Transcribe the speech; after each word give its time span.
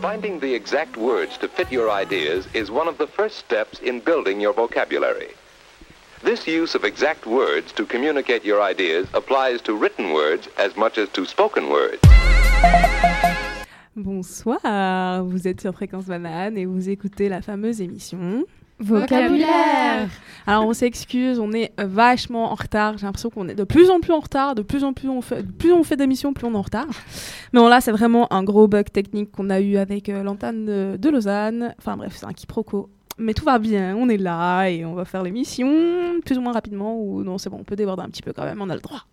Finding 0.00 0.40
the 0.40 0.54
exact 0.54 0.96
words 0.96 1.36
to 1.36 1.46
fit 1.46 1.70
your 1.70 1.90
ideas 1.90 2.48
is 2.54 2.70
one 2.70 2.88
of 2.88 2.96
the 2.96 3.06
first 3.06 3.36
steps 3.36 3.80
in 3.80 4.00
building 4.00 4.40
your 4.40 4.54
vocabulary. 4.54 5.28
This 6.22 6.46
use 6.46 6.74
of 6.74 6.84
exact 6.84 7.26
words 7.26 7.70
to 7.72 7.84
communicate 7.84 8.42
your 8.42 8.62
ideas 8.62 9.08
applies 9.12 9.60
to 9.62 9.74
written 9.74 10.14
words 10.14 10.48
as 10.56 10.74
much 10.74 10.96
as 10.96 11.10
to 11.10 11.26
spoken 11.26 11.68
words. 11.68 12.00
Bonsoir, 13.94 15.22
vous 15.22 15.46
êtes 15.46 15.60
sur 15.60 15.74
Fréquence 15.74 16.06
Banane 16.06 16.56
et 16.56 16.64
vous 16.64 16.88
écoutez 16.88 17.28
la 17.28 17.42
fameuse 17.42 17.82
émission 17.82 18.46
Vocabulaire 18.80 20.08
Alors 20.46 20.66
on 20.66 20.72
s'excuse, 20.72 21.38
on 21.38 21.52
est 21.52 21.72
vachement 21.78 22.50
en 22.50 22.54
retard. 22.54 22.96
J'ai 22.98 23.06
l'impression 23.06 23.30
qu'on 23.30 23.48
est 23.48 23.54
de 23.54 23.64
plus 23.64 23.90
en 23.90 24.00
plus 24.00 24.12
en 24.12 24.20
retard, 24.20 24.54
de 24.54 24.62
plus 24.62 24.84
en 24.84 24.92
plus 24.92 25.08
on 25.08 25.20
fait, 25.20 25.46
plus 25.46 25.72
on 25.72 25.84
fait 25.84 25.96
d'émissions, 25.96 26.32
plus 26.32 26.46
on 26.46 26.52
est 26.52 26.56
en 26.56 26.62
retard. 26.62 26.88
Mais 27.52 27.60
bon, 27.60 27.68
là, 27.68 27.80
c'est 27.80 27.92
vraiment 27.92 28.32
un 28.32 28.42
gros 28.42 28.66
bug 28.66 28.90
technique 28.90 29.30
qu'on 29.32 29.50
a 29.50 29.60
eu 29.60 29.76
avec 29.76 30.08
euh, 30.08 30.22
l'antenne 30.22 30.64
de, 30.96 31.08
Lausanne. 31.10 31.74
Enfin 31.78 31.96
bref, 31.96 32.16
c'est 32.16 32.26
un 32.26 32.32
quiproquo. 32.32 32.88
Mais 33.18 33.34
tout 33.34 33.44
va 33.44 33.58
bien, 33.58 33.94
on 33.96 34.08
est 34.08 34.16
là 34.16 34.68
et 34.68 34.84
on 34.86 34.94
va 34.94 35.04
faire 35.04 35.22
l'émission 35.22 35.68
plus 36.24 36.38
ou 36.38 36.40
moins 36.40 36.52
rapidement. 36.52 36.98
Ou 36.98 37.22
non, 37.22 37.36
c'est 37.36 37.50
bon, 37.50 37.58
on 37.60 37.64
peut 37.64 37.76
déborder 37.76 38.02
un 38.02 38.08
petit 38.08 38.22
peu 38.22 38.32
quand 38.32 38.44
même, 38.44 38.62
on 38.62 38.70
a 38.70 38.74
le 38.74 38.80
droit. 38.80 39.04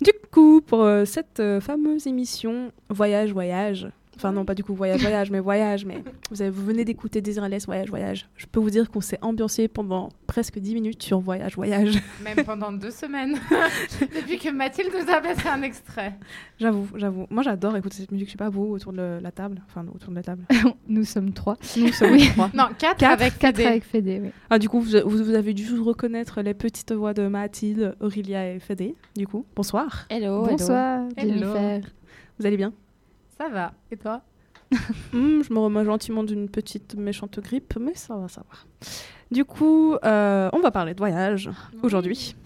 Du 0.00 0.12
coup, 0.30 0.60
pour 0.60 0.82
euh, 0.82 1.04
cette 1.04 1.40
euh, 1.40 1.60
fameuse 1.60 2.06
émission 2.06 2.72
Voyage, 2.88 3.32
Voyage, 3.32 3.88
Enfin 4.18 4.32
non, 4.32 4.44
pas 4.44 4.56
du 4.56 4.64
coup 4.64 4.74
voyage, 4.74 5.00
voyage, 5.00 5.30
mais 5.30 5.38
voyage. 5.38 5.84
Mais 5.84 6.02
vous, 6.28 6.42
avez, 6.42 6.50
vous 6.50 6.64
venez 6.64 6.84
d'écouter 6.84 7.20
Desireless, 7.20 7.66
voyage, 7.66 7.88
voyage. 7.88 8.28
Je 8.34 8.46
peux 8.46 8.58
vous 8.58 8.70
dire 8.70 8.90
qu'on 8.90 9.00
s'est 9.00 9.18
ambiancé 9.22 9.68
pendant 9.68 10.08
presque 10.26 10.58
10 10.58 10.74
minutes 10.74 11.02
sur 11.04 11.20
voyage, 11.20 11.54
voyage. 11.54 12.00
Même 12.24 12.44
pendant 12.44 12.72
deux 12.72 12.90
semaines. 12.90 13.38
Depuis 14.00 14.38
que 14.38 14.48
Mathilde 14.50 14.90
nous 14.92 15.08
a 15.08 15.20
passé 15.20 15.46
un 15.48 15.62
extrait. 15.62 16.18
J'avoue, 16.58 16.88
j'avoue. 16.96 17.28
Moi 17.30 17.44
j'adore 17.44 17.76
écouter 17.76 17.98
cette 17.98 18.10
musique. 18.10 18.26
Je 18.26 18.32
sais 18.32 18.38
pas 18.38 18.48
vous 18.48 18.64
autour 18.64 18.92
de 18.92 19.20
la 19.22 19.30
table. 19.30 19.62
Enfin 19.68 19.86
autour 19.94 20.10
de 20.10 20.16
la 20.16 20.24
table. 20.24 20.42
Nous 20.88 21.04
sommes 21.04 21.32
trois. 21.32 21.56
Nous 21.76 21.92
sommes 21.92 22.12
oui. 22.12 22.28
trois. 22.32 22.50
Non, 22.54 22.70
quatre, 22.76 22.96
Quatre, 22.96 23.12
avec 23.12 23.38
Quatre 23.38 23.56
Fédé. 23.56 23.68
avec 23.68 23.84
Fédé, 23.84 24.20
oui. 24.20 24.30
Ah 24.50 24.58
du 24.58 24.68
coup 24.68 24.80
vous, 24.80 24.90
vous, 25.04 25.30
avez 25.34 25.54
dû 25.54 25.78
reconnaître 25.78 26.42
les 26.42 26.54
petites 26.54 26.90
voix 26.90 27.14
de 27.14 27.28
Mathilde, 27.28 27.94
Aurélia 28.00 28.52
et 28.52 28.58
Fédé. 28.58 28.96
Du 29.16 29.28
coup, 29.28 29.46
bonsoir. 29.54 30.06
Hello. 30.10 30.44
Bonsoir, 30.44 31.04
Hello. 31.16 31.34
Jennifer. 31.34 31.80
Vous 32.40 32.46
allez 32.46 32.56
bien? 32.56 32.72
Ça 33.38 33.48
va. 33.48 33.72
Et 33.90 33.96
toi 33.96 34.22
Hmm, 35.12 35.42
je 35.42 35.52
me 35.52 35.58
remets 35.58 35.84
gentiment 35.84 36.24
d'une 36.24 36.48
petite 36.48 36.94
méchante 36.94 37.40
grippe, 37.40 37.74
mais 37.80 37.94
ça 37.94 38.16
va, 38.16 38.28
ça 38.28 38.42
va. 38.50 38.88
Du 39.30 39.44
coup, 39.44 39.94
euh, 40.04 40.50
on 40.52 40.60
va 40.60 40.70
parler 40.70 40.92
de 40.92 40.98
voyage 40.98 41.50
aujourd'hui. 41.82 42.36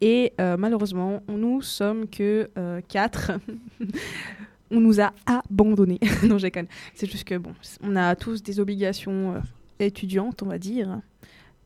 Et 0.00 0.32
euh, 0.40 0.56
malheureusement, 0.56 1.20
nous 1.28 1.60
sommes 1.60 2.08
que 2.08 2.48
euh, 2.56 2.80
quatre. 2.88 3.32
on 4.70 4.80
nous 4.80 5.00
a 5.00 5.12
abandonnés. 5.26 6.00
non, 6.24 6.36
déconne. 6.36 6.66
C'est 6.94 7.10
juste 7.10 7.24
que, 7.24 7.36
bon, 7.36 7.52
on 7.82 7.96
a 7.96 8.14
tous 8.16 8.42
des 8.42 8.60
obligations 8.60 9.34
euh, 9.34 9.40
étudiantes, 9.78 10.42
on 10.42 10.46
va 10.46 10.58
dire. 10.58 11.00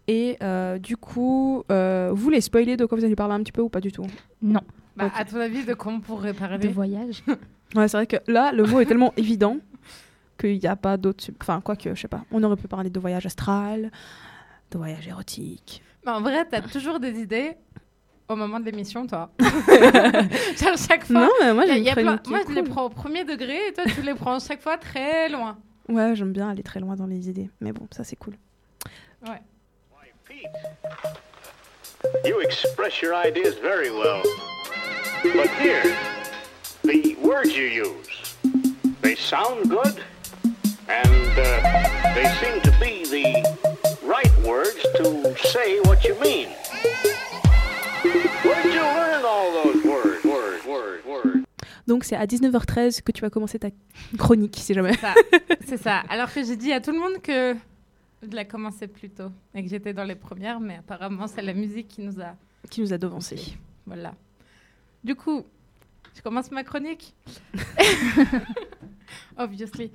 Et 0.09 0.37
euh, 0.43 0.78
du 0.78 0.97
coup, 0.97 1.65
euh, 1.70 2.11
vous 2.12 2.31
les 2.31 2.41
spoiler 2.41 2.77
de 2.77 2.84
quoi 2.84 2.98
vous 2.98 3.05
allez 3.05 3.17
parler 3.17 3.34
un 3.34 3.41
petit 3.41 3.53
peu 3.53 3.62
ou 3.62 3.69
pas 3.69 3.81
du 3.81 3.93
tout? 3.93 4.06
Non, 4.41 4.61
bah. 4.97 5.11
À 5.15 5.25
ton 5.25 5.39
avis, 5.39 5.65
de 5.65 5.75
quoi 5.75 5.93
on 5.93 6.00
pourrait 6.00 6.33
de 6.33 6.39
parler 6.39 6.69
voyage. 6.69 7.23
Ouais, 7.75 7.89
c'est 7.89 7.97
vrai 7.97 8.06
que 8.06 8.17
là, 8.27 8.53
le 8.53 8.65
mot 8.65 8.81
est 8.81 8.87
tellement 8.87 9.12
évident 9.17 9.56
qu'il 10.39 10.59
n'y 10.59 10.67
a 10.67 10.77
pas 10.77 10.97
d'autre. 10.97 11.25
Enfin, 11.41 11.61
quoi 11.61 11.77
que, 11.77 11.95
je 11.95 12.01
sais 12.01 12.09
pas. 12.09 12.23
On 12.31 12.42
aurait 12.42 12.56
pu 12.56 12.69
parler 12.69 12.91
de 12.91 13.01
voyage 13.01 13.25
astral, 13.27 13.91
de 14.70 14.78
voyage 14.78 15.06
érotique. 15.09 15.83
Mais 16.05 16.12
En 16.12 16.20
vrai, 16.20 16.45
t'as 16.48 16.61
toujours 16.62 16.98
des 17.00 17.19
idées 17.20 17.53
au 18.28 18.37
moment 18.37 18.61
de 18.61 18.65
l'émission, 18.67 19.06
toi. 19.06 19.31
Genre, 19.41 20.77
chaque 20.77 21.05
fois. 21.06 21.20
Non, 21.20 21.31
mais 21.41 21.55
moi, 21.55 21.67
y 21.67 21.89
a- 21.89 21.95
plein- 21.95 22.19
Moi, 22.28 22.41
je 22.48 22.53
les 22.55 22.61
cool. 22.62 22.70
prends 22.70 22.84
au 22.87 22.89
premier 22.91 23.25
degré 23.25 23.69
et 23.69 23.73
toi, 23.73 23.84
tu 23.87 24.03
les 24.03 24.15
prends 24.15 24.39
chaque 24.39 24.61
fois 24.62 24.77
très 24.78 25.28
loin. 25.28 25.59
Ouais, 25.89 26.15
j'aime 26.15 26.33
bien 26.33 26.48
aller 26.48 26.62
très 26.62 26.81
loin 26.81 26.95
dans 26.97 27.06
les 27.06 27.28
idées. 27.28 27.50
Mais 27.61 27.73
bon, 27.73 27.87
ça, 27.91 28.05
c'est 28.05 28.17
cool. 28.17 28.34
Pete, 30.27 30.47
you 32.25 32.41
express 32.41 33.00
your 33.03 33.15
ideas 33.15 33.55
very 33.61 33.91
well. 33.91 34.22
But 35.22 35.49
here, 35.61 35.82
the 36.84 37.16
words 37.22 37.56
you 37.56 37.65
use, 37.65 38.37
they 39.00 39.15
sound 39.15 39.69
good, 39.69 40.03
and 40.88 41.38
uh, 41.38 42.15
they 42.15 42.26
seem 42.41 42.60
to 42.62 42.70
be 42.81 43.04
the 43.04 43.44
right 44.04 44.32
words 44.44 44.82
to 44.97 45.34
say 45.48 45.78
what 45.81 46.04
you 46.04 46.15
mean. 46.20 46.48
Where 48.43 48.62
did 48.62 48.75
you 48.75 48.81
learn 48.82 49.25
all 49.25 49.53
those 49.62 49.84
words, 49.84 50.25
words, 50.25 50.65
words, 50.66 51.04
words? 51.06 51.38
Donc, 51.87 52.04
c'est 52.04 52.16
à 52.16 52.26
19h13 52.26 53.03
que 53.03 53.12
tu 53.12 53.20
vas 53.22 53.31
commencer 53.31 53.59
ta 53.59 53.69
chronique, 54.19 54.56
si 54.59 54.75
jamais. 54.75 54.94
Ça, 54.97 55.14
C'est 55.66 55.76
ça. 55.76 56.03
Alors 56.09 56.32
que 56.32 56.43
j'ai 56.44 56.56
dit 56.56 56.72
à 56.72 56.81
tout 56.81 56.93
le 56.93 56.99
monde 56.99 57.20
que 57.22 57.54
je 58.22 58.34
la 58.37 58.44
commençais 58.44 58.87
plus 58.88 59.10
tôt 59.10 59.31
et 59.54 59.62
que 59.62 59.69
j'étais 59.69 59.93
dans 59.93 60.04
les 60.04 60.14
premières, 60.14 60.60
mais 60.60 60.76
apparemment, 60.76 61.26
c'est 61.26 61.43
la 61.43 61.54
musique 61.54 61.88
qui 61.88 62.03
nous 62.03 62.20
a. 62.20 62.34
qui 62.70 62.81
nous 62.81 62.93
a 62.93 62.99
devancés. 62.99 63.56
Voilà. 63.87 64.14
Du 65.03 65.14
coup, 65.16 65.44
je 66.15 66.23
commence 66.23 66.50
ma 66.50 66.65
chronique. 66.65 67.15
Obviously. 69.37 69.91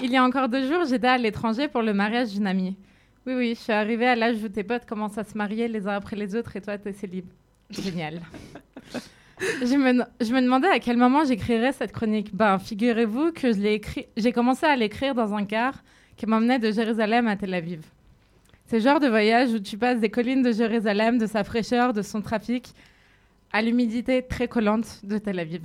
Il 0.00 0.10
y 0.10 0.16
a 0.16 0.24
encore 0.24 0.48
deux 0.48 0.66
jours, 0.66 0.84
j'étais 0.88 1.08
à 1.08 1.18
l'étranger 1.18 1.68
pour 1.68 1.82
le 1.82 1.92
mariage 1.92 2.32
d'une 2.32 2.46
amie. 2.46 2.76
Oui, 3.26 3.34
oui, 3.34 3.54
je 3.54 3.60
suis 3.60 3.72
arrivée 3.72 4.06
à 4.06 4.16
l'âge 4.16 4.42
où 4.42 4.48
tes 4.48 4.62
potes 4.62 4.86
commencent 4.86 5.18
à 5.18 5.24
se 5.24 5.36
marier 5.36 5.68
les 5.68 5.86
uns 5.86 5.96
après 5.96 6.16
les 6.16 6.34
autres 6.34 6.56
et 6.56 6.60
toi, 6.60 6.78
t'es 6.78 6.92
célib. 6.92 7.26
Génial. 7.68 8.20
je, 9.40 9.76
me, 9.76 10.04
je 10.20 10.32
me 10.32 10.40
demandais 10.40 10.68
à 10.68 10.78
quel 10.78 10.96
moment 10.96 11.24
j'écrirais 11.24 11.72
cette 11.72 11.92
chronique. 11.92 12.34
Ben, 12.34 12.58
figurez-vous 12.58 13.32
que 13.32 13.48
j'ai 14.16 14.32
commencé 14.32 14.66
à 14.66 14.76
l'écrire 14.76 15.14
dans 15.14 15.34
un 15.34 15.44
car 15.44 15.82
qui 16.16 16.26
m'emmenait 16.26 16.58
de 16.58 16.70
Jérusalem 16.70 17.28
à 17.28 17.36
Tel 17.36 17.52
Aviv. 17.54 17.82
C'est 18.66 18.78
le 18.78 18.82
genre 18.82 19.00
de 19.00 19.08
voyage 19.08 19.50
où 19.50 19.58
tu 19.58 19.78
passes 19.78 20.00
des 20.00 20.10
collines 20.10 20.42
de 20.42 20.52
Jérusalem, 20.52 21.18
de 21.18 21.26
sa 21.26 21.44
fraîcheur, 21.44 21.92
de 21.92 22.02
son 22.02 22.20
trafic, 22.20 22.74
à 23.52 23.62
l'humidité 23.62 24.22
très 24.26 24.48
collante 24.48 25.04
de 25.04 25.18
Tel 25.18 25.38
Aviv. 25.38 25.62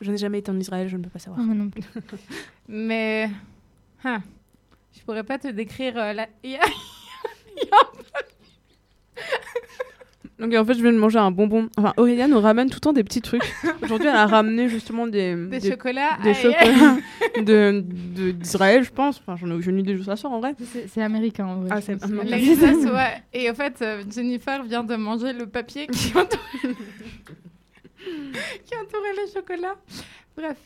Je 0.00 0.10
n'ai 0.10 0.18
jamais 0.18 0.40
été 0.40 0.50
en 0.50 0.58
Israël, 0.58 0.88
je 0.88 0.96
ne 0.96 1.02
peux 1.04 1.10
pas 1.10 1.18
savoir. 1.18 1.40
Oh, 1.42 1.46
moi 1.46 1.54
non 1.54 1.70
plus. 1.70 1.82
Mais 2.68 3.30
hein, 4.04 4.22
je 4.94 5.00
pourrais 5.02 5.24
pas 5.24 5.38
te 5.38 5.48
décrire 5.48 5.96
euh, 5.96 6.12
la. 6.12 6.28
Il 6.42 6.50
y 6.50 6.56
a- 6.56 6.60
il 7.56 7.62
y 7.64 7.70
a- 7.70 8.22
Donc, 10.38 10.52
en 10.54 10.64
fait, 10.66 10.74
je 10.74 10.82
viens 10.82 10.92
de 10.92 10.98
manger 10.98 11.18
un 11.18 11.30
bonbon. 11.30 11.70
Enfin, 11.78 11.94
Aurélia 11.96 12.28
nous 12.28 12.38
ramène 12.40 12.68
tout 12.68 12.76
le 12.76 12.80
temps 12.80 12.92
des 12.92 13.04
petits 13.04 13.22
trucs. 13.22 13.42
Aujourd'hui, 13.82 14.06
elle 14.06 14.14
a 14.16 14.26
ramené 14.26 14.68
justement 14.68 15.06
des, 15.06 15.34
des, 15.34 15.60
des- 15.60 15.70
chocolats. 15.70 16.18
des 16.22 16.28
aïe, 16.30 16.34
chocolats 16.42 16.96
de- 17.42 17.82
de- 18.14 18.30
d'Israël, 18.32 18.84
je 18.84 18.90
pense. 18.90 19.18
Enfin, 19.18 19.36
j'en 19.36 19.50
ai 19.50 19.54
aucune 19.54 19.78
idée 19.78 19.94
de 19.94 20.02
ça 20.02 20.14
sort 20.16 20.32
en 20.32 20.40
vrai. 20.40 20.54
C'est 20.88 21.00
américain 21.02 21.46
en 21.46 21.60
vrai. 21.60 21.70
Ah, 21.72 21.80
c'est- 21.80 22.04
ouais. 22.04 23.22
Et 23.32 23.50
au 23.50 23.54
fait, 23.54 23.80
euh, 23.80 24.02
Jennifer 24.14 24.62
vient 24.64 24.84
de 24.84 24.94
manger 24.96 25.32
le 25.32 25.46
papier 25.46 25.86
qui 25.86 26.08
entourait, 26.08 26.74
qui 28.64 28.74
entourait 28.76 29.14
le 29.24 29.32
chocolat. 29.32 29.74
Bref, 30.36 30.58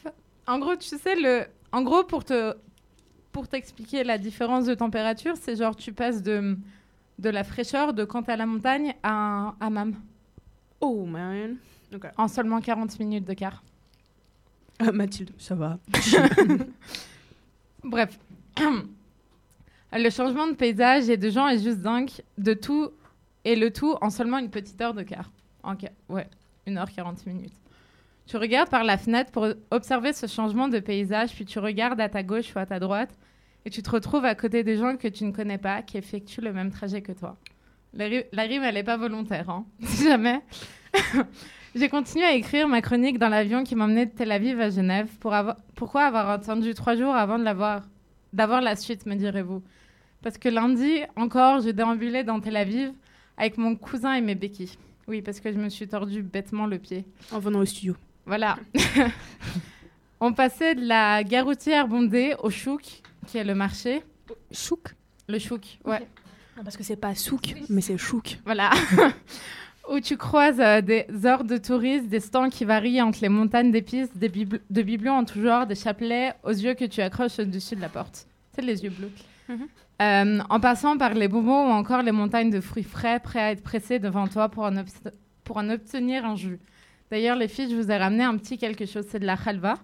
en 0.46 0.58
gros, 0.58 0.76
tu 0.76 0.88
sais, 0.88 1.14
le... 1.16 1.42
en 1.72 1.82
gros, 1.82 2.04
pour 2.04 2.24
te 2.24 2.54
pour 3.32 3.46
t'expliquer 3.46 4.02
la 4.02 4.18
différence 4.18 4.66
de 4.66 4.74
température, 4.74 5.34
c'est 5.40 5.54
genre 5.54 5.76
tu 5.76 5.92
passes 5.92 6.20
de, 6.20 6.56
de 7.20 7.28
la 7.30 7.44
fraîcheur 7.44 7.92
de 7.92 8.04
quand 8.04 8.24
t'es 8.24 8.32
à 8.32 8.36
la 8.36 8.46
montagne 8.46 8.94
à 9.02 9.12
un 9.12 9.54
hammam 9.60 9.94
Oh 10.80 11.04
man. 11.04 11.56
En 12.16 12.28
seulement 12.28 12.60
40 12.60 12.98
minutes 13.00 13.24
de 13.26 13.34
quart. 13.34 13.62
Ah, 14.78 14.92
Mathilde, 14.92 15.32
ça 15.38 15.54
va. 15.54 15.78
Bref. 17.84 18.18
Le 19.92 20.10
changement 20.10 20.46
de 20.46 20.54
paysage 20.54 21.08
et 21.08 21.16
de 21.16 21.30
gens 21.30 21.48
est 21.48 21.58
juste 21.58 21.78
dingue. 21.80 22.10
De 22.38 22.54
tout 22.54 22.90
et 23.44 23.56
le 23.56 23.72
tout 23.72 23.96
en 24.00 24.10
seulement 24.10 24.38
une 24.38 24.50
petite 24.50 24.80
heure 24.80 24.94
de 24.94 25.02
quart. 25.02 25.30
En 25.62 25.78
ca- 25.78 25.90
ouais, 26.08 26.28
une 26.66 26.78
heure 26.78 26.90
40 26.90 27.26
minutes. 27.26 27.52
Tu 28.26 28.36
regardes 28.36 28.70
par 28.70 28.84
la 28.84 28.96
fenêtre 28.96 29.32
pour 29.32 29.48
observer 29.70 30.12
ce 30.12 30.26
changement 30.26 30.68
de 30.68 30.78
paysage, 30.78 31.34
puis 31.34 31.44
tu 31.44 31.58
regardes 31.58 32.00
à 32.00 32.08
ta 32.08 32.22
gauche 32.22 32.54
ou 32.54 32.58
à 32.60 32.66
ta 32.66 32.78
droite, 32.78 33.10
et 33.64 33.70
tu 33.70 33.82
te 33.82 33.90
retrouves 33.90 34.24
à 34.24 34.34
côté 34.34 34.62
des 34.64 34.76
gens 34.76 34.96
que 34.96 35.08
tu 35.08 35.24
ne 35.24 35.32
connais 35.32 35.58
pas, 35.58 35.82
qui 35.82 35.96
effectuent 35.98 36.40
le 36.40 36.52
même 36.52 36.70
trajet 36.70 37.02
que 37.02 37.12
toi. 37.12 37.36
La, 37.94 38.06
ri- 38.06 38.24
la 38.32 38.42
rime, 38.44 38.62
elle 38.62 38.74
n'est 38.74 38.84
pas 38.84 38.96
volontaire, 38.96 39.50
hein, 39.50 39.64
si 39.82 40.04
jamais. 40.04 40.40
J'ai 41.74 41.88
continué 41.88 42.24
à 42.24 42.32
écrire 42.32 42.66
ma 42.68 42.80
chronique 42.82 43.18
dans 43.18 43.28
l'avion 43.28 43.62
qui 43.62 43.76
m'emmenait 43.76 44.06
de 44.06 44.10
Tel 44.12 44.32
Aviv 44.32 44.60
à 44.60 44.70
Genève. 44.70 45.08
Pour 45.20 45.34
avoir... 45.34 45.56
Pourquoi 45.76 46.02
avoir 46.04 46.28
attendu 46.30 46.74
trois 46.74 46.96
jours 46.96 47.14
avant 47.14 47.38
d'avoir 47.38 48.60
la 48.60 48.74
suite, 48.76 49.06
me 49.06 49.14
direz-vous? 49.14 49.62
Parce 50.22 50.36
que 50.36 50.48
lundi, 50.48 51.00
encore, 51.16 51.60
je 51.60 51.70
déambulais 51.70 52.24
dans 52.24 52.40
Tel 52.40 52.56
Aviv 52.56 52.92
avec 53.36 53.56
mon 53.56 53.76
cousin 53.76 54.14
et 54.14 54.20
mes 54.20 54.34
béquilles. 54.34 54.76
Oui, 55.06 55.22
parce 55.22 55.40
que 55.40 55.52
je 55.52 55.58
me 55.58 55.68
suis 55.68 55.86
tordu 55.88 56.22
bêtement 56.22 56.66
le 56.66 56.78
pied. 56.78 57.04
En 57.32 57.38
venant 57.38 57.60
au 57.60 57.64
studio. 57.64 57.96
Voilà. 58.26 58.58
On 60.20 60.32
passait 60.32 60.74
de 60.74 60.84
la 60.84 61.22
gare 61.24 61.46
routière 61.46 61.88
bondée 61.88 62.34
au 62.42 62.50
chouk, 62.50 63.02
qui 63.30 63.38
est 63.38 63.44
le 63.44 63.54
marché. 63.54 64.02
Chouk 64.52 64.94
Le 65.28 65.38
chouk, 65.38 65.78
ouais. 65.84 66.06
Parce 66.62 66.76
que 66.76 66.82
c'est 66.82 66.96
pas 66.96 67.14
souk, 67.14 67.54
mais 67.68 67.80
c'est 67.80 67.96
chouk. 67.96 68.38
Voilà. 68.44 68.70
où 69.90 69.98
tu 70.00 70.16
croises 70.16 70.60
euh, 70.60 70.80
des 70.80 71.06
hordes 71.24 71.46
de 71.46 71.56
touristes, 71.56 72.08
des 72.08 72.20
stands 72.20 72.50
qui 72.50 72.64
varient 72.64 73.00
entre 73.00 73.20
les 73.22 73.28
montagnes 73.28 73.70
d'épices, 73.70 74.14
des 74.16 74.28
bibl- 74.28 74.60
de 74.68 74.82
bibelots 74.82 75.12
en 75.12 75.24
tout 75.24 75.40
genre, 75.40 75.66
des 75.66 75.74
chapelets 75.74 76.32
aux 76.44 76.50
yeux 76.50 76.74
que 76.74 76.84
tu 76.84 77.00
accroches 77.00 77.38
au-dessus 77.38 77.76
de 77.76 77.80
la 77.80 77.88
porte. 77.88 78.26
C'est 78.54 78.62
les 78.62 78.82
yeux 78.84 78.90
bleus. 78.90 79.10
Mhm. 79.48 79.68
Euh, 80.02 80.38
en 80.48 80.60
passant 80.60 80.96
par 80.96 81.14
les 81.14 81.28
bonbons 81.28 81.68
ou 81.68 81.72
encore 81.72 82.02
les 82.02 82.12
montagnes 82.12 82.50
de 82.50 82.60
fruits 82.60 82.84
frais 82.84 83.20
prêts 83.20 83.40
à 83.40 83.50
être 83.52 83.62
pressés 83.62 83.98
devant 83.98 84.26
toi 84.28 84.48
pour 84.48 84.64
en, 84.64 84.72
pour 85.44 85.56
en 85.58 85.68
obtenir 85.70 86.24
un 86.24 86.36
jus. 86.36 86.58
D'ailleurs, 87.10 87.36
les 87.36 87.48
filles, 87.48 87.70
je 87.70 87.76
vous 87.76 87.90
ai 87.90 87.96
ramené 87.96 88.22
un 88.24 88.36
petit 88.36 88.56
quelque 88.58 88.86
chose. 88.86 89.04
C'est 89.10 89.18
de 89.18 89.26
la 89.26 89.36
halva. 89.44 89.74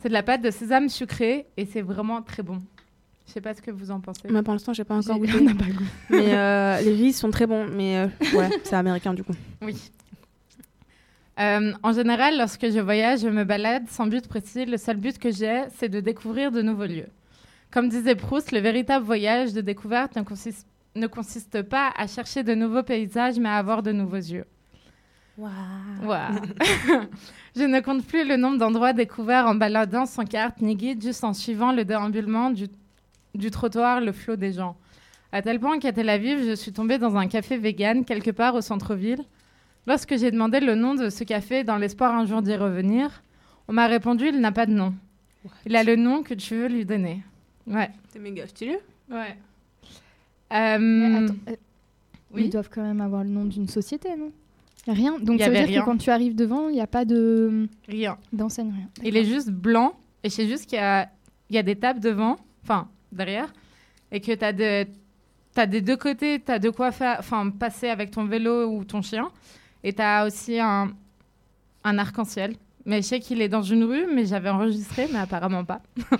C'est 0.00 0.08
de 0.08 0.14
la 0.14 0.22
pâte 0.22 0.42
de 0.42 0.50
sésame 0.50 0.88
sucrée 0.88 1.46
et 1.56 1.64
c'est 1.66 1.82
vraiment 1.82 2.22
très 2.22 2.42
bon. 2.42 2.58
Je 3.32 3.36
sais 3.36 3.40
pas 3.40 3.54
ce 3.54 3.62
que 3.62 3.70
vous 3.70 3.90
en 3.90 3.98
pensez. 3.98 4.28
Mais 4.28 4.42
pour 4.42 4.52
l'instant, 4.52 4.74
j'ai 4.74 4.84
pas 4.84 4.94
encore 4.94 5.18
goûté. 5.18 5.32
pas 5.58 5.64
le 5.64 5.72
goût. 5.72 5.84
mais 6.10 6.34
euh, 6.34 6.78
les 6.82 6.92
riz 6.92 7.14
sont 7.14 7.30
très 7.30 7.46
bons. 7.46 7.66
Mais 7.66 7.96
euh, 7.96 8.06
ouais, 8.36 8.50
c'est 8.62 8.76
américain 8.76 9.14
du 9.14 9.24
coup. 9.24 9.32
Oui. 9.62 9.74
Euh, 11.40 11.72
en 11.82 11.92
général, 11.94 12.36
lorsque 12.36 12.70
je 12.70 12.78
voyage, 12.78 13.20
je 13.20 13.28
me 13.28 13.44
balade 13.44 13.88
sans 13.88 14.06
but 14.06 14.28
précis. 14.28 14.66
Le 14.66 14.76
seul 14.76 14.98
but 14.98 15.16
que 15.16 15.30
j'ai, 15.30 15.62
c'est 15.78 15.88
de 15.88 16.00
découvrir 16.00 16.52
de 16.52 16.60
nouveaux 16.60 16.84
lieux. 16.84 17.08
Comme 17.70 17.88
disait 17.88 18.16
Proust, 18.16 18.52
le 18.52 18.58
véritable 18.58 19.06
voyage 19.06 19.54
de 19.54 19.62
découverte 19.62 20.14
ne 20.14 20.24
consiste, 20.24 20.66
ne 20.94 21.06
consiste 21.06 21.62
pas 21.62 21.90
à 21.96 22.06
chercher 22.06 22.42
de 22.42 22.54
nouveaux 22.54 22.82
paysages, 22.82 23.38
mais 23.38 23.48
à 23.48 23.56
avoir 23.56 23.82
de 23.82 23.92
nouveaux 23.92 24.16
yeux. 24.16 24.44
Waouh. 25.38 25.50
je 27.56 27.62
ne 27.62 27.80
compte 27.80 28.04
plus 28.04 28.28
le 28.28 28.36
nombre 28.36 28.58
d'endroits 28.58 28.92
découverts 28.92 29.46
en 29.46 29.54
baladant 29.54 30.04
sans 30.04 30.26
carte 30.26 30.60
ni 30.60 30.76
guide, 30.76 31.02
juste 31.02 31.24
en 31.24 31.32
suivant 31.32 31.72
le 31.72 31.86
déambulement 31.86 32.50
du, 32.50 32.68
du 33.34 33.50
trottoir, 33.50 34.00
le 34.00 34.12
flot 34.12 34.36
des 34.36 34.52
gens. 34.52 34.76
À 35.32 35.40
tel 35.42 35.58
point 35.60 35.78
qu'à 35.78 35.92
Tel 35.92 36.08
Aviv, 36.08 36.44
je 36.46 36.54
suis 36.54 36.72
tombée 36.72 36.98
dans 36.98 37.16
un 37.16 37.26
café 37.26 37.56
vegan 37.56 38.04
quelque 38.04 38.30
part 38.30 38.54
au 38.54 38.60
centre-ville. 38.60 39.24
Lorsque 39.86 40.16
j'ai 40.18 40.30
demandé 40.30 40.60
le 40.60 40.74
nom 40.74 40.94
de 40.94 41.08
ce 41.08 41.24
café 41.24 41.64
dans 41.64 41.76
l'espoir 41.78 42.14
un 42.14 42.26
jour 42.26 42.42
d'y 42.42 42.54
revenir, 42.54 43.22
on 43.68 43.72
m'a 43.72 43.86
répondu 43.86 44.26
il 44.28 44.40
n'a 44.40 44.52
pas 44.52 44.66
de 44.66 44.72
nom. 44.72 44.94
Il 45.66 45.74
a 45.74 45.82
le 45.82 45.96
nom 45.96 46.22
que 46.22 46.34
tu 46.34 46.54
veux 46.54 46.68
lui 46.68 46.84
donner. 46.84 47.22
Ouais. 47.66 47.90
C'est 48.10 48.18
méga 48.18 48.46
stylé. 48.46 48.78
Ouais. 49.10 49.36
Euh, 50.52 51.24
attends, 51.24 51.34
euh, 51.48 51.56
oui. 52.34 52.44
Ils 52.44 52.50
doivent 52.50 52.68
quand 52.70 52.82
même 52.82 53.00
avoir 53.00 53.24
le 53.24 53.30
nom 53.30 53.44
d'une 53.44 53.68
société, 53.68 54.10
non? 54.16 54.30
A 54.88 54.92
rien. 54.92 55.18
Donc 55.20 55.38
Y 55.40 55.44
ça 55.44 55.48
veut 55.48 55.56
dire 55.56 55.66
rien. 55.66 55.80
que 55.80 55.84
quand 55.86 55.96
tu 55.96 56.10
arrives 56.10 56.34
devant, 56.34 56.68
il 56.68 56.74
n'y 56.74 56.80
a 56.80 56.86
pas 56.86 57.04
de 57.04 57.68
Rien. 57.88 58.18
d'enseigne, 58.32 58.72
rien. 58.74 58.88
Il 59.04 59.16
est 59.16 59.24
juste 59.24 59.50
blanc 59.50 59.94
et 60.24 60.28
c'est 60.30 60.46
juste 60.48 60.66
qu'il 60.66 60.76
y 60.78 60.82
a, 60.82 61.08
il 61.50 61.56
y 61.56 61.58
a 61.58 61.62
des 61.62 61.76
tables 61.76 62.00
devant, 62.00 62.36
enfin 62.64 62.88
derrière, 63.12 63.52
et 64.10 64.20
que 64.20 64.32
tu 64.32 64.44
as, 64.44 64.52
de, 64.52 64.86
t'as 65.54 65.66
des 65.66 65.80
deux 65.80 65.96
côtés, 65.96 66.40
tu 66.44 66.50
as 66.50 66.58
de 66.58 66.70
quoi 66.70 66.92
faire, 66.92 67.22
passer 67.58 67.88
avec 67.88 68.10
ton 68.10 68.24
vélo 68.24 68.68
ou 68.68 68.84
ton 68.84 69.02
chien, 69.02 69.30
et 69.84 69.92
tu 69.92 70.02
as 70.02 70.26
aussi 70.26 70.58
un, 70.58 70.92
un 71.84 71.98
arc-en-ciel. 71.98 72.56
Mais 72.84 73.02
je 73.02 73.06
sais 73.06 73.20
qu'il 73.20 73.40
est 73.40 73.48
dans 73.48 73.62
une 73.62 73.84
rue, 73.84 74.06
mais 74.12 74.26
j'avais 74.26 74.50
enregistré, 74.50 75.08
mais 75.12 75.18
apparemment 75.18 75.64
pas. 75.64 75.82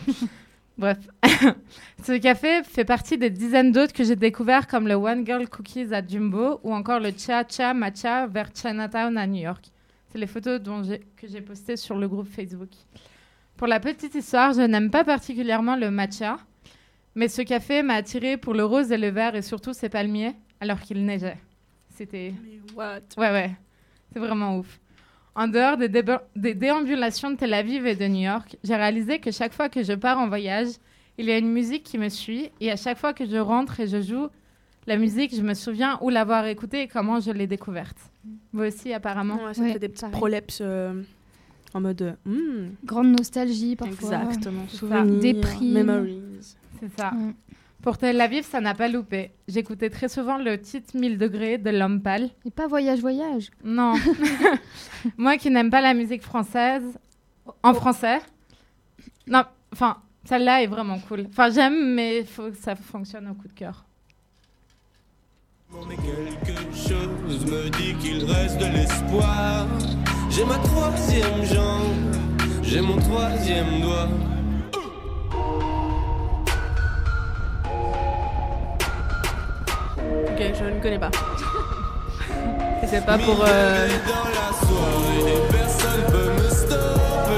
Bref. 0.79 0.99
Ce 2.03 2.19
café 2.19 2.63
fait 2.63 2.85
partie 2.85 3.19
des 3.19 3.31
dizaines 3.31 3.73
d'autres 3.73 3.93
que 3.93 4.05
j'ai 4.05 4.17
découverts, 4.17 4.67
comme 4.67 4.89
le 4.89 4.95
One 4.95 5.27
Girl 5.27 5.49
Cookies 5.49 5.93
à 5.93 6.07
Jumbo 6.07 6.61
ou 6.63 6.73
encore 6.73 7.01
le 7.01 7.11
Cha 7.17 7.45
Cha 7.49 7.75
Matcha 7.75 8.27
vers 8.27 8.51
Chinatown 8.55 9.17
à 9.19 9.27
New 9.27 9.43
York. 9.43 9.67
C'est 10.09 10.19
les 10.19 10.27
photos 10.27 10.61
dont 10.61 10.83
que 10.83 11.27
j'ai 11.27 11.41
postées 11.41 11.77
sur 11.77 11.97
le 11.97 12.09
groupe 12.09 12.29
Facebook. 12.29 12.71
Pour 13.57 13.67
la 13.67 13.81
petite 13.81 14.15
histoire, 14.15 14.53
je 14.53 14.63
n'aime 14.63 14.91
pas 14.91 15.05
particulièrement 15.05 15.77
le 15.77 15.91
matcha, 15.91 16.39
mais 17.15 17.29
ce 17.29 17.43
café 17.43 17.83
m'a 17.83 17.95
attiré 17.95 18.37
pour 18.37 18.55
le 18.55 18.65
rose 18.65 18.91
et 18.93 18.99
le 18.99 19.09
vert 19.09 19.35
et 19.35 19.43
surtout 19.43 19.73
ses 19.73 19.89
palmiers 19.89 20.33
alors 20.61 20.81
qu'il 20.81 21.05
neigeait. 21.05 21.39
C'était 21.95 22.35
What? 22.77 23.01
Ouais, 23.19 23.31
ouais. 23.31 23.51
C'est 24.13 24.19
vraiment 24.19 24.59
ouf. 24.59 24.79
En 25.35 25.49
dehors 25.49 25.77
des, 25.79 25.89
déambulations 26.55 27.31
de 27.31 27.37
Tel 27.37 27.55
Aviv 27.55 27.87
et 27.87 27.97
de 27.97 28.07
New 28.07 28.21
York, 28.23 28.57
j'ai 28.63 28.77
réalisé 28.77 29.19
que 29.19 29.31
chaque 29.31 29.53
fois 29.55 29.69
que 29.69 29.83
je 29.83 29.93
pars 29.95 30.19
en 30.19 30.29
voyage, 30.29 30.69
il 31.19 31.27
y 31.27 31.33
a 31.33 31.39
une 31.39 31.51
musique 31.51 31.85
qui 31.85 31.97
me 31.99 32.09
suit. 32.11 32.51
Et 32.61 32.71
à 32.71 32.77
chaque 32.77 32.99
fois 32.99 33.13
que 33.15 33.25
je 33.27 33.37
rentre 33.37 33.81
et 33.81 33.87
je 33.87 34.01
joue 34.03 34.29
la 34.87 34.97
musique, 34.97 35.35
je 35.35 35.41
me 35.43 35.55
souviens 35.55 35.99
où 36.03 36.11
l'avoir 36.11 36.47
écoutée 36.47 36.83
et 36.83 36.89
comment 36.89 37.21
je 37.21 37.31
l'ai 37.31 37.47
découverte. 37.47 37.97
Vous 38.53 38.65
aussi, 38.65 38.93
apparemment. 38.93 39.43
Ouais, 39.45 39.55
ça 39.55 39.63
Ouais, 39.63 39.73
fait 39.73 39.79
des 39.79 39.89
petits 39.89 40.01
pareil. 40.03 40.17
prolepses 40.19 40.59
euh, 40.61 41.03
en 41.73 41.81
mode. 41.81 42.03
euh, 42.03 42.13
hmm, 42.27 42.75
Grande 42.85 43.13
nostalgie 43.17 43.77
parfois. 43.77 44.21
exactement. 44.23 44.69
Souvenirs, 44.69 45.63
memories. 45.63 46.21
C'est 46.83 47.01
ça. 47.01 47.13
Ouais. 47.15 47.33
Pour 47.81 47.97
Tel 47.97 48.21
Aviv, 48.21 48.45
ça 48.45 48.61
n'a 48.61 48.75
pas 48.75 48.89
loupé. 48.89 49.31
J'écoutais 49.47 49.89
très 49.89 50.09
souvent 50.09 50.37
le 50.37 50.61
titre 50.61 50.97
1000 50.97 51.17
degrés 51.17 51.59
de 51.59 51.71
L'Homme 51.71 52.01
Pâle. 52.01 52.31
Et 52.45 52.51
pas 52.51 52.67
voyage 52.67 53.01
voyage. 53.01 53.51
Non. 53.63 53.95
Moi 55.17 55.37
qui 55.37 55.51
n'aime 55.51 55.71
pas 55.71 55.81
la 55.81 55.95
musique 55.95 56.23
française, 56.23 56.83
en 57.63 57.75
français. 57.75 58.21
Non, 59.29 59.45
enfin, 59.73 59.99
celle-là 60.25 60.63
est 60.63 60.67
vraiment 60.67 60.99
cool. 60.99 61.27
Enfin, 61.29 61.51
j'aime, 61.51 61.95
mais 61.95 62.19
il 62.19 62.27
faut 62.27 62.51
que 62.51 62.57
ça 62.57 62.75
fonctionne 62.75 63.29
au 63.29 63.35
coup 63.35 63.49
de 63.49 63.53
cœur. 63.53 63.85
Mais 65.89 65.97
quelque 65.97 66.73
chose 66.73 67.47
me 67.47 67.69
dit 67.71 67.95
qu'il 68.01 68.25
reste 68.25 68.59
de 68.59 68.67
l'espoir. 68.67 69.67
J'ai 70.31 70.45
ma 70.45 70.59
troisième 70.59 71.45
jambe, 71.45 72.15
j'ai 72.63 72.81
mon 72.81 72.97
troisième 72.99 73.81
doigt. 73.81 74.09
Connais 80.83 80.99
pas. 80.99 81.11
Et 82.83 82.87
c'est 82.87 83.05
pas 83.07 83.19
pour. 83.19 83.45
euh. 83.47 83.89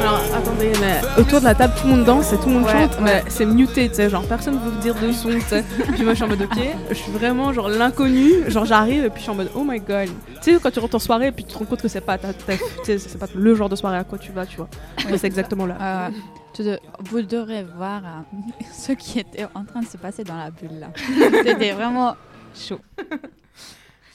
Alors 0.02 0.20
attendez, 0.34 0.70
mais 0.82 1.00
autour 1.18 1.40
de 1.40 1.44
la 1.44 1.54
table 1.54 1.72
tout 1.80 1.86
le 1.86 1.94
monde 1.94 2.04
danse 2.04 2.30
et 2.32 2.36
tout 2.36 2.48
le 2.48 2.54
monde 2.56 2.64
Ouais, 2.64 2.72
chante, 2.72 3.00
mais 3.00 3.22
c'est 3.28 3.46
muté, 3.46 3.88
tu 3.88 3.94
sais, 3.94 4.10
genre 4.10 4.22
personne 4.26 4.58
veut 4.62 4.70
dire 4.82 4.94
de 4.94 5.10
son, 5.12 5.30
tu 5.30 5.40
sais. 5.40 5.64
Puis 5.94 6.02
moi 6.02 6.12
je 6.12 6.16
suis 6.16 6.24
en 6.24 6.28
mode 6.28 6.42
ok, 6.42 6.58
je 6.90 6.94
suis 6.94 7.10
vraiment 7.12 7.52
genre 7.54 7.68
l'inconnu, 7.70 8.30
genre 8.48 8.66
j'arrive 8.66 9.04
et 9.06 9.08
puis 9.08 9.18
je 9.20 9.22
suis 9.22 9.30
en 9.30 9.34
mode 9.34 9.50
oh 9.54 9.64
my 9.66 9.80
god. 9.80 10.08
Tu 10.42 10.52
sais, 10.54 10.58
quand 10.62 10.70
tu 10.70 10.78
rentres 10.80 10.96
en 10.96 10.98
soirée 10.98 11.28
et 11.28 11.32
puis 11.32 11.44
tu 11.44 11.54
te 11.54 11.58
rends 11.58 11.64
compte 11.64 11.80
que 11.80 11.88
c'est 11.88 12.02
pas 12.02 12.18
ta, 12.18 12.34
ta- 12.34 12.52
tu 12.56 12.60
sais, 12.84 12.98
c'est 12.98 13.18
pas 13.18 13.26
le 13.34 13.54
genre 13.54 13.70
de 13.70 13.76
soirée 13.76 13.96
à 13.96 14.04
quoi 14.04 14.18
tu 14.18 14.30
vas, 14.32 14.44
tu 14.44 14.58
vois. 14.58 14.68
Mais 15.10 15.16
c'est 15.16 15.26
exactement 15.26 15.64
là. 15.64 15.76
Euh, 15.80 16.08
tu 16.52 16.62
de- 16.64 16.78
vous 17.00 17.22
devrez 17.22 17.64
voir 17.76 18.02
euh, 18.04 18.64
ce 18.74 18.92
qui 18.92 19.20
était 19.20 19.46
en 19.54 19.64
train 19.64 19.80
de 19.80 19.86
se 19.86 19.96
passer 19.96 20.22
dans 20.22 20.36
la 20.36 20.50
bulle 20.50 20.80
là. 20.80 20.88
C'était 21.46 21.72
vraiment 21.72 22.14
chaud. 22.54 22.80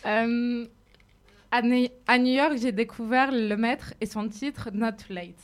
Euh, 0.05 0.65
à, 1.51 1.61
Ne- 1.61 1.89
à 2.07 2.17
New 2.17 2.31
York, 2.33 2.53
j'ai 2.61 2.71
découvert 2.71 3.31
le 3.33 3.53
maître 3.57 3.93
et 3.99 4.05
son 4.05 4.29
titre 4.29 4.69
Not 4.71 4.93
Too 4.93 5.13
Late. 5.13 5.35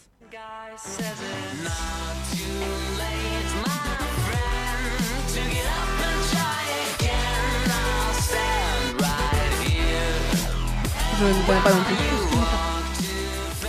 Je 11.19 11.25
ne 11.25 11.45
connais 11.45 11.61
pas 11.61 11.73
non 11.73 11.83
plus. 11.83 11.95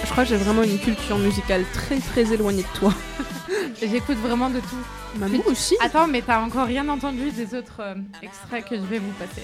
Je 0.04 0.10
crois 0.10 0.24
que 0.24 0.30
j'ai 0.30 0.36
vraiment 0.36 0.62
une 0.62 0.78
culture 0.78 1.18
musicale 1.18 1.64
très 1.72 1.98
très 1.98 2.32
éloignée 2.32 2.62
de 2.62 2.78
toi. 2.78 2.92
J'écoute 3.80 4.16
vraiment 4.18 4.50
de 4.50 4.60
tout. 4.60 4.84
Bah, 5.16 5.28
moi 5.28 5.46
aussi. 5.46 5.76
Attends, 5.80 6.06
mais 6.06 6.22
t'as 6.22 6.40
encore 6.40 6.66
rien 6.66 6.88
entendu 6.88 7.30
des 7.30 7.54
autres 7.54 7.80
euh, 7.80 7.94
extraits 8.22 8.64
que 8.68 8.76
je 8.76 8.82
vais 8.82 8.98
vous 8.98 9.12
passer. 9.12 9.42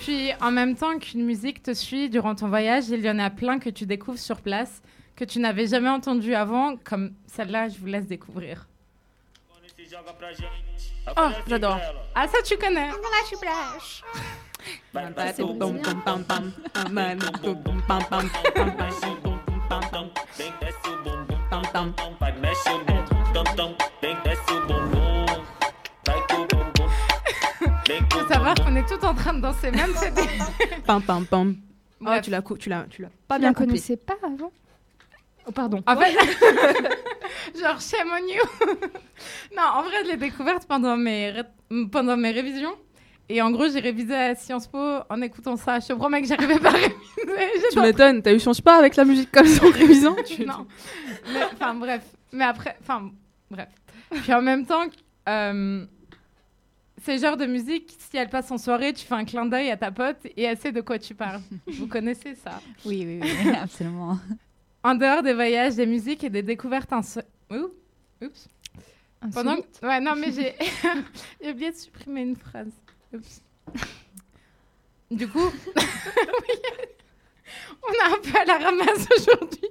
Puis, 0.00 0.32
en 0.40 0.50
même 0.50 0.74
temps 0.74 0.98
qu'une 0.98 1.24
musique 1.24 1.62
te 1.62 1.72
suit 1.74 2.10
durant 2.10 2.34
ton 2.34 2.48
voyage, 2.48 2.88
il 2.88 3.04
y 3.04 3.10
en 3.10 3.18
a 3.18 3.30
plein 3.30 3.58
que 3.58 3.70
tu 3.70 3.86
découvres 3.86 4.18
sur 4.18 4.40
place, 4.40 4.82
que 5.14 5.24
tu 5.24 5.38
n'avais 5.38 5.68
jamais 5.68 5.90
entendu 5.90 6.34
avant, 6.34 6.76
comme 6.82 7.12
celle-là, 7.26 7.68
je 7.68 7.78
vous 7.78 7.86
laisse 7.86 8.06
découvrir. 8.06 8.66
Oh, 11.16 11.28
j'adore. 11.46 11.78
Ah, 12.14 12.26
ça, 12.28 12.38
tu 12.44 12.56
connais 12.56 12.90
Faut 28.10 28.28
savoir 28.28 28.54
qu'on 28.54 28.76
est 28.76 28.86
tout 28.86 29.04
en 29.04 29.14
train 29.14 29.34
de 29.34 29.40
danser, 29.40 29.70
même 29.70 29.94
CD. 29.94 30.22
Pam 30.86 31.02
pam 31.02 31.24
pam. 31.26 31.56
Oh, 32.00 32.04
Bref. 32.04 32.22
tu 32.22 32.30
l'as 32.30 32.42
cou- 32.42 32.56
tu 32.58 32.68
l'as 32.68 32.84
tu 32.90 33.02
l'as 33.02 33.08
pas 33.28 33.38
bien 33.38 33.52
coupé. 33.52 33.68
connaissais 33.68 33.96
pas 33.96 34.16
avant. 34.22 34.50
Oh 35.46 35.52
pardon. 35.52 35.82
En 35.86 35.96
fait, 35.96 36.12
genre 37.60 37.80
shame 37.80 38.08
on 38.12 38.28
you. 38.28 38.42
non, 39.56 39.62
en 39.76 39.82
vrai, 39.82 40.04
je 40.04 40.10
l'ai 40.10 40.16
découverte 40.16 40.66
pendant 40.66 40.96
mes, 40.96 41.30
ré- 41.30 41.88
pendant 41.90 42.16
mes 42.16 42.30
révisions. 42.32 42.74
Et 43.34 43.40
en 43.40 43.50
gros, 43.50 43.66
j'ai 43.68 43.80
révisé 43.80 44.14
à 44.14 44.34
Sciences 44.34 44.66
Po 44.66 44.78
en 45.08 45.22
écoutant 45.22 45.56
ça. 45.56 45.80
Je 45.80 45.86
te 45.88 45.92
promets 45.94 46.20
que 46.20 46.28
j'arrivais 46.28 46.58
pas 46.58 46.68
à 46.68 46.72
réviser. 46.72 46.98
Tu 47.72 47.80
m'étonnes, 47.80 48.20
t'as 48.22 48.34
eu 48.34 48.38
Sciences 48.40 48.60
pas 48.60 48.76
avec 48.78 48.94
la 48.96 49.04
musique 49.04 49.30
comme 49.32 49.46
ça 49.46 49.64
en 49.66 49.70
révisant 49.70 50.16
tu- 50.26 50.44
non. 50.44 50.66
Enfin, 51.54 51.74
bref. 51.74 52.02
Mais 52.32 52.44
après, 52.44 52.76
enfin, 52.82 53.10
bref. 53.50 53.68
Puis 54.10 54.34
en 54.34 54.42
même 54.42 54.66
temps, 54.66 54.82
euh, 55.28 55.84
C'est 57.02 57.16
le 57.16 57.22
genre 57.22 57.36
de 57.38 57.46
musique, 57.46 57.96
si 57.98 58.16
elle 58.16 58.28
passe 58.28 58.50
en 58.50 58.58
soirée, 58.58 58.92
tu 58.92 59.04
fais 59.06 59.14
un 59.14 59.24
clin 59.24 59.46
d'œil 59.46 59.70
à 59.70 59.76
ta 59.76 59.90
pote 59.90 60.18
et 60.24 60.42
elle 60.42 60.58
sait 60.58 60.70
de 60.72 60.80
quoi 60.82 60.98
tu 60.98 61.14
parles. 61.14 61.40
Vous 61.66 61.86
connaissez 61.94 62.34
ça? 62.34 62.60
Oui, 62.84 63.04
oui, 63.06 63.20
oui, 63.22 63.50
absolument. 63.62 64.18
En 64.84 64.94
dehors 64.94 65.22
des 65.22 65.32
voyages, 65.32 65.74
des 65.76 65.86
musiques 65.86 66.22
et 66.24 66.30
des 66.30 66.42
découvertes 66.42 66.90
inso- 66.92 67.22
Ouh, 67.50 67.70
Oups. 68.22 68.48
Pendant 69.32 69.56
que- 69.56 69.86
Ouais, 69.86 70.00
non, 70.00 70.14
mais 70.16 70.32
j'ai 70.32 71.50
oublié 71.50 71.70
de 71.70 71.76
supprimer 71.76 72.22
une 72.22 72.36
phrase. 72.36 72.70
Oups. 73.14 73.42
Du 75.10 75.28
coup, 75.28 75.50
Oui. 75.76 75.82
on 77.86 77.92
est 77.92 78.14
un 78.14 78.18
peu 78.22 78.38
à 78.38 78.44
la 78.46 78.56
ramasse 78.58 79.06
aujourd'hui. 79.14 79.68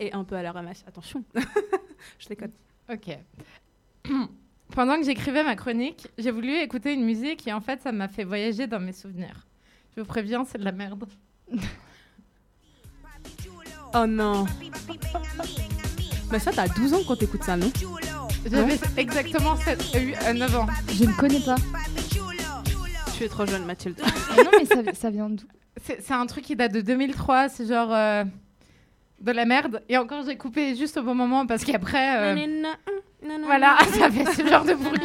Et 0.00 0.12
un 0.12 0.24
peu 0.24 0.34
à 0.34 0.42
la 0.42 0.50
ramasse. 0.50 0.82
Attention. 0.88 1.22
Je 2.18 2.26
déconne. 2.28 2.50
Ok. 2.92 3.16
Pendant 4.74 4.96
que 4.98 5.04
j'écrivais 5.04 5.44
ma 5.44 5.54
chronique, 5.54 6.08
j'ai 6.18 6.32
voulu 6.32 6.56
écouter 6.56 6.94
une 6.94 7.04
musique 7.04 7.46
et 7.46 7.52
en 7.52 7.60
fait, 7.60 7.80
ça 7.80 7.92
m'a 7.92 8.08
fait 8.08 8.24
voyager 8.24 8.66
dans 8.66 8.80
mes 8.80 8.92
souvenirs. 8.92 9.46
Je 9.94 10.00
vous 10.00 10.06
préviens, 10.06 10.44
c'est 10.44 10.58
de 10.58 10.64
la 10.64 10.72
merde. 10.72 11.04
Oh 13.94 14.06
non. 14.06 14.46
Mais 16.32 16.38
ça, 16.40 16.50
t'as 16.52 16.66
12 16.66 16.94
ans 16.94 17.00
quand 17.06 17.16
t'écoutes 17.16 17.44
ça, 17.44 17.56
non? 17.56 17.70
J'avais 18.50 18.80
exactement 18.96 19.54
7, 19.56 19.94
euh, 19.94 20.32
9 20.32 20.56
ans. 20.56 20.66
Je 20.92 21.04
ne 21.04 21.12
connais 21.12 21.40
pas. 21.40 21.56
Tu 23.22 23.26
es 23.26 23.28
trop 23.28 23.46
jeune, 23.46 23.64
Mathilde. 23.64 23.94
Ah 24.02 24.42
non, 24.42 24.50
mais 24.58 24.64
ça, 24.64 24.82
ça 24.94 25.10
vient 25.10 25.30
d'où? 25.30 25.44
C'est 25.80 26.02
c'est 26.02 26.12
un 26.12 26.26
truc 26.26 26.42
qui 26.42 26.56
date 26.56 26.72
de 26.72 26.80
2003, 26.80 27.50
c'est 27.50 27.66
genre 27.66 27.94
euh, 27.94 28.24
de 29.20 29.30
la 29.30 29.44
merde. 29.44 29.80
Et 29.88 29.96
encore, 29.96 30.24
j'ai 30.26 30.36
coupé 30.36 30.74
juste 30.74 30.96
au 30.96 31.04
bon 31.04 31.14
moment 31.14 31.46
parce 31.46 31.62
qu'après, 31.62 32.34
euh, 32.34 32.64
voilà, 33.44 33.76
ça 33.96 34.10
fait 34.10 34.24
ce 34.24 34.44
genre 34.44 34.64
de 34.64 34.74
bruit. 34.74 34.98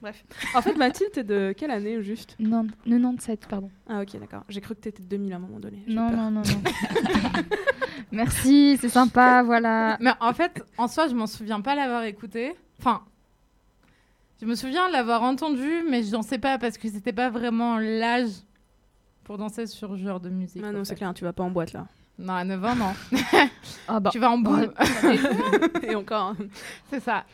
Bref. 0.00 0.24
En 0.54 0.62
fait, 0.62 0.76
Mathilde, 0.76 1.10
t'es 1.10 1.24
de 1.24 1.52
quelle 1.58 1.72
année 1.72 2.04
juste? 2.04 2.36
Non, 2.38 2.68
97, 2.84 3.48
pardon. 3.48 3.72
Ah, 3.88 4.02
ok, 4.02 4.16
d'accord. 4.20 4.44
J'ai 4.48 4.60
cru 4.60 4.76
que 4.76 4.80
t'étais 4.80 5.02
de 5.02 5.08
2000 5.08 5.32
à 5.32 5.36
un 5.36 5.38
moment 5.40 5.58
donné. 5.58 5.82
Non, 5.88 6.08
non, 6.12 6.30
non, 6.30 6.42
non. 6.42 7.42
Merci, 8.12 8.78
c'est 8.80 8.90
sympa, 8.90 9.42
voilà. 9.42 9.96
Mais 10.00 10.12
en 10.20 10.32
fait, 10.32 10.62
en 10.76 10.86
soi, 10.86 11.08
je 11.08 11.16
m'en 11.16 11.26
souviens 11.26 11.60
pas 11.60 11.74
l'avoir 11.74 12.04
écouté. 12.04 12.54
Enfin, 12.78 13.02
je 14.40 14.46
me 14.46 14.54
souviens 14.54 14.88
l'avoir 14.90 15.22
entendu, 15.22 15.82
mais 15.88 16.02
je 16.02 16.12
n'en 16.12 16.22
sais 16.22 16.38
pas 16.38 16.58
parce 16.58 16.78
que 16.78 16.88
c'était 16.88 17.12
pas 17.12 17.30
vraiment 17.30 17.78
l'âge 17.78 18.30
pour 19.24 19.36
danser 19.38 19.66
sur 19.66 19.90
ce 19.96 20.02
genre 20.02 20.20
de 20.20 20.30
musique. 20.30 20.62
Ah 20.64 20.72
non, 20.72 20.84
c'est 20.84 20.94
clair, 20.94 21.12
tu 21.14 21.24
vas 21.24 21.32
pas 21.32 21.42
en 21.42 21.50
boîte 21.50 21.72
là. 21.72 21.86
Non, 22.18 22.34
à 22.34 22.44
9 22.44 22.64
ans, 22.64 22.74
non. 22.74 22.92
Ah 23.86 24.00
bah, 24.00 24.10
Tu 24.12 24.18
vas 24.18 24.30
en 24.30 24.38
boule. 24.38 24.72
Et 25.82 25.94
encore. 25.94 26.28
hein. 26.30 26.36
c'est 26.90 27.00
ça. 27.00 27.24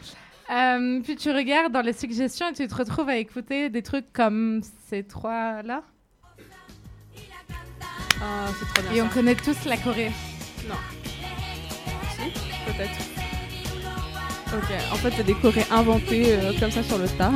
Euh, 0.51 1.01
puis 1.01 1.17
tu 1.17 1.31
regardes 1.31 1.73
dans 1.73 1.81
les 1.81 1.95
suggestions 1.95 2.51
et 2.51 2.53
tu 2.53 2.69
te 2.69 2.75
retrouves 2.75 3.09
à 3.09 3.17
écouter 3.17 3.71
des 3.71 3.83
trucs 3.83 4.13
comme 4.13 4.61
ces 4.89 5.03
trois-là. 5.03 5.83
Ah, 8.23 8.47
c'est 8.59 8.67
trop 8.75 8.83
bien. 8.93 8.93
Et 8.93 9.03
on 9.03 9.09
connaît 9.09 9.35
tous 9.37 9.65
la 9.65 9.79
Corée. 9.79 10.13
Si, 10.59 12.31
peut-être. 12.67 13.14
Ok, 14.55 14.71
en 14.93 14.97
fait, 14.97 15.13
c'est 15.17 15.25
des 15.25 15.35
chorés 15.35 15.67
inventés 15.71 16.27
euh, 16.29 16.53
comme 16.61 16.71
ça 16.71 16.83
sur 16.83 16.99
le 16.99 17.09
tas. 17.09 17.33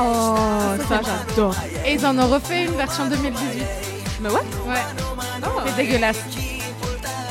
Oh, 0.00 0.36
ça 0.88 1.00
j'adore. 1.02 1.54
Et 1.86 1.94
ils 1.94 2.06
en 2.06 2.18
ont 2.18 2.28
refait 2.28 2.66
une 2.66 2.76
version 2.76 3.08
2018. 3.08 3.62
Mais 4.20 4.28
ouais 4.28 4.34
Ouais, 4.66 4.84
c'est 5.66 5.76
dégueulasse. 5.76 6.18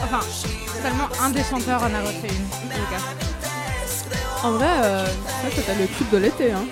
Enfin, 0.03 0.19
seulement 0.81 1.07
un 1.21 1.29
des 1.29 1.43
chanteurs 1.43 1.81
en 1.81 1.93
a 1.93 2.01
refait 2.01 2.27
une. 2.29 2.47
En 4.43 4.51
vrai, 4.51 4.67
euh, 4.83 5.05
ça 5.05 5.49
c'était 5.55 5.75
le 5.75 5.87
tube 5.87 6.09
de 6.11 6.17
l'été. 6.17 6.51
Hein. 6.51 6.65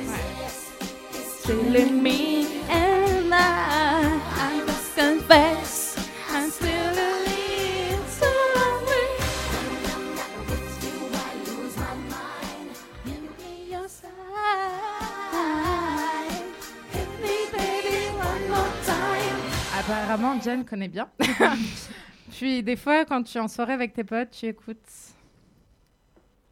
Jen 20.46 20.64
connaît 20.64 20.88
bien. 20.88 21.10
Puis 22.32 22.62
des 22.62 22.76
fois, 22.76 23.04
quand 23.04 23.24
tu 23.24 23.36
es 23.40 23.42
en 23.42 23.48
soirée 23.48 23.74
avec 23.74 23.94
tes 23.94 24.04
potes, 24.04 24.30
tu 24.30 24.46
écoutes. 24.46 24.78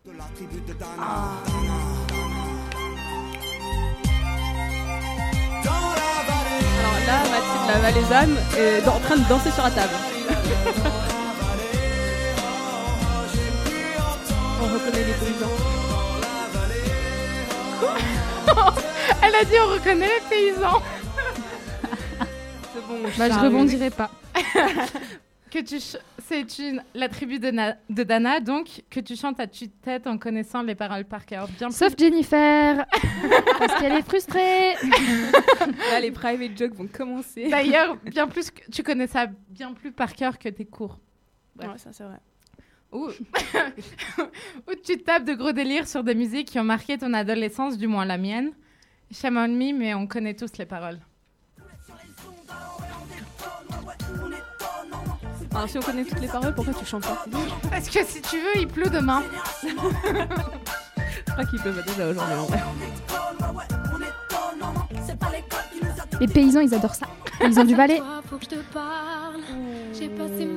Alors 0.08 0.18
là, 7.06 7.20
Mathilde 7.30 7.68
la 7.68 7.80
Valaisanne 7.80 8.36
est 8.58 8.88
en 8.88 9.00
train 9.00 9.18
de 9.18 9.30
danser 9.30 9.52
sur 9.52 9.64
la 9.64 9.70
table. 9.70 9.94
On 14.60 14.66
reconnaît 14.74 15.06
les 15.06 15.14
paysans. 15.14 15.52
Elle 19.22 19.36
a 19.36 19.44
dit 19.46 19.56
on 19.62 19.68
reconnaît 19.74 20.08
les 20.08 20.22
paysans. 20.30 20.82
C'est 22.74 22.88
bon. 22.88 23.00
bah, 23.18 23.30
je 23.30 23.40
rebondirai 23.40 23.90
pas. 23.90 24.12
Que 25.52 25.60
tu 25.60 25.80
ch- 25.80 26.02
c'est 26.28 26.58
une 26.58 26.82
la 26.96 27.08
tribu 27.10 27.38
de, 27.38 27.52
Na- 27.52 27.76
de 27.88 28.02
Dana 28.02 28.40
donc 28.40 28.82
que 28.90 29.00
tu 29.00 29.16
chantes 29.16 29.40
à 29.40 29.46
tue-tête 29.46 30.08
en 30.08 30.18
connaissant 30.18 30.64
les 30.64 30.74
paroles 30.74 31.06
par 31.06 31.28
cœur. 31.28 31.48
Bien 31.60 31.68
plus- 31.68 31.76
Sauf 31.78 31.94
Jennifer, 31.96 32.84
parce 33.60 33.80
qu'elle 33.80 33.92
est 33.94 34.02
frustrée. 34.02 34.74
Là, 35.92 36.00
les 36.02 36.10
private 36.10 36.58
jokes 36.58 36.74
vont 36.74 36.88
commencer. 36.88 37.50
D'ailleurs, 37.50 37.98
bien 37.98 38.28
plus 38.28 38.50
que 38.50 38.64
tu 38.72 38.82
connais 38.82 39.06
ça 39.06 39.28
bien 39.50 39.74
plus 39.74 39.92
par 39.92 40.16
cœur 40.16 40.40
que 40.40 40.50
tes 40.50 40.66
cours. 40.66 40.98
Ouais, 41.60 41.68
ça 41.78 41.92
c'est 41.94 42.04
vrai. 42.04 42.18
Ou 42.92 43.10
ou 44.68 44.72
tu 44.84 44.98
tapes 45.04 45.26
de 45.26 45.34
gros 45.36 45.52
délires 45.52 45.88
sur 45.88 46.04
des 46.04 46.16
musiques 46.16 46.48
qui 46.48 46.60
ont 46.60 46.64
marqué 46.64 46.98
ton 46.98 47.14
adolescence, 47.14 47.78
du 47.78 47.86
moins 47.86 48.06
la 48.06 48.18
mienne. 48.18 48.54
Shame 49.12 49.38
on 49.38 49.48
me, 49.50 49.72
mais 49.72 49.94
on 49.94 50.08
connaît 50.08 50.34
tous 50.34 50.58
les 50.58 50.66
paroles. 50.66 50.98
Alors 55.56 55.70
si 55.70 55.78
on 55.78 55.82
connaît 55.82 56.04
toutes 56.04 56.20
les 56.20 56.28
paroles, 56.28 56.54
pourquoi 56.56 56.74
tu 56.74 56.86
chantes 56.86 57.04
pas 57.04 57.26
Parce 57.70 57.88
que 57.88 58.04
si 58.04 58.22
tu 58.22 58.38
veux, 58.38 58.62
il 58.62 58.68
pleut 58.68 58.90
demain. 58.90 59.24
Je 59.64 61.32
crois 61.32 61.46
qu'ils 61.46 61.62
peuvent 61.62 61.84
déjà 61.86 62.10
aujourd'hui 62.10 62.36
en 62.36 62.46
vrai. 62.46 62.60
Les 66.20 66.28
paysans, 66.28 66.60
ils 66.62 66.74
adorent 66.74 66.96
ça. 66.96 67.08
Ils 67.44 67.60
ont 67.60 67.66
du 67.66 67.76
balai. 67.76 68.02
Faut 68.30 68.38
que 68.38 68.46
je 68.46 68.50
te 68.50 68.62
parle. 68.74 69.42
J'ai 69.94 70.10
passé 70.10 70.48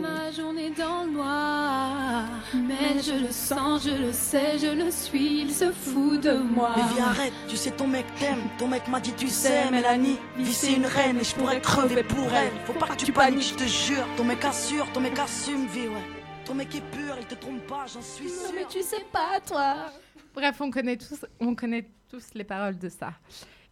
je 3.02 3.12
le 3.12 3.32
sens, 3.32 3.84
je 3.84 3.90
le 3.90 4.12
sais, 4.12 4.58
je 4.58 4.66
le 4.66 4.90
suis. 4.90 5.42
Il 5.42 5.52
se 5.52 5.70
fout 5.72 6.20
de 6.20 6.32
moi. 6.32 6.72
Mais 6.76 6.82
viens 6.94 7.06
arrête, 7.06 7.32
tu 7.48 7.56
sais 7.56 7.70
ton 7.70 7.86
mec 7.86 8.06
t'aime, 8.18 8.42
ton 8.58 8.68
mec 8.68 8.86
m'a 8.88 9.00
dit 9.00 9.12
tu 9.16 9.28
sais 9.28 9.70
Mélanie, 9.70 10.18
vie 10.36 10.52
c'est 10.52 10.72
une 10.72 10.86
reine 10.86 11.18
et 11.18 11.24
je 11.24 11.34
pourrais 11.34 11.60
crever 11.60 12.02
pour 12.02 12.32
elle. 12.32 12.52
Faut 12.64 12.72
pas 12.72 12.88
que 12.88 13.04
tu 13.04 13.12
paniques, 13.12 13.50
je 13.50 13.54
te 13.54 13.68
jure, 13.68 14.06
ton 14.16 14.24
mec 14.24 14.44
assure, 14.44 14.90
ton 14.92 15.00
mec 15.00 15.18
assume 15.18 15.66
vie 15.66 15.88
ouais. 15.88 16.04
Ton 16.44 16.54
mec 16.54 16.74
est 16.74 16.90
pur, 16.92 17.16
il 17.18 17.26
te 17.26 17.34
trompe 17.34 17.66
pas, 17.66 17.86
j'en 17.92 18.02
suis 18.02 18.28
sûr. 18.28 18.52
mais 18.54 18.64
tu 18.68 18.80
sais 18.80 19.04
pas, 19.12 19.40
toi. 19.44 19.90
Bref, 20.34 20.60
on 20.60 20.70
connaît 20.70 20.96
tous, 20.96 21.24
on 21.40 21.54
connaît 21.54 21.88
tous 22.08 22.34
les 22.34 22.44
paroles 22.44 22.78
de 22.78 22.88
ça. 22.88 23.12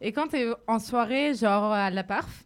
Et 0.00 0.12
quand 0.12 0.28
tu 0.28 0.37
es 0.37 0.52
en 0.66 0.78
soirée, 0.78 1.35
genre 1.35 1.73
à 1.73 1.90
la 1.90 2.02
parf, 2.02 2.45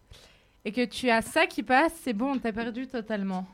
et 0.65 0.73
que 0.73 0.85
tu 0.85 1.09
as 1.09 1.23
ça 1.23 1.47
qui 1.47 1.63
passe, 1.63 1.93
c'est 2.03 2.13
bon, 2.13 2.39
t'as 2.39 2.53
perdu 2.53 2.87
totalement. 2.87 3.47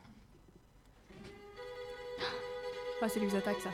Ah, 3.05 3.09
c'est 3.13 3.21
les 3.21 3.37
attaques 3.37 3.59
ça. 3.63 3.69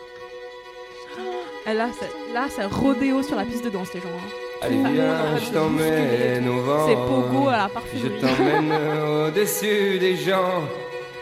Et 1.71 1.75
là, 1.75 1.89
c'est, 1.97 2.11
là, 2.35 2.49
rodéo 2.69 3.23
sur 3.23 3.37
la 3.37 3.45
piste 3.45 3.65
de 3.65 3.71
danse, 3.71 3.95
les 3.95 4.01
gens. 4.01 4.09
hein. 4.09 4.29
Allez 4.63 4.77
viens, 4.77 5.37
je 5.39 5.51
t'emmène 5.53 6.49
au 6.49 6.61
vent. 6.63 6.87
C'est 6.89 6.95
Pogo 6.97 7.49
à 7.49 7.53
la 7.53 7.69
Je 7.69 7.73
parfumerie. 7.75 8.21
t'emmène 8.21 8.73
au-dessus 9.29 9.99
des 10.01 10.17
gens 10.17 10.65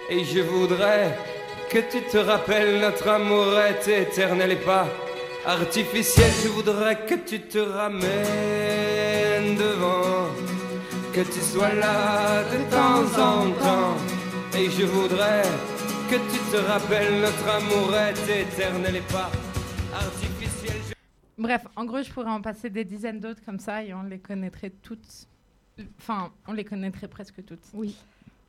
et 0.08 0.24
je 0.24 0.40
voudrais 0.40 1.16
que 1.68 1.78
tu 1.78 2.00
te 2.02 2.16
rappelles 2.16 2.80
notre 2.80 3.06
amour 3.08 3.58
est 3.60 3.86
éternel 3.88 4.52
et 4.52 4.56
pas 4.56 4.86
artificiel. 5.46 6.30
Je 6.42 6.48
voudrais 6.48 6.96
que 7.06 7.14
tu 7.14 7.40
te 7.40 7.58
ramènes 7.58 8.08
devant, 9.56 10.28
que 11.12 11.20
tu 11.20 11.40
sois 11.40 11.74
là 11.74 12.42
de 12.44 12.58
temps 12.74 13.22
en 13.22 13.50
temps 13.50 13.96
et 14.58 14.70
je 14.70 14.84
voudrais 14.86 15.42
que 16.08 16.14
tu 16.14 16.38
te 16.50 16.56
rappelles 16.56 17.20
notre 17.20 17.48
amour 17.48 17.94
est 17.94 18.42
éternel 18.42 18.96
et 18.96 19.12
pas 19.12 19.30
artificiel. 19.94 20.76
Bref, 21.36 21.66
en 21.76 21.84
gros, 21.84 22.02
je 22.02 22.10
pourrais 22.10 22.30
en 22.30 22.40
passer 22.40 22.70
des 22.70 22.84
dizaines 22.84 23.20
d'autres 23.20 23.44
comme 23.44 23.58
ça 23.58 23.84
et 23.84 23.92
on 23.92 24.04
les 24.04 24.18
connaîtrait 24.18 24.70
toutes. 24.70 25.26
Enfin, 25.98 26.30
on 26.46 26.54
les 26.54 26.64
connaîtrait 26.64 27.08
presque 27.08 27.44
toutes. 27.44 27.64
Oui. 27.74 27.94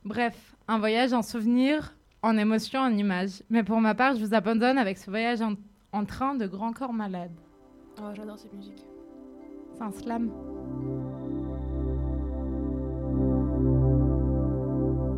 Bref, 0.04 0.54
un 0.68 0.78
voyage 0.78 1.12
en 1.12 1.22
souvenir 1.22 1.94
en 2.22 2.38
émotion, 2.38 2.80
en 2.80 2.96
images. 2.96 3.42
Mais 3.50 3.62
pour 3.62 3.80
ma 3.80 3.94
part, 3.94 4.16
je 4.16 4.24
vous 4.24 4.34
abandonne 4.34 4.78
avec 4.78 4.96
ce 4.96 5.10
voyage 5.10 5.42
en, 5.42 5.54
en 5.92 6.04
train 6.06 6.34
de 6.34 6.46
grand 6.46 6.72
corps 6.72 6.94
malade. 6.94 7.32
Oh, 7.98 8.08
j'adore 8.14 8.38
cette 8.38 8.54
musique. 8.54 8.84
C'est 9.74 9.82
un 9.82 9.92
slam. 9.92 10.30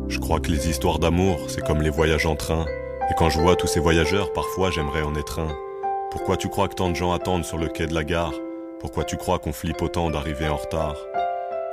Je 0.07 0.19
crois 0.19 0.39
que 0.39 0.51
les 0.51 0.69
histoires 0.69 0.99
d'amour, 0.99 1.39
c'est 1.47 1.65
comme 1.65 1.81
les 1.81 1.89
voyages 1.89 2.25
en 2.25 2.35
train. 2.35 2.65
Et 3.09 3.13
quand 3.17 3.29
je 3.29 3.39
vois 3.39 3.55
tous 3.55 3.67
ces 3.67 3.79
voyageurs, 3.79 4.33
parfois 4.33 4.69
j'aimerais 4.69 5.01
en 5.01 5.15
être 5.15 5.39
un. 5.39 5.55
Pourquoi 6.11 6.37
tu 6.37 6.49
crois 6.49 6.67
que 6.67 6.75
tant 6.75 6.89
de 6.89 6.95
gens 6.95 7.13
attendent 7.13 7.45
sur 7.45 7.57
le 7.57 7.67
quai 7.67 7.87
de 7.87 7.93
la 7.93 8.03
gare? 8.03 8.33
Pourquoi 8.79 9.05
tu 9.05 9.17
crois 9.17 9.39
qu'on 9.39 9.53
flippe 9.53 9.81
autant 9.81 10.09
d'arriver 10.09 10.49
en 10.49 10.57
retard? 10.57 10.97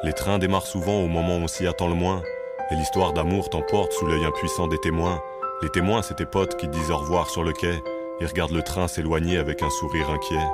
Les 0.03 0.13
trains 0.13 0.39
démarrent 0.39 0.67
souvent 0.67 1.03
au 1.03 1.09
moment 1.09 1.37
où 1.37 1.43
on 1.43 1.49
s'y 1.49 1.67
attend 1.67 1.89
le 1.89 1.95
moins. 1.95 2.23
Et 2.71 2.77
l'histoire 2.77 3.13
d'amour 3.13 3.51
t'emporte 3.51 3.93
sous 3.93 4.07
l'œil 4.07 4.25
impuissant 4.25 4.69
des 4.69 4.79
témoins. 4.79 5.21
Les 5.63 5.69
témoins, 5.69 6.03
c'est 6.03 6.15
tes 6.15 6.27
potes 6.27 6.57
qui 6.57 6.69
disent 6.69 6.91
au 6.91 6.99
revoir 6.99 7.29
sur 7.29 7.43
le 7.43 7.53
quai. 7.53 7.83
Ils 8.21 8.27
regardent 8.27 8.53
le 8.53 8.63
train 8.63 8.87
s'éloigner 8.87 9.39
avec 9.39 9.63
un 9.63 9.71
sourire 9.71 10.09
inquiet. 10.09 10.47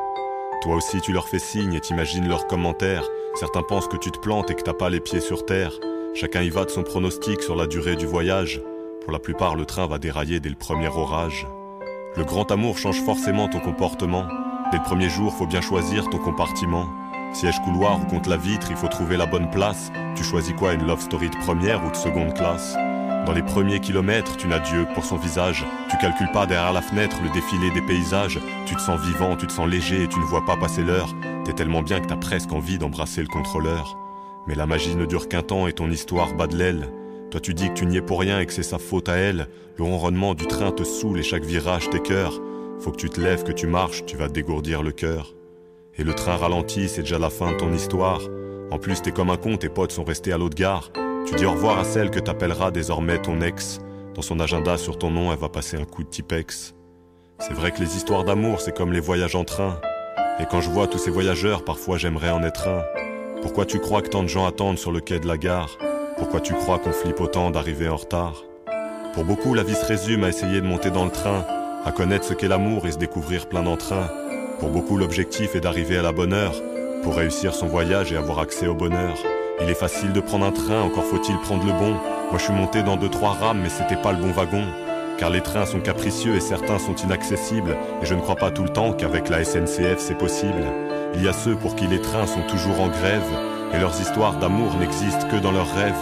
Toi 0.62 0.76
aussi, 0.76 1.00
tu 1.02 1.12
leur 1.12 1.28
fais 1.28 1.38
signe 1.38 1.75
et 1.75 1.80
t'imagines 1.80 2.26
leurs 2.26 2.47
commentaires. 2.47 3.04
Certains 3.35 3.62
pensent 3.62 3.88
que 3.88 3.99
tu 3.99 4.11
te 4.11 4.18
plantes 4.18 4.50
et 4.50 4.54
que 4.54 4.62
t'as 4.62 4.73
pas 4.73 4.88
les 4.88 5.00
pieds 5.00 5.21
sur 5.21 5.45
terre. 5.45 5.73
Chacun 6.19 6.41
y 6.41 6.49
va 6.49 6.65
de 6.65 6.71
son 6.71 6.83
pronostic 6.83 7.43
sur 7.43 7.57
la 7.57 7.67
durée 7.67 7.95
du 7.95 8.07
voyage. 8.07 8.63
Pour 9.03 9.13
la 9.13 9.19
plupart, 9.19 9.55
le 9.55 9.67
train 9.67 9.87
va 9.87 9.99
dérailler 9.99 10.41
dès 10.41 10.49
le 10.49 10.55
premier 10.55 10.89
orage. 10.89 11.47
Le 12.17 12.25
grand 12.25 12.51
amour 12.51 12.79
change 12.79 13.03
forcément 13.03 13.49
ton 13.49 13.61
comportement. 13.61 14.27
Dès 14.73 14.79
le 14.79 14.83
premier 14.83 15.11
jour, 15.11 15.35
faut 15.35 15.47
bien 15.47 15.61
choisir 15.61 16.09
ton 16.09 16.17
compartiment. 16.17 16.89
Siège 17.35 17.61
couloir 17.63 18.01
ou 18.01 18.07
contre 18.07 18.31
la 18.31 18.39
vitre, 18.39 18.69
il 18.71 18.77
faut 18.77 18.89
trouver 18.89 19.19
la 19.19 19.27
bonne 19.27 19.51
place. 19.51 19.93
Tu 20.15 20.25
choisis 20.25 20.55
quoi, 20.55 20.73
une 20.73 20.87
love 20.87 21.03
story 21.03 21.29
de 21.29 21.37
première 21.37 21.85
ou 21.85 21.91
de 21.91 21.97
seconde 21.97 22.33
classe? 22.33 22.77
Dans 23.27 23.35
les 23.35 23.43
premiers 23.43 23.81
kilomètres, 23.81 24.39
tu 24.39 24.49
n'as 24.49 24.61
Dieu 24.61 24.87
pour 24.95 25.05
son 25.05 25.17
visage. 25.17 25.67
Tu 25.91 25.99
calcules 25.99 26.33
pas 26.33 26.47
derrière 26.47 26.73
la 26.73 26.81
fenêtre 26.81 27.19
le 27.23 27.29
défilé 27.29 27.71
des 27.73 27.83
paysages. 27.83 28.41
Tu 28.65 28.75
te 28.75 28.81
sens 28.81 28.99
vivant, 29.03 29.37
tu 29.37 29.47
te 29.47 29.53
sens 29.53 29.69
léger 29.69 30.05
et 30.05 30.09
tu 30.09 30.19
ne 30.19 30.25
vois 30.25 30.47
pas 30.47 30.57
passer 30.57 30.83
l'heure. 30.83 31.15
T'es 31.45 31.53
tellement 31.53 31.83
bien 31.83 32.01
que 32.01 32.07
t'as 32.07 32.17
presque 32.17 32.55
envie 32.55 32.79
d'embrasser 32.79 33.21
le 33.21 33.29
contrôleur. 33.29 33.99
Mais 34.47 34.55
la 34.55 34.67
magie 34.67 34.95
ne 34.95 35.07
dure 35.07 35.29
qu'un 35.29 35.43
temps 35.43 35.67
et 35.67 35.73
ton 35.73 35.91
histoire 35.91 36.35
bat 36.35 36.47
de 36.47 36.57
l'aile. 36.57 36.88
Toi 37.31 37.41
tu 37.41 37.55
dis 37.55 37.69
que 37.69 37.75
tu 37.75 37.87
n'y 37.87 37.97
es 37.97 38.03
pour 38.03 38.21
rien 38.21 38.41
et 38.41 38.47
que 38.47 38.53
c'est 38.53 38.62
sa 38.62 38.79
faute 38.79 39.09
à 39.09 39.17
elle. 39.17 39.49
Le 39.76 39.85
ronronnement 39.85 40.35
du 40.35 40.47
train 40.47 40.71
te 40.71 40.85
saoule 40.85 41.19
et 41.19 41.23
chaque 41.23 41.45
virage 41.45 41.91
t'écœure. 41.91 42.41
Faut 42.79 42.93
que 42.93 42.97
tu 42.97 43.11
te 43.11 43.21
lèves, 43.21 43.43
que 43.43 43.53
tu 43.53 43.67
marches, 43.67 44.05
tu 44.07 44.17
vas 44.17 44.29
dégourdir 44.29 44.83
le 44.83 44.93
cœur. 44.93 45.35
Et 45.99 46.05
le 46.05 46.15
train 46.15 46.37
ralentit, 46.37 46.88
c'est 46.88 47.03
déjà 47.03 47.19
la 47.19 47.31
fin 47.31 47.53
de 47.53 47.57
ton 47.57 47.73
histoire. 47.73 48.21
En 48.71 48.79
plus 48.79 49.03
t'es 49.03 49.12
comme 49.12 49.31
un 49.31 49.37
con, 49.37 49.57
tes 49.57 49.69
potes 49.69 49.93
sont 49.93 50.05
restés 50.05 50.33
à 50.33 50.38
l'autre 50.38 50.57
gare. 50.57 50.91
Tu 51.26 51.35
dis 51.35 51.47
au 51.47 51.53
revoir 51.53 51.79
à 51.79 51.85
celle 51.85 52.11
que 52.11 52.21
t'appelleras 52.21 52.71
désormais 52.71 53.21
ton 53.21 53.41
ex. 53.41 53.81
Dans 54.15 54.23
son 54.23 54.38
agenda 54.38 54.76
sur 54.76 54.97
ton 54.97 55.11
nom, 55.11 55.33
elle 55.33 55.38
va 55.38 55.49
passer 55.49 55.76
un 55.76 55.85
coup 55.85 56.05
de 56.05 56.09
Tipex. 56.09 56.75
C'est 57.41 57.53
vrai 57.53 57.71
que 57.71 57.81
les 57.81 57.97
histoires 57.97 58.25
d'amour, 58.25 58.61
c'est 58.61 58.75
comme 58.75 58.93
les 58.93 59.00
voyages 59.00 59.35
en 59.35 59.45
train. 59.45 59.81
Et 60.38 60.45
quand 60.50 60.61
je 60.61 60.71
vois 60.71 60.87
tous 60.87 60.99
ces 60.99 61.11
voyageurs, 61.11 61.65
parfois 61.65 61.99
j'aimerais 61.99 62.31
en 62.31 62.43
être 62.43 62.69
un. 62.69 62.83
Pourquoi 63.43 63.66
tu 63.66 63.78
crois 63.78 64.02
que 64.02 64.09
tant 64.09 64.23
de 64.23 64.28
gens 64.28 64.47
attendent 64.47 64.78
sur 64.78 64.93
le 64.93 65.00
quai 65.00 65.19
de 65.19 65.26
la 65.26 65.37
gare? 65.37 65.78
Pourquoi 66.19 66.40
tu 66.40 66.55
crois 66.55 66.78
qu'on 66.78 66.93
flippe 66.93 67.21
autant 67.21 67.50
d'arriver 67.50 67.88
en 67.88 67.97
retard? 67.97 68.45
Pour 69.14 69.25
beaucoup, 69.25 69.55
la 69.55 69.62
vie 69.62 69.75
se 69.75 69.85
résume 69.85 70.25
à 70.25 70.28
essayer 70.28 70.61
de 70.61 70.66
monter 70.66 70.90
dans 70.90 71.05
le 71.05 71.11
train, 71.11 71.45
à 71.85 71.93
connaître 71.93 72.25
ce 72.25 72.35
qu'est 72.35 72.49
l'amour 72.49 72.87
et 72.87 72.93
se 72.93 72.99
découvrir 72.99 73.47
plein 73.49 73.62
d'entrain. 73.62 74.09
Pour 74.59 74.71
beaucoup, 74.71 74.97
l'objectif 74.97 75.55
est 75.55 75.61
d'arriver 75.61 75.99
à 75.99 76.02
la 76.02 76.12
bonne 76.12 76.33
heure, 76.33 76.55
pour 77.02 77.14
réussir 77.14 77.55
son 77.55 77.66
voyage 77.66 78.12
et 78.12 78.16
avoir 78.16 78.40
accès 78.40 78.66
au 78.66 78.75
bonheur. 78.75 79.14
Il 79.61 79.71
est 79.71 79.75
facile 79.75 80.12
de 80.12 80.21
prendre 80.21 80.47
un 80.47 80.52
train, 80.52 80.83
encore 80.83 81.05
faut-il 81.05 81.37
prendre 81.38 81.64
le 81.64 81.73
bon. 81.73 81.93
Moi 82.31 82.38
je 82.38 82.45
suis 82.45 82.52
monté 82.52 82.83
dans 82.83 82.97
deux 82.97 83.09
trois 83.09 83.33
rames, 83.33 83.61
mais 83.62 83.69
c'était 83.69 84.00
pas 84.00 84.12
le 84.12 84.19
bon 84.19 84.33
wagon. 84.33 84.64
Car 85.19 85.31
les 85.31 85.41
trains 85.41 85.65
sont 85.65 85.81
capricieux 85.81 86.37
et 86.37 86.41
certains 86.41 86.79
sont 86.79 86.95
inaccessibles, 86.95 87.77
et 88.03 88.07
je 88.07 88.15
ne 88.15 88.21
crois 88.21 88.37
pas 88.37 88.51
tout 88.51 88.63
le 88.63 88.69
temps 88.69 88.93
qu'avec 88.93 89.29
la 89.31 89.45
SNCF 89.45 89.99
c'est 89.99 90.19
possible. 90.19 90.65
Il 91.15 91.23
y 91.23 91.29
a 91.29 91.33
ceux 91.33 91.57
pour 91.57 91.75
qui 91.75 91.87
les 91.87 92.01
trains 92.01 92.27
sont 92.27 92.43
toujours 92.49 92.81
en 92.81 92.89
grève, 92.89 93.23
et 93.73 93.79
leurs 93.79 93.99
histoires 94.01 94.39
d'amour 94.39 94.75
n'existent 94.79 95.27
que 95.29 95.37
dans 95.37 95.53
leurs 95.53 95.75
rêves. 95.75 95.95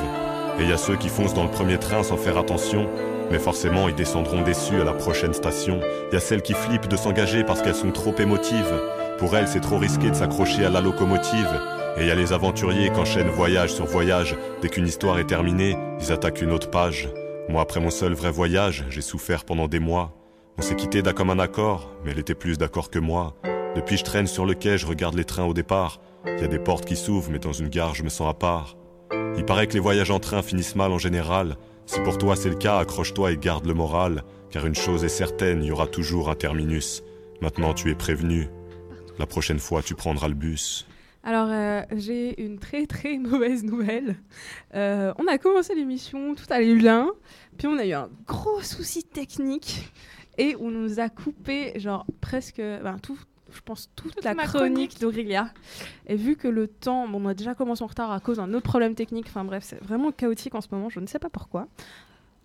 Et 0.58 0.62
il 0.62 0.68
y 0.68 0.72
a 0.72 0.78
ceux 0.78 0.96
qui 0.96 1.08
foncent 1.08 1.34
dans 1.34 1.44
le 1.44 1.50
premier 1.50 1.78
train 1.78 2.02
sans 2.02 2.16
faire 2.16 2.38
attention, 2.38 2.88
mais 3.30 3.38
forcément 3.38 3.88
ils 3.88 3.94
descendront 3.94 4.42
déçus 4.42 4.80
à 4.80 4.84
la 4.84 4.92
prochaine 4.92 5.34
station. 5.34 5.80
Il 6.10 6.14
y 6.14 6.16
a 6.16 6.20
celles 6.20 6.42
qui 6.42 6.54
flippent 6.54 6.88
de 6.88 6.96
s'engager 6.96 7.44
parce 7.44 7.62
qu'elles 7.62 7.74
sont 7.74 7.92
trop 7.92 8.14
émotives. 8.18 8.80
Pour 9.18 9.36
elles, 9.36 9.48
c'est 9.48 9.60
trop 9.60 9.78
risqué 9.78 10.10
de 10.10 10.14
s'accrocher 10.14 10.64
à 10.64 10.70
la 10.70 10.80
locomotive. 10.80 11.60
Et 11.96 12.02
il 12.02 12.08
y 12.08 12.10
a 12.10 12.16
les 12.16 12.32
aventuriers 12.32 12.90
qui 12.90 12.98
enchaînent 12.98 13.28
voyage 13.28 13.72
sur 13.72 13.86
voyage. 13.86 14.36
Dès 14.60 14.68
qu'une 14.68 14.86
histoire 14.86 15.18
est 15.18 15.28
terminée, 15.28 15.76
ils 16.00 16.12
attaquent 16.12 16.42
une 16.42 16.50
autre 16.50 16.68
page. 16.68 17.08
Moi, 17.48 17.60
après 17.60 17.80
mon 17.80 17.90
seul 17.90 18.14
vrai 18.14 18.30
voyage, 18.30 18.84
j'ai 18.88 19.02
souffert 19.02 19.44
pendant 19.44 19.68
des 19.68 19.78
mois. 19.78 20.16
On 20.56 20.62
s'est 20.62 20.76
quitté 20.76 21.02
d'un 21.02 21.12
commun 21.12 21.38
accord, 21.38 21.90
mais 22.04 22.12
elle 22.12 22.18
était 22.18 22.34
plus 22.34 22.56
d'accord 22.56 22.90
que 22.90 22.98
moi. 22.98 23.36
Depuis, 23.76 23.96
je 23.96 24.04
traîne 24.04 24.26
sur 24.26 24.46
le 24.46 24.54
quai, 24.54 24.78
je 24.78 24.86
regarde 24.86 25.14
les 25.14 25.24
trains 25.24 25.44
au 25.44 25.52
départ. 25.52 26.00
Il 26.26 26.40
y 26.40 26.44
a 26.44 26.48
des 26.48 26.58
portes 26.58 26.86
qui 26.86 26.96
s'ouvrent, 26.96 27.30
mais 27.30 27.38
dans 27.38 27.52
une 27.52 27.68
gare, 27.68 27.94
je 27.94 28.02
me 28.02 28.08
sens 28.08 28.30
à 28.30 28.34
part. 28.34 28.76
Il 29.36 29.44
paraît 29.44 29.66
que 29.66 29.74
les 29.74 29.80
voyages 29.80 30.10
en 30.10 30.20
train 30.20 30.42
finissent 30.42 30.76
mal 30.76 30.92
en 30.92 30.98
général. 30.98 31.56
Si 31.86 32.00
pour 32.00 32.16
toi 32.16 32.34
c'est 32.34 32.48
le 32.48 32.54
cas, 32.54 32.78
accroche-toi 32.78 33.32
et 33.32 33.36
garde 33.36 33.66
le 33.66 33.74
moral, 33.74 34.22
car 34.50 34.64
une 34.64 34.74
chose 34.74 35.04
est 35.04 35.08
certaine, 35.08 35.62
il 35.62 35.68
y 35.68 35.72
aura 35.72 35.86
toujours 35.86 36.30
un 36.30 36.34
terminus. 36.34 37.02
Maintenant, 37.42 37.74
tu 37.74 37.90
es 37.90 37.94
prévenu. 37.94 38.48
La 39.18 39.26
prochaine 39.26 39.58
fois, 39.58 39.82
tu 39.82 39.94
prendras 39.94 40.28
le 40.28 40.34
bus. 40.34 40.86
Alors, 41.24 41.48
euh, 41.50 41.82
j'ai 41.96 42.40
une 42.44 42.58
très 42.58 42.86
très 42.86 43.16
mauvaise 43.18 43.64
nouvelle. 43.64 44.16
Euh, 44.74 45.12
on 45.18 45.26
a 45.26 45.38
commencé 45.38 45.74
l'émission, 45.74 46.34
tout 46.34 46.44
allait 46.50 46.74
bien, 46.74 47.10
puis 47.56 47.66
on 47.66 47.78
a 47.78 47.86
eu 47.86 47.92
un 47.92 48.10
gros 48.26 48.60
souci 48.60 49.02
technique 49.02 49.90
et 50.36 50.54
on 50.60 50.70
nous 50.70 51.00
a 51.00 51.08
coupé, 51.08 51.72
genre 51.80 52.04
presque, 52.20 52.58
ben, 52.58 52.98
tout, 53.02 53.18
je 53.50 53.60
pense, 53.62 53.90
toute, 53.96 54.22
la 54.22 54.34
ma 54.34 54.44
chronique 54.44 55.00
d'Aurélia. 55.00 55.48
Et 56.06 56.16
vu 56.16 56.36
que 56.36 56.46
le 56.46 56.68
temps, 56.68 57.08
bon, 57.08 57.24
on 57.24 57.28
a 57.28 57.34
déjà 57.34 57.54
commencé 57.54 57.82
en 57.82 57.86
retard 57.86 58.12
à 58.12 58.20
cause 58.20 58.36
d'un 58.36 58.52
autre 58.52 58.68
problème 58.68 58.94
technique, 58.94 59.26
enfin 59.28 59.44
bref, 59.44 59.64
c'est 59.64 59.82
vraiment 59.82 60.12
chaotique 60.12 60.54
en 60.54 60.60
ce 60.60 60.68
moment, 60.70 60.90
je 60.90 61.00
ne 61.00 61.06
sais 61.06 61.18
pas 61.18 61.30
pourquoi. 61.30 61.68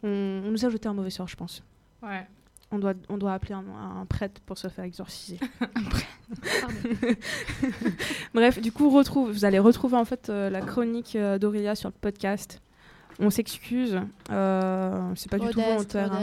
On, 0.03 0.07
on 0.45 0.51
nous 0.51 0.65
a 0.65 0.69
jeté 0.69 0.87
un 0.87 0.93
mauvais 0.93 1.09
sort, 1.09 1.27
je 1.27 1.35
pense. 1.35 1.63
Ouais. 2.01 2.25
On 2.71 2.77
doit, 2.77 2.93
on 3.09 3.17
doit 3.17 3.33
appeler 3.33 3.55
un, 3.55 3.63
un 4.01 4.05
prêtre 4.05 4.39
pour 4.45 4.57
se 4.57 4.67
faire 4.67 4.85
exorciser. 4.85 5.39
Bref, 8.33 8.61
du 8.61 8.71
coup, 8.71 8.89
retrouve, 8.89 9.31
vous 9.31 9.45
allez 9.45 9.59
retrouver 9.59 9.97
en 9.97 10.05
fait 10.05 10.29
euh, 10.29 10.49
la 10.49 10.61
chronique 10.61 11.15
euh, 11.15 11.37
d'Aurélia 11.39 11.75
sur 11.75 11.89
le 11.89 11.95
podcast. 11.99 12.61
On 13.19 13.29
s'excuse, 13.29 13.99
euh, 14.31 15.11
c'est 15.15 15.29
pas 15.29 15.37
du 15.39 15.45
tout 15.51 15.59
volontaire. 15.73 16.13
hein. 16.13 16.19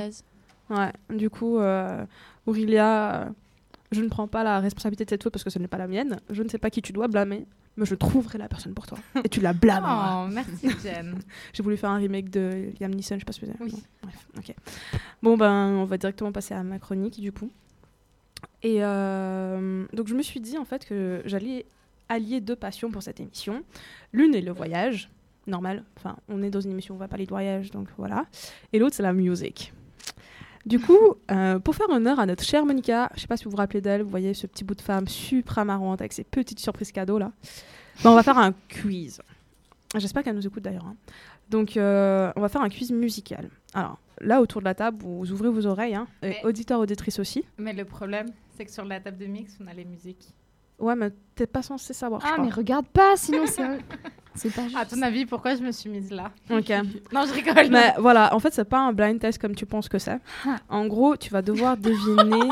Ouais, 1.10 1.16
du 1.16 1.30
coup, 1.30 1.58
euh, 1.58 2.04
Aurélia, 2.46 3.22
euh, 3.22 3.24
je 3.92 4.00
ne 4.00 4.08
prends 4.08 4.26
pas 4.28 4.42
la 4.44 4.60
responsabilité 4.60 5.04
de 5.04 5.10
cette 5.10 5.22
faute 5.22 5.32
parce 5.32 5.44
que 5.44 5.50
ce 5.50 5.58
n'est 5.58 5.68
pas 5.68 5.78
la 5.78 5.86
mienne. 5.88 6.18
Je 6.30 6.42
ne 6.42 6.48
sais 6.48 6.58
pas 6.58 6.70
qui 6.70 6.80
tu 6.82 6.92
dois 6.92 7.08
blâmer, 7.08 7.46
mais 7.76 7.84
je 7.86 7.94
trouverai 7.94 8.38
la 8.38 8.48
personne 8.48 8.74
pour 8.74 8.86
toi. 8.86 8.98
Et 9.24 9.28
tu 9.28 9.40
la 9.40 9.52
blâmeras. 9.52 10.24
Oh, 10.24 10.28
merci 10.30 10.68
Jen. 10.82 11.18
J'ai 11.52 11.62
voulu 11.62 11.76
faire 11.76 11.90
un 11.90 11.98
remake 11.98 12.30
de 12.30 12.70
Liam 12.80 12.94
Neeson, 12.94 13.16
je 13.16 13.20
sais 13.20 13.24
pas 13.24 13.32
si 13.32 13.40
vous 13.40 13.50
avez. 13.50 13.58
Oui. 13.60 13.82
Bref, 14.02 14.28
ok. 14.38 14.54
Bon, 15.22 15.36
ben, 15.36 15.68
on 15.74 15.84
va 15.84 15.98
directement 15.98 16.32
passer 16.32 16.54
à 16.54 16.62
ma 16.62 16.78
chronique, 16.78 17.20
du 17.20 17.32
coup. 17.32 17.50
Et 18.62 18.78
euh, 18.80 19.84
donc, 19.92 20.08
je 20.08 20.14
me 20.14 20.22
suis 20.22 20.40
dit, 20.40 20.58
en 20.58 20.64
fait, 20.64 20.86
que 20.86 21.22
j'allais 21.26 21.66
allier 22.08 22.40
deux 22.40 22.56
passions 22.56 22.90
pour 22.90 23.02
cette 23.02 23.20
émission. 23.20 23.62
L'une 24.12 24.34
est 24.34 24.40
le 24.40 24.52
voyage, 24.52 25.10
normal. 25.46 25.84
Enfin, 25.96 26.16
on 26.28 26.42
est 26.42 26.50
dans 26.50 26.60
une 26.60 26.70
émission 26.70 26.94
où 26.94 26.96
on 26.96 27.00
va 27.00 27.08
parler 27.08 27.24
de 27.24 27.30
voyage, 27.30 27.70
donc 27.70 27.88
voilà. 27.98 28.26
Et 28.72 28.78
l'autre, 28.78 28.96
c'est 28.96 29.02
la 29.02 29.12
musique. 29.12 29.72
Du 30.66 30.80
coup, 30.80 30.98
euh, 31.30 31.58
pour 31.60 31.76
faire 31.76 31.88
honneur 31.90 32.18
à 32.18 32.26
notre 32.26 32.42
chère 32.42 32.66
Monica, 32.66 33.08
je 33.14 33.20
sais 33.20 33.26
pas 33.28 33.36
si 33.36 33.44
vous 33.44 33.50
vous 33.50 33.56
rappelez 33.56 33.80
d'elle, 33.80 34.02
vous 34.02 34.10
voyez 34.10 34.34
ce 34.34 34.48
petit 34.48 34.64
bout 34.64 34.74
de 34.74 34.80
femme 34.80 35.06
super 35.06 35.64
marrante 35.64 36.00
avec 36.00 36.12
ses 36.12 36.24
petites 36.24 36.58
surprises 36.58 36.90
cadeaux 36.90 37.18
là. 37.18 37.30
On 38.04 38.14
va 38.16 38.22
faire 38.24 38.36
un 38.36 38.52
quiz. 38.68 39.22
J'espère 39.94 40.24
qu'elle 40.24 40.34
nous 40.34 40.46
écoute 40.46 40.64
d'ailleurs. 40.64 40.84
hein. 40.84 40.96
Donc, 41.48 41.76
euh, 41.76 42.32
on 42.34 42.40
va 42.40 42.48
faire 42.48 42.60
un 42.62 42.68
quiz 42.68 42.90
musical. 42.90 43.48
Alors, 43.72 43.98
là, 44.20 44.40
autour 44.42 44.60
de 44.60 44.64
la 44.64 44.74
table, 44.74 44.98
vous 45.00 45.30
ouvrez 45.30 45.48
vos 45.48 45.64
oreilles, 45.66 45.94
hein, 45.94 46.08
et 46.22 46.34
auditeurs, 46.44 46.80
auditrices 46.80 47.20
aussi. 47.20 47.44
Mais 47.58 47.72
le 47.72 47.84
problème, 47.84 48.26
c'est 48.56 48.64
que 48.64 48.72
sur 48.72 48.84
la 48.84 48.98
table 48.98 49.18
de 49.18 49.26
mix, 49.26 49.56
on 49.62 49.68
a 49.68 49.72
les 49.72 49.84
musiques. 49.84 50.34
Ouais, 50.78 50.94
mais 50.94 51.10
t'es 51.34 51.46
pas 51.46 51.62
censé 51.62 51.94
savoir. 51.94 52.20
Ah, 52.24 52.36
mais 52.42 52.50
regarde 52.50 52.86
pas, 52.86 53.16
sinon 53.16 53.46
c'est. 53.46 53.62
C'est 54.38 54.52
pas 54.52 54.64
juste. 54.64 54.76
À 54.76 54.84
ton 54.84 55.00
avis, 55.00 55.24
pourquoi 55.24 55.54
je 55.54 55.62
me 55.62 55.72
suis 55.72 55.88
mise 55.88 56.10
là 56.10 56.30
Ok. 56.50 56.68
Non, 57.12 57.24
je 57.26 57.32
rigole. 57.32 57.70
Mais 57.70 57.94
voilà, 57.98 58.34
en 58.34 58.38
fait, 58.38 58.52
c'est 58.52 58.66
pas 58.68 58.80
un 58.80 58.92
blind 58.92 59.18
test 59.18 59.40
comme 59.40 59.54
tu 59.54 59.64
penses 59.64 59.88
que 59.88 59.98
c'est. 59.98 60.18
En 60.68 60.86
gros, 60.86 61.16
tu 61.16 61.30
vas 61.30 61.40
devoir 61.40 61.78
deviner. 61.78 62.50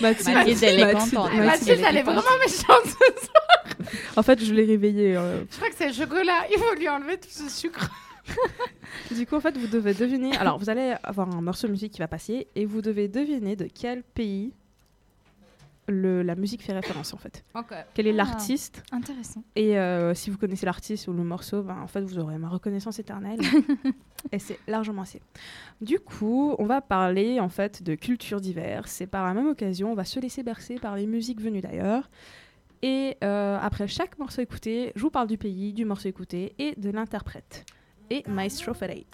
Mathilde, 0.00 0.34
Mathilde, 0.34 0.62
elle 0.62 0.78
est 0.78 0.92
Mathilde, 0.92 1.14
contente. 1.14 1.32
Mathilde, 1.32 1.46
Mathilde, 1.46 1.78
elle 1.80 1.84
elle 1.84 1.96
est 1.96 2.02
vraiment 2.02 2.38
méchante. 2.40 2.96
En 4.16 4.22
fait, 4.22 4.44
je 4.44 4.54
l'ai 4.54 4.64
réveillée. 4.64 5.16
euh. 5.16 5.42
Je 5.50 5.56
crois 5.56 5.68
que 5.68 5.74
c'est 5.74 5.88
le 5.88 5.94
chocolat. 5.94 6.46
Il 6.52 6.58
faut 6.58 6.74
lui 6.76 6.88
enlever 6.88 7.18
tout 7.18 7.28
ce 7.28 7.48
sucre. 7.48 7.90
Du 9.10 9.26
coup, 9.26 9.34
en 9.34 9.40
fait, 9.40 9.56
vous 9.58 9.66
devez 9.66 9.94
deviner. 9.94 10.36
Alors, 10.36 10.58
vous 10.58 10.70
allez 10.70 10.94
avoir 11.02 11.28
un 11.34 11.40
morceau 11.40 11.66
de 11.66 11.72
musique 11.72 11.92
qui 11.92 11.98
va 11.98 12.06
passer 12.08 12.46
et 12.54 12.66
vous 12.66 12.82
devez 12.82 13.08
deviner 13.08 13.56
de 13.56 13.66
quel 13.72 14.02
pays 14.04 14.52
le, 15.90 16.22
la 16.22 16.34
musique 16.36 16.62
fait 16.62 16.72
référence 16.72 17.12
en 17.14 17.16
fait. 17.18 17.44
Quel 17.94 18.06
est 18.06 18.10
Ah. 18.12 18.16
l'artiste 18.16 18.82
Intéressant. 18.92 19.42
Et 19.56 19.78
euh, 19.78 20.14
si 20.14 20.30
vous 20.30 20.38
connaissez 20.38 20.66
l'artiste 20.66 21.08
ou 21.08 21.12
le 21.12 21.22
morceau, 21.24 21.62
ben, 21.62 21.78
en 21.82 21.86
fait, 21.86 22.00
vous 22.02 22.18
aurez 22.18 22.38
ma 22.38 22.48
reconnaissance 22.48 22.98
éternelle. 22.98 23.40
et 24.32 24.38
c'est 24.38 24.58
largement 24.68 25.02
assez. 25.02 25.20
Du 25.80 25.98
coup, 25.98 26.54
on 26.58 26.66
va 26.66 26.80
parler 26.80 27.40
en 27.40 27.48
fait 27.48 27.82
de 27.82 27.94
cultures 27.94 28.40
diverses. 28.40 29.00
Et 29.00 29.06
par 29.06 29.24
la 29.26 29.34
même 29.34 29.48
occasion, 29.48 29.92
on 29.92 29.94
va 29.94 30.04
se 30.04 30.20
laisser 30.20 30.42
bercer 30.42 30.76
par 30.76 30.96
les 30.96 31.06
musiques 31.06 31.40
venues 31.40 31.60
d'ailleurs. 31.60 32.10
Et 32.82 33.16
euh, 33.22 33.58
après 33.60 33.86
chaque 33.88 34.18
morceau 34.18 34.40
écouté, 34.40 34.92
je 34.96 35.02
vous 35.02 35.10
parle 35.10 35.26
du 35.28 35.36
pays, 35.36 35.72
du 35.74 35.84
morceau 35.84 36.08
écouté 36.08 36.54
et 36.58 36.74
de 36.80 36.90
l'interprète. 36.90 37.66
Et 38.08 38.24
Maestro 38.28 38.72
Fadei. 38.74 39.06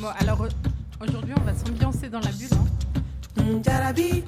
Bon, 0.00 0.08
alors 0.20 0.42
euh, 0.42 0.48
aujourd'hui, 1.00 1.34
on 1.38 1.44
va 1.44 1.54
s'ambiancer 1.54 2.08
dans 2.08 2.20
la 2.20 2.30
bulle. 2.30 2.48
hein. 2.52 3.62
Jarabi 3.64 4.24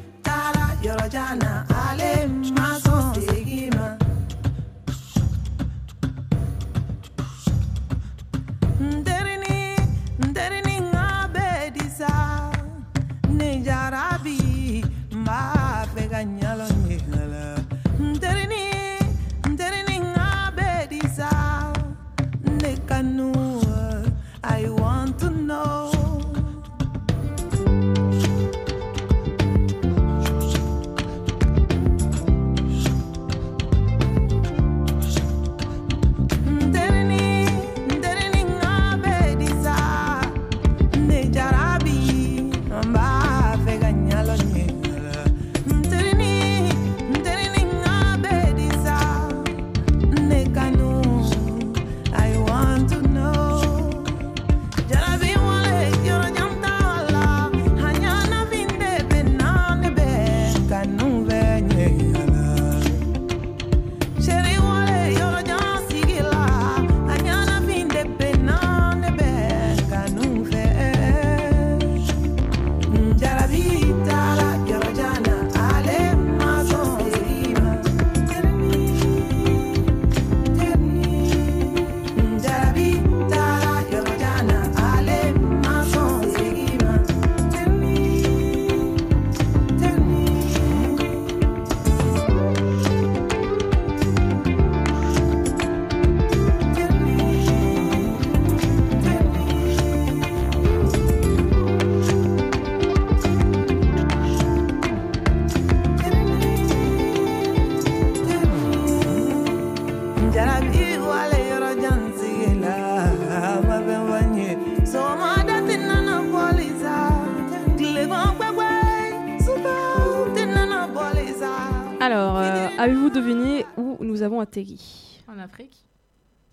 En 125.29 125.39
Afrique? 125.39 125.85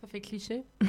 Ça 0.02 0.08
fait 0.08 0.22
cliché. 0.22 0.64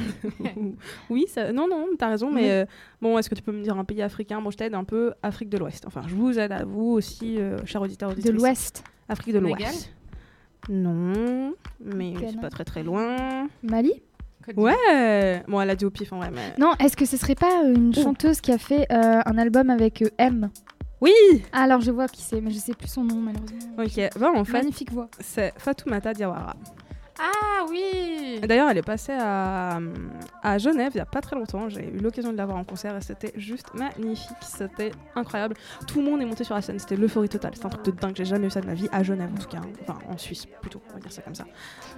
Oui, 1.11 1.25
ça... 1.29 1.53
non, 1.53 1.67
non, 1.69 1.87
t'as 1.99 2.09
raison, 2.09 2.31
mais 2.31 2.43
Oui. 2.43 2.51
euh, 2.51 2.67
bon, 3.01 3.19
est-ce 3.19 3.31
que 3.31 3.35
tu 3.35 3.43
peux 3.43 3.53
me 3.53 3.63
dire 3.63 3.77
un 3.79 3.85
pays 3.85 4.03
africain? 4.03 4.41
Bon, 4.43 4.51
je 4.51 4.57
t'aide 4.59 4.75
un 4.75 4.85
peu, 4.85 5.13
Afrique 5.23 5.49
de 5.49 5.57
l'Ouest. 5.59 5.85
Enfin, 5.87 6.03
je 6.07 6.15
vous 6.15 6.39
aide 6.39 6.53
à 6.53 6.65
vous 6.65 6.91
aussi, 6.93 7.39
euh, 7.39 7.57
chers 7.65 7.81
auditeurs, 7.83 8.11
auditrices. 8.11 8.35
l'Ouest. 8.35 8.85
Afrique 9.09 9.35
de 9.35 9.39
l'Ouest. 9.39 9.91
Non, 10.69 11.55
mais 11.81 12.15
c'est 12.29 12.41
pas 12.41 12.51
très 12.51 12.65
très 12.65 12.83
loin. 12.83 13.49
Mali? 13.63 13.93
Ouais 14.57 15.43
Bon, 15.47 15.61
elle 15.61 15.71
a 15.71 15.77
dit 15.77 15.85
au 15.85 15.91
pif 15.91 16.13
en 16.13 16.19
vrai, 16.19 16.31
mais... 16.31 16.55
Non, 16.59 16.73
est-ce 16.81 16.97
que 16.97 17.05
ce 17.07 17.17
serait 17.17 17.35
pas 17.35 17.65
euh, 17.65 17.75
une 17.75 17.95
chanteuse 17.95 18.41
qui 18.41 18.51
a 18.53 18.59
fait 18.59 18.87
euh, 18.93 19.21
un 19.25 19.39
album 19.39 19.71
avec 19.71 20.03
euh, 20.03 20.11
M? 20.19 20.51
Oui 21.01 21.13
Alors 21.53 21.81
je 21.81 21.91
vois 21.91 22.09
qui 22.09 22.23
c'est, 22.23 22.41
mais 22.41 22.51
je 22.51 22.59
sais 22.59 22.75
plus 22.75 22.89
son 22.89 23.05
nom 23.05 23.17
malheureusement. 23.17 23.59
Ok, 23.79 24.19
bah 24.19 24.31
en 24.35 24.45
fait, 24.45 24.53
Magnifique 24.55 24.91
voix. 24.93 25.09
c'est 25.21 25.53
Fatoumata 25.59 26.13
Diawara. 26.13 26.57
Ah 27.21 27.65
oui 27.69 28.41
D'ailleurs, 28.47 28.71
elle 28.71 28.79
est 28.79 28.83
passée 28.83 29.13
à, 29.19 29.79
à 30.43 30.59
Genève 30.59 30.93
il 30.95 30.99
y 30.99 31.01
a 31.01 31.07
pas 31.07 31.21
très 31.21 31.35
longtemps. 31.37 31.69
J'ai 31.69 31.89
eu 31.93 31.99
l'occasion 31.99 32.33
de 32.33 32.37
la 32.37 32.47
voir 32.47 32.57
en 32.59 32.65
concert 32.65 32.97
et 32.97 33.01
c'était 33.01 33.33
juste 33.37 33.75
magnifique. 33.75 34.37
C'était 34.43 34.93
incroyable. 35.17 35.55
Tout 35.87 36.01
le 36.01 36.05
monde 36.11 36.23
est 36.23 36.25
monté 36.25 36.45
sur 36.45 36.55
la 36.55 36.63
scène. 36.63 36.79
C'était 36.79 36.97
l'euphorie 36.97 37.29
totale. 37.29 37.53
C'était 37.55 37.67
un 37.67 37.71
truc 37.71 37.85
de 37.85 37.91
dingue. 37.91 38.15
J'ai 38.17 38.25
jamais 38.25 38.45
vu 38.45 38.51
ça 38.51 38.61
de 38.61 38.67
ma 38.67 38.75
vie. 38.75 38.89
À 38.93 39.03
Genève, 39.03 39.31
en 39.35 39.39
tout 39.41 39.49
cas. 39.49 39.59
hein. 39.59 39.71
Enfin, 39.83 39.99
en 40.09 40.17
Suisse, 40.17 40.47
plutôt. 40.61 40.81
On 40.91 40.95
va 40.95 41.01
dire 41.01 41.11
ça 41.13 41.23
comme 41.23 41.35
ça. 41.35 41.45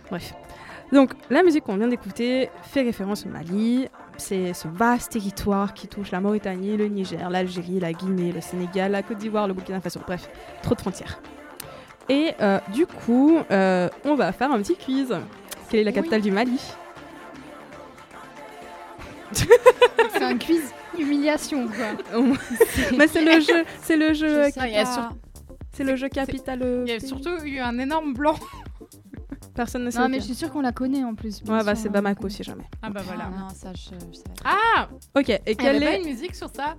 Bref. 0.09 0.33
Donc, 0.93 1.13
la 1.29 1.43
musique 1.43 1.65
qu'on 1.65 1.77
vient 1.77 1.87
d'écouter 1.89 2.49
fait 2.63 2.83
référence 2.83 3.27
au 3.27 3.29
Mali. 3.29 3.89
C'est 4.17 4.53
ce 4.55 4.69
vaste 4.69 5.13
territoire 5.13 5.73
qui 5.73 5.87
touche 5.89 6.11
la 6.11 6.21
Mauritanie, 6.21 6.77
le 6.77 6.87
Niger, 6.89 7.31
l'Algérie, 7.31 7.81
la 7.81 7.93
Guinée, 7.93 8.33
le 8.33 8.41
Sénégal, 8.41 8.93
la 8.93 9.03
Côte 9.03 9.19
d'Ivoire, 9.19 9.47
le 9.49 9.55
Burkina 9.55 9.81
Faso. 9.81 10.01
Bref, 10.07 10.29
trop 10.63 10.75
de 10.75 10.81
frontières. 10.81 11.21
Et 12.11 12.33
euh, 12.41 12.59
du 12.73 12.87
coup, 12.87 13.39
euh, 13.51 13.89
on 14.05 14.17
va 14.17 14.33
faire 14.33 14.51
un 14.51 14.59
petit 14.61 14.75
quiz. 14.77 15.15
Quelle 15.71 15.81
est 15.81 15.85
la 15.85 15.93
capitale 15.93 16.21
du 16.21 16.31
Mali? 16.33 16.61
C'est 19.33 20.25
un 20.25 20.37
quiz 20.37 20.63
humiliation 20.99 21.69
quoi. 21.69 22.21
Mais 22.99 23.07
c'est 23.07 23.25
le 23.25 23.41
jeu, 23.41 23.65
c'est 23.81 23.97
le 23.97 24.13
jeu, 24.13 24.47
Je 24.47 24.51
sais, 24.51 24.69
il 24.69 24.73
y 24.73 24.77
a 24.77 24.85
sur- 24.85 25.11
c'est 25.73 25.85
le 25.85 25.95
jeu 25.95 26.09
capital. 26.09 26.61
euh, 26.63 26.85
Il 26.87 26.93
y 26.93 26.97
a 26.97 27.01
surtout 27.01 27.37
eu 27.45 27.59
un 27.61 27.79
énorme 27.79 28.13
blanc. 28.13 28.35
Personne 29.55 29.85
ne 29.85 29.91
sait. 29.91 29.99
Non, 30.01 30.09
mais 30.09 30.19
je 30.19 30.25
suis 30.25 30.35
sûre 30.35 30.51
qu'on 30.51 30.63
la 30.63 30.73
connaît 30.73 31.05
en 31.05 31.15
plus. 31.15 31.43
Ouais, 31.47 31.63
bah 31.65 31.75
c'est 31.77 31.89
hein. 31.89 31.93
Bamako 31.93 32.29
si 32.29 32.43
jamais. 32.43 32.65
Ah 32.83 32.91
bah 32.91 33.03
voilà. 33.05 33.25
Non, 33.27 33.49
ça, 33.55 33.73
je, 33.73 33.91
je 34.13 34.17
savais. 34.17 34.35
Ah 34.45 34.89
Ok, 35.17 35.29
et 35.29 35.41
Il 35.47 35.53
y 35.53 35.57
quelle 35.57 35.77
avait 35.77 35.85
pas 35.85 35.93
est 35.93 36.01
une 36.03 36.09
musique 36.09 36.35
sur 36.35 36.49
ça? 36.49 36.75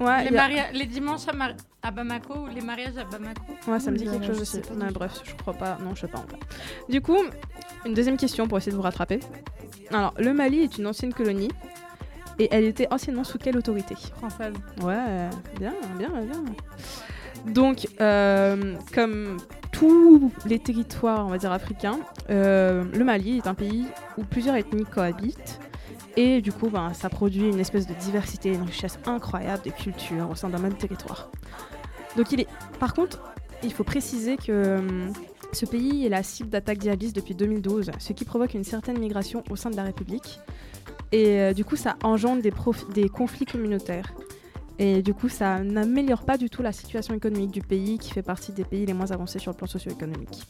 Ouais, 0.00 0.24
les, 0.30 0.36
a- 0.36 0.40
maria- 0.48 0.72
les 0.72 0.86
dimanches 0.86 1.28
à, 1.28 1.32
Mar- 1.32 1.52
à 1.82 1.90
Bamako 1.90 2.34
ou 2.34 2.46
les 2.54 2.60
mariages 2.62 2.96
à 2.96 3.04
Bamako 3.04 3.42
Ouais, 3.68 3.78
ça 3.80 3.90
me 3.90 3.96
dit 3.96 4.04
quelque 4.04 4.26
chose 4.26 4.40
aussi. 4.40 4.60
bref, 4.94 5.20
je 5.24 5.34
crois 5.34 5.54
pas. 5.54 5.78
Non, 5.82 5.94
je 5.94 6.00
sais 6.02 6.08
pas 6.08 6.18
en 6.18 6.22
fait. 6.26 6.38
Du 6.90 7.00
coup, 7.00 7.18
une 7.84 7.94
deuxième 7.94 8.16
question 8.16 8.48
pour 8.48 8.58
essayer 8.58 8.72
de 8.72 8.76
vous 8.76 8.82
rattraper. 8.82 9.20
Alors, 9.92 10.14
le 10.18 10.32
Mali 10.32 10.60
est 10.60 10.78
une 10.78 10.86
ancienne 10.86 11.12
colonie 11.12 11.50
et 12.38 12.48
elle 12.50 12.64
était 12.64 12.88
anciennement 12.90 13.24
sous 13.24 13.38
quelle 13.38 13.56
autorité? 13.58 13.94
Française. 14.16 14.54
Ouais, 14.82 15.28
bien, 15.58 15.74
bien, 15.98 16.08
bien. 16.08 16.44
Donc, 17.46 17.86
euh, 18.00 18.74
comme 18.94 19.36
tous 19.72 20.30
les 20.46 20.58
territoires, 20.58 21.26
on 21.26 21.30
va 21.30 21.38
dire 21.38 21.52
africains, 21.52 21.98
euh, 22.30 22.84
le 22.94 23.04
Mali 23.04 23.38
est 23.38 23.46
un 23.46 23.54
pays 23.54 23.86
où 24.18 24.24
plusieurs 24.24 24.56
ethnies 24.56 24.84
cohabitent. 24.84 25.58
Et 26.16 26.40
du 26.40 26.52
coup, 26.52 26.68
ben, 26.68 26.92
ça 26.92 27.08
produit 27.08 27.48
une 27.48 27.60
espèce 27.60 27.86
de 27.86 27.94
diversité, 27.94 28.52
une 28.52 28.62
richesse 28.62 28.98
incroyable 29.06 29.62
de 29.64 29.70
cultures 29.70 30.28
au 30.30 30.34
sein 30.34 30.48
d'un 30.48 30.58
même 30.58 30.74
territoire. 30.74 31.30
Donc, 32.16 32.32
il 32.32 32.40
est. 32.40 32.48
Par 32.78 32.94
contre, 32.94 33.22
il 33.62 33.72
faut 33.72 33.84
préciser 33.84 34.36
que 34.36 34.78
hum, 34.78 35.12
ce 35.52 35.66
pays 35.66 36.06
est 36.06 36.08
la 36.08 36.22
cible 36.22 36.50
d'attaques 36.50 36.80
djihadistes 36.80 37.14
depuis 37.16 37.34
2012, 37.34 37.90
ce 37.98 38.12
qui 38.12 38.24
provoque 38.24 38.54
une 38.54 38.64
certaine 38.64 38.98
migration 38.98 39.44
au 39.50 39.56
sein 39.56 39.70
de 39.70 39.76
la 39.76 39.84
République. 39.84 40.40
Et 41.12 41.40
euh, 41.40 41.52
du 41.52 41.64
coup, 41.64 41.76
ça 41.76 41.96
engendre 42.02 42.42
des, 42.42 42.52
des 42.94 43.08
conflits 43.08 43.46
communautaires. 43.46 44.12
Et 44.78 45.02
du 45.02 45.12
coup, 45.12 45.28
ça 45.28 45.58
n'améliore 45.58 46.24
pas 46.24 46.38
du 46.38 46.48
tout 46.48 46.62
la 46.62 46.72
situation 46.72 47.14
économique 47.14 47.50
du 47.50 47.60
pays, 47.60 47.98
qui 47.98 48.12
fait 48.12 48.22
partie 48.22 48.52
des 48.52 48.64
pays 48.64 48.86
les 48.86 48.94
moins 48.94 49.10
avancés 49.10 49.38
sur 49.38 49.52
le 49.52 49.56
plan 49.56 49.66
socio-économique. 49.66 50.46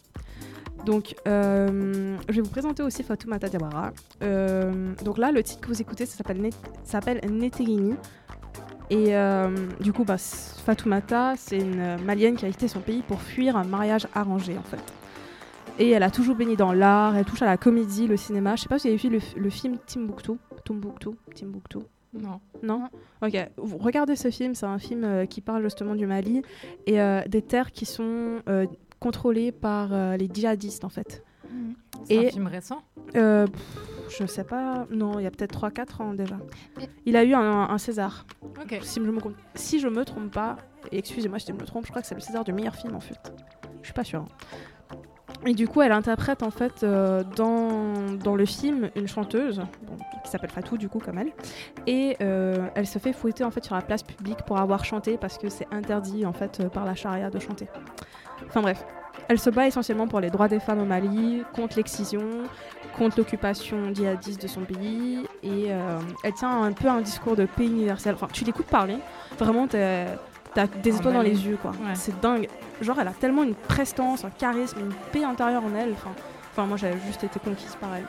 Donc, 0.84 1.14
euh, 1.28 2.16
je 2.28 2.34
vais 2.34 2.40
vous 2.40 2.50
présenter 2.50 2.82
aussi 2.82 3.02
Fatoumata 3.02 3.48
Diawara. 3.48 3.92
Euh, 4.22 4.94
donc 5.04 5.18
là, 5.18 5.30
le 5.30 5.42
titre 5.42 5.60
que 5.60 5.68
vous 5.68 5.80
écoutez, 5.80 6.06
ça 6.06 6.16
s'appelle 6.84 7.20
Neterini. 7.30 7.94
Et 8.88 9.14
euh, 9.14 9.48
du 9.80 9.92
coup, 9.92 10.04
bah, 10.04 10.16
Fatoumata, 10.18 11.34
c'est 11.36 11.58
une 11.58 11.98
malienne 12.02 12.36
qui 12.36 12.46
a 12.46 12.50
quitté 12.50 12.66
son 12.66 12.80
pays 12.80 13.02
pour 13.02 13.20
fuir 13.20 13.56
un 13.56 13.64
mariage 13.64 14.08
arrangé 14.14 14.56
en 14.58 14.62
fait. 14.62 14.82
Et 15.78 15.90
elle 15.90 16.02
a 16.02 16.10
toujours 16.10 16.34
baigné 16.34 16.56
dans 16.56 16.72
l'art, 16.72 17.16
elle 17.16 17.24
touche 17.24 17.42
à 17.42 17.46
la 17.46 17.56
comédie, 17.56 18.06
le 18.06 18.16
cinéma. 18.16 18.56
Je 18.56 18.62
sais 18.62 18.68
pas 18.68 18.78
si 18.78 18.88
vous 18.88 18.94
avez 18.94 19.08
vu 19.08 19.08
le, 19.36 19.40
le 19.40 19.50
film 19.50 19.78
Timbuktu. 19.86 20.32
Timbuktu? 20.64 21.10
Timbuktu? 21.34 21.78
Non. 22.12 22.40
Non? 22.62 22.88
Ok. 23.22 23.36
Regardez 23.56 24.16
ce 24.16 24.30
film, 24.30 24.54
c'est 24.54 24.66
un 24.66 24.78
film 24.78 25.04
euh, 25.04 25.26
qui 25.26 25.40
parle 25.40 25.62
justement 25.62 25.94
du 25.94 26.06
Mali 26.06 26.42
et 26.86 26.98
des 27.28 27.42
terres 27.42 27.70
qui 27.70 27.86
sont 27.86 28.40
contrôlées 29.00 29.50
par 29.52 29.88
euh, 29.92 30.16
les 30.16 30.28
djihadistes 30.32 30.84
en 30.84 30.88
fait. 30.88 31.24
C'est 32.04 32.26
un 32.28 32.30
film 32.30 32.46
récent? 32.46 32.82
Euh, 33.16 33.46
pff, 33.46 34.18
Je 34.20 34.26
sais 34.26 34.44
pas. 34.44 34.86
Non, 34.90 35.18
il 35.18 35.24
y 35.24 35.26
a 35.26 35.30
peut-être 35.30 35.58
3-4 35.68 36.00
ans 36.02 36.14
déjà. 36.14 36.38
Et- 36.80 36.84
Il 37.06 37.16
a 37.16 37.24
eu 37.24 37.34
un, 37.34 37.40
un 37.68 37.78
César. 37.78 38.24
Si 38.82 39.00
je 39.00 39.10
me, 39.10 39.20
com- 39.20 39.34
si 39.54 39.80
je 39.80 39.88
me 39.88 40.04
trompe 40.04 40.30
pas, 40.30 40.56
et 40.92 40.98
excusez-moi 40.98 41.38
si 41.40 41.48
je 41.48 41.52
me 41.52 41.64
trompe, 41.66 41.84
je 41.86 41.90
crois 41.90 42.02
que 42.02 42.08
c'est 42.08 42.14
le 42.14 42.20
César 42.20 42.44
du 42.44 42.52
meilleur 42.52 42.76
film 42.76 42.94
en 42.94 43.00
fait. 43.00 43.18
Je 43.80 43.86
suis 43.86 43.94
pas 43.94 44.04
sûre. 44.04 44.20
hein. 44.22 44.96
Et 45.46 45.54
du 45.54 45.66
coup, 45.66 45.80
elle 45.80 45.92
interprète 45.92 46.42
en 46.42 46.50
fait 46.50 46.82
euh, 46.82 47.24
dans, 47.36 47.94
dans 48.22 48.36
le 48.36 48.44
film 48.44 48.90
une 48.94 49.08
chanteuse 49.08 49.58
bon, 49.86 49.96
qui 50.22 50.30
s'appelle 50.30 50.50
Fatou 50.50 50.76
du 50.76 50.88
coup 50.90 50.98
comme 50.98 51.18
elle, 51.18 51.32
et 51.86 52.16
euh, 52.20 52.68
elle 52.74 52.86
se 52.86 52.98
fait 52.98 53.12
fouetter 53.14 53.42
en 53.44 53.50
fait 53.50 53.64
sur 53.64 53.74
la 53.74 53.80
place 53.80 54.02
publique 54.02 54.42
pour 54.46 54.58
avoir 54.58 54.84
chanté 54.84 55.16
parce 55.16 55.38
que 55.38 55.48
c'est 55.48 55.66
interdit 55.72 56.26
en 56.26 56.32
fait 56.34 56.60
euh, 56.60 56.68
par 56.68 56.84
la 56.84 56.94
charia 56.94 57.30
de 57.30 57.38
chanter. 57.38 57.68
Enfin 58.48 58.62
bref, 58.62 58.84
elle 59.28 59.38
se 59.38 59.48
bat 59.50 59.66
essentiellement 59.66 60.08
pour 60.08 60.20
les 60.20 60.30
droits 60.30 60.48
des 60.48 60.58
femmes 60.58 60.80
au 60.80 60.84
Mali, 60.84 61.44
contre 61.54 61.76
l'excision, 61.76 62.22
contre 62.98 63.18
l'occupation 63.18 63.94
djihadiste 63.94 64.42
de 64.42 64.48
son 64.48 64.62
pays, 64.62 65.24
et 65.42 65.66
euh, 65.68 65.98
elle 66.24 66.34
tient 66.34 66.62
un 66.62 66.72
peu 66.72 66.88
un 66.88 67.00
discours 67.00 67.36
de 67.36 67.46
paix 67.46 67.66
universel. 67.66 68.14
Enfin, 68.14 68.26
tu 68.32 68.44
l'écoutes 68.44 68.66
parler, 68.66 68.96
vraiment 69.38 69.68
t'as 69.68 70.66
des 70.82 70.96
étoiles 70.96 71.14
dans 71.14 71.22
les 71.22 71.46
yeux 71.46 71.56
quoi. 71.62 71.70
Ouais. 71.70 71.94
C'est 71.94 72.18
dingue. 72.20 72.48
Genre 72.80 72.98
elle 73.00 73.06
a 73.06 73.12
tellement 73.12 73.44
une 73.44 73.54
prestance, 73.54 74.24
un 74.24 74.30
charisme, 74.30 74.80
une 74.80 74.94
paix 75.12 75.22
intérieure 75.22 75.64
en 75.64 75.76
elle. 75.76 75.92
Enfin, 75.92 76.10
enfin 76.52 76.66
moi 76.66 76.76
j'ai 76.76 76.92
juste 77.06 77.22
été 77.22 77.38
conquise 77.38 77.76
par 77.80 77.90
elle. 77.94 78.06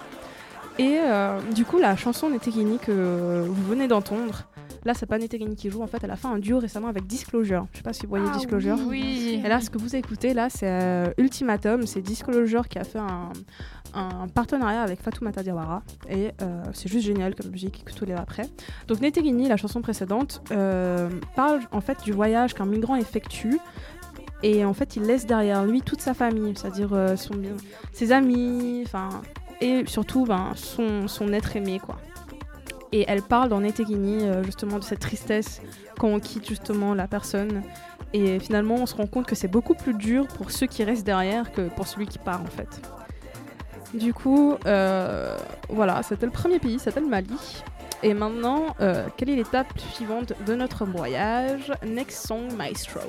Et 0.84 0.98
euh, 1.00 1.40
du 1.54 1.66
coup 1.66 1.78
la 1.78 1.96
chanson 1.96 2.30
Netegini 2.30 2.80
que 2.80 3.46
vous 3.46 3.64
venez 3.70 3.88
d'entendre, 3.88 4.46
là 4.86 4.94
c'est 4.94 5.06
pas 5.06 5.18
Netegini 5.18 5.56
qui 5.56 5.70
joue, 5.70 5.82
en 5.82 5.88
fait 5.88 6.00
elle 6.04 6.12
a 6.12 6.16
fait 6.16 6.28
un 6.28 6.40
duo 6.40 6.60
récemment 6.60 6.88
avec 6.88 7.06
Disclosure. 7.08 7.66
Je 7.72 7.78
sais 7.78 7.84
pas 7.84 7.94
si 7.94 8.04
vous 8.04 8.10
voyez 8.10 8.26
Ah 8.30 8.36
Disclosure. 8.38 8.78
oui. 8.88 9.42
Et 9.44 9.48
là 9.48 9.62
ce 9.62 9.70
que 9.70 9.78
vous 9.78 9.96
écoutez 9.96 10.34
là 10.34 10.50
c'est 10.50 10.70
euh, 10.70 11.08
Ultimatum, 11.18 11.86
c'est 11.86 12.02
Disclosure 12.02 12.68
qui 12.68 12.80
a 12.80 12.84
fait 12.84 13.00
un, 13.00 13.32
un 13.94 14.28
partenariat 14.28 14.82
avec 14.82 15.02
Fatoumata 15.02 15.44
Diawara 15.44 15.84
et 16.10 16.32
euh, 16.42 16.64
c'est 16.74 16.90
juste 16.90 17.06
génial 17.06 17.36
comme 17.36 17.52
musique, 17.52 17.82
écoutez-les 17.86 18.14
après. 18.14 18.44
Donc 18.88 19.02
Netegini, 19.02 19.48
la 19.48 19.58
chanson 19.58 19.82
précédente, 19.82 20.42
euh, 20.52 21.10
parle 21.36 21.60
en 21.72 21.82
fait 21.82 22.04
du 22.04 22.12
voyage 22.12 22.54
qu'un 22.54 22.66
migrant 22.66 22.96
effectue 22.96 23.60
et 24.44 24.66
en 24.66 24.74
fait 24.74 24.96
il 24.96 25.04
laisse 25.04 25.26
derrière 25.28 25.64
lui 25.66 25.82
toute 25.82 26.02
sa 26.02 26.14
famille, 26.16 26.54
c'est-à-dire 26.56 26.90
euh, 26.94 27.16
son, 27.16 27.36
ses 27.94 28.12
amis, 28.12 28.82
enfin 28.86 29.10
et 29.60 29.84
surtout 29.86 30.26
ben, 30.26 30.54
son, 30.56 31.08
son 31.08 31.32
être 31.34 31.56
aimé 31.56 31.80
quoi. 31.86 31.98
Et 32.92 33.06
elle 33.08 33.22
parle 33.22 33.50
dans 33.50 33.62
Netegini 33.62 34.24
euh, 34.24 34.44
justement 34.44 34.78
de 34.78 34.84
cette 34.84 35.00
tristesse 35.00 35.62
quand 35.98 36.08
on 36.08 36.20
quitte 36.20 36.48
justement 36.48 36.94
la 36.94 37.08
personne 37.08 37.64
et 38.14 38.40
finalement 38.40 38.76
on 38.76 38.86
se 38.86 38.96
rend 38.96 39.08
compte 39.08 39.26
que 39.26 39.36
c'est 39.36 39.48
beaucoup 39.48 39.76
plus 39.76 39.94
dur 39.94 40.28
pour 40.28 40.52
ceux 40.52 40.68
qui 40.68 40.84
restent 40.84 41.06
derrière 41.06 41.52
que 41.52 41.70
pour 41.70 41.88
celui 41.88 42.08
qui 42.08 42.20
part 42.20 42.42
en 42.42 42.48
fait. 42.48 42.82
Du 43.94 44.14
coup, 44.14 44.56
euh, 44.66 45.38
voilà, 45.70 46.02
c'était 46.04 46.26
le 46.26 46.32
premier 46.32 46.60
pays, 46.60 46.80
c'était 46.80 47.02
le 47.02 47.08
Mali. 47.08 47.64
Et 48.04 48.14
maintenant, 48.14 48.76
euh, 48.80 49.06
quelle 49.16 49.30
est 49.30 49.36
l'étape 49.36 49.78
suivante 49.78 50.34
de 50.46 50.56
notre 50.56 50.86
voyage? 50.86 51.72
Next 51.86 52.26
song, 52.26 52.52
Maestro. 52.58 53.02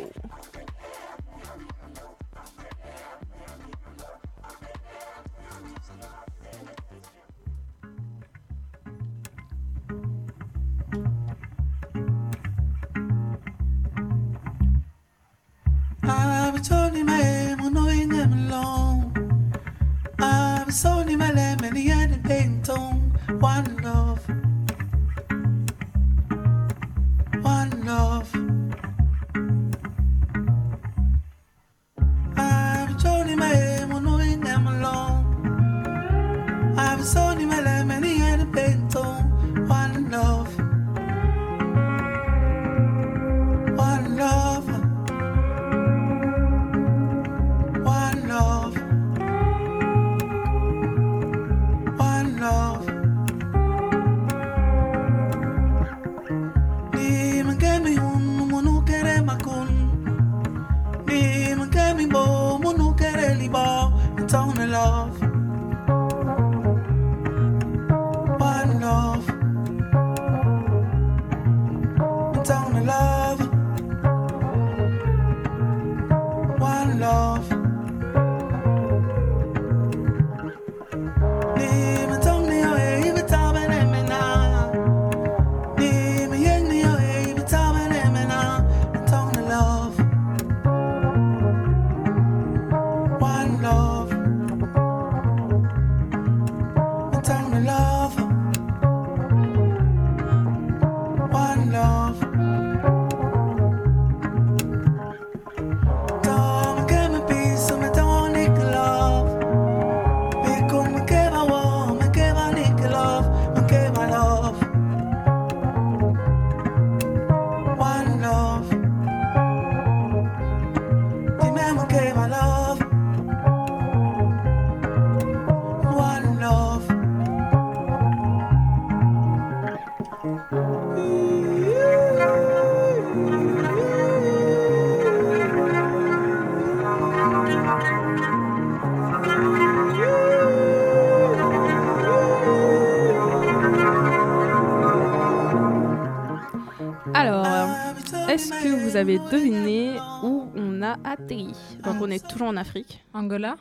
Deviné 149.30 149.96
où 150.22 150.46
on 150.54 150.82
a 150.82 150.96
atterri 151.04 151.52
Donc 151.84 151.96
on 152.00 152.10
est 152.10 152.26
toujours 152.26 152.48
en 152.48 152.56
Afrique. 152.56 153.04
Angola? 153.14 153.56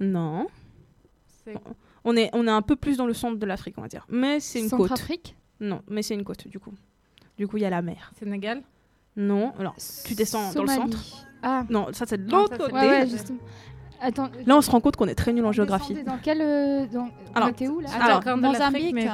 Non. 0.00 0.46
C'est- 1.44 1.54
On 2.04 2.16
est, 2.16 2.30
on 2.32 2.46
est 2.46 2.50
un 2.50 2.62
peu 2.62 2.74
plus 2.76 2.96
dans 2.96 3.06
le 3.06 3.14
centre 3.14 3.36
de 3.38 3.46
l'Afrique, 3.46 3.74
on 3.78 3.82
va 3.82 3.88
dire. 3.88 4.04
Mais 4.08 4.40
c'est 4.40 4.60
une 4.60 4.70
côte. 4.70 4.88
Centrafrique 4.88 5.36
Non, 5.60 5.82
mais 5.88 6.02
c'est 6.02 6.14
une 6.14 6.24
côte 6.24 6.48
du 6.48 6.58
coup. 6.58 6.72
Du 7.38 7.46
coup, 7.46 7.56
il 7.58 7.62
y 7.62 7.66
a 7.66 7.70
la 7.70 7.82
mer. 7.82 8.12
Sénégal? 8.18 8.62
Non, 9.16 9.52
alors 9.58 9.74
tu 10.06 10.14
descends 10.14 10.52
dans 10.52 10.62
le 10.62 10.68
centre. 10.68 10.98
Ah. 11.42 11.64
Non, 11.70 11.88
ça 11.92 12.04
c'est 12.06 12.24
de 12.24 12.30
Non, 12.30 12.38
l'autre 12.38 12.56
ça, 12.56 12.64
c'est 12.66 12.72
côté. 12.72 12.86
Ouais, 12.86 12.90
ouais, 13.00 13.06
justement. 13.06 13.38
Attends. 14.00 14.30
Là, 14.46 14.56
on 14.56 14.60
se 14.60 14.70
rend 14.70 14.80
compte 14.80 14.96
qu'on 14.96 15.06
est 15.06 15.14
très 15.14 15.32
nul 15.32 15.44
en 15.44 15.52
géographie. 15.52 16.02
Dans 16.02 16.18
quel. 16.18 16.40
euh, 16.40 16.86
Dans... 16.86 17.08
Alors, 17.34 17.50
où 17.60 17.80
là? 17.80 17.88
Alors, 18.00 18.18
Attends, 18.18 18.36
de 18.36 18.42
l'Afrique, 18.42 18.58
Mozambique. 18.60 18.94
mais- 18.94 19.08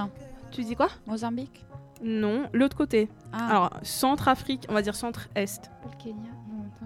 Tu 0.51 0.63
dis 0.65 0.75
quoi? 0.75 0.89
Mozambique. 1.07 1.65
Non, 2.03 2.49
l'autre 2.53 2.77
côté. 2.77 3.09
Ah. 3.33 3.49
Alors, 3.51 3.71
centre-Afrique, 3.83 4.67
on 4.69 4.75
va 4.75 4.83
dire 4.83 4.95
centre-est. 4.95 5.71
Le 5.85 6.03
Kenya 6.03 6.31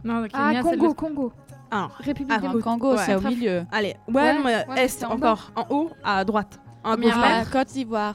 Non, 0.04 0.20
le 0.20 0.28
Ah, 0.32 0.48
Kenya, 0.48 0.62
c'est 0.62 0.70
Congo, 0.76 0.86
le- 0.88 0.94
Congo. 0.94 1.32
Alors, 1.70 1.90
République 1.98 2.42
Le 2.42 2.48
côté- 2.50 2.62
Congo, 2.62 2.92
ouais. 2.92 2.98
c'est 3.04 3.14
au 3.14 3.20
milieu. 3.20 3.64
Allez, 3.72 3.96
ouais, 4.08 4.14
Ouais, 4.14 4.34
non, 4.38 4.44
ouais, 4.44 4.84
est 4.84 5.04
en 5.04 5.10
encore. 5.12 5.50
En 5.56 5.66
haut, 5.70 5.90
à 6.04 6.24
droite. 6.24 6.60
En 6.84 6.92
Première 6.92 7.14
gauche, 7.16 7.24
lettre. 7.24 7.48
Ah, 7.54 7.58
Côte 7.58 7.68
d'Ivoire. 7.68 8.14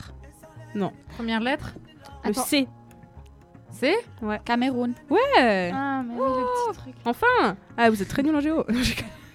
Non. 0.76 0.92
Première 1.16 1.40
lettre 1.40 1.74
Le 2.24 2.30
Attends. 2.32 2.44
C. 2.44 2.68
C'est 3.72 3.96
Cameroun. 4.46 4.94
Ouais. 5.10 5.72
Ah, 5.74 6.02
mais 6.04 6.14
oui, 6.16 6.20
le 6.20 6.72
petit 6.72 6.78
truc. 6.80 6.96
Enfin. 7.06 7.56
Ah, 7.78 7.90
vous 7.90 8.02
êtes 8.02 8.08
très 8.08 8.24
nuls 8.24 8.36
en 8.36 8.40
géo. 8.42 8.66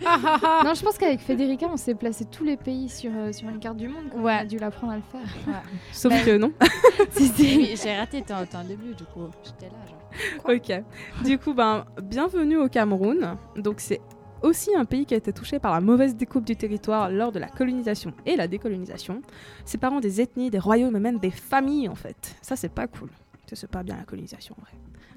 Non, 0.64 0.74
je 0.74 0.82
pense 0.82 0.98
qu'avec 0.98 1.20
Federica, 1.20 1.66
on 1.70 1.76
s'est 1.76 1.94
placé 1.94 2.24
tous 2.24 2.44
les 2.44 2.56
pays 2.56 2.88
sur, 2.88 3.10
euh, 3.14 3.32
sur 3.32 3.48
une 3.48 3.58
carte 3.58 3.76
du 3.76 3.88
monde. 3.88 4.08
quoi. 4.10 4.20
Ouais. 4.20 4.34
On 4.38 4.42
a 4.42 4.44
dû 4.44 4.58
l'apprendre 4.58 4.92
à 4.92 4.96
le 4.96 5.02
faire. 5.02 5.62
Sauf 5.92 6.12
Ben- 6.12 6.24
que 6.24 6.36
non. 6.36 6.52
Si, 7.10 7.28
si. 7.28 7.56
Oui, 7.56 7.74
J'ai 7.82 7.96
raté 7.96 8.22
ton, 8.22 8.44
ton 8.50 8.64
début, 8.64 8.94
du 8.94 9.04
coup. 9.04 9.26
J'étais 9.44 9.66
là, 9.66 9.78
genre. 9.88 10.50
ok. 10.56 11.24
Du 11.24 11.38
coup, 11.38 11.54
ben, 11.54 11.84
bienvenue 12.02 12.56
au 12.58 12.68
Cameroun. 12.68 13.36
Donc, 13.56 13.80
c'est 13.80 14.00
aussi 14.42 14.74
un 14.74 14.84
pays 14.84 15.06
qui 15.06 15.14
a 15.14 15.16
été 15.16 15.32
touché 15.32 15.58
par 15.58 15.72
la 15.72 15.80
mauvaise 15.80 16.14
découpe 16.14 16.44
du 16.44 16.56
territoire 16.56 17.10
lors 17.10 17.32
de 17.32 17.38
la 17.38 17.48
colonisation 17.48 18.12
et 18.26 18.36
la 18.36 18.46
décolonisation, 18.48 19.22
séparant 19.64 20.00
des 20.00 20.20
ethnies, 20.20 20.50
des 20.50 20.58
royaumes 20.58 20.96
et 20.96 21.00
même 21.00 21.18
des 21.18 21.30
familles, 21.30 21.88
en 21.88 21.94
fait. 21.94 22.36
Ça, 22.42 22.54
c'est 22.56 22.68
pas 22.72 22.86
cool. 22.86 23.08
Ça, 23.48 23.56
C'est 23.56 23.70
pas 23.70 23.82
bien 23.82 23.96
la 23.96 24.04
colonisation, 24.04 24.54
en 24.58 24.62
vrai. 24.62 24.72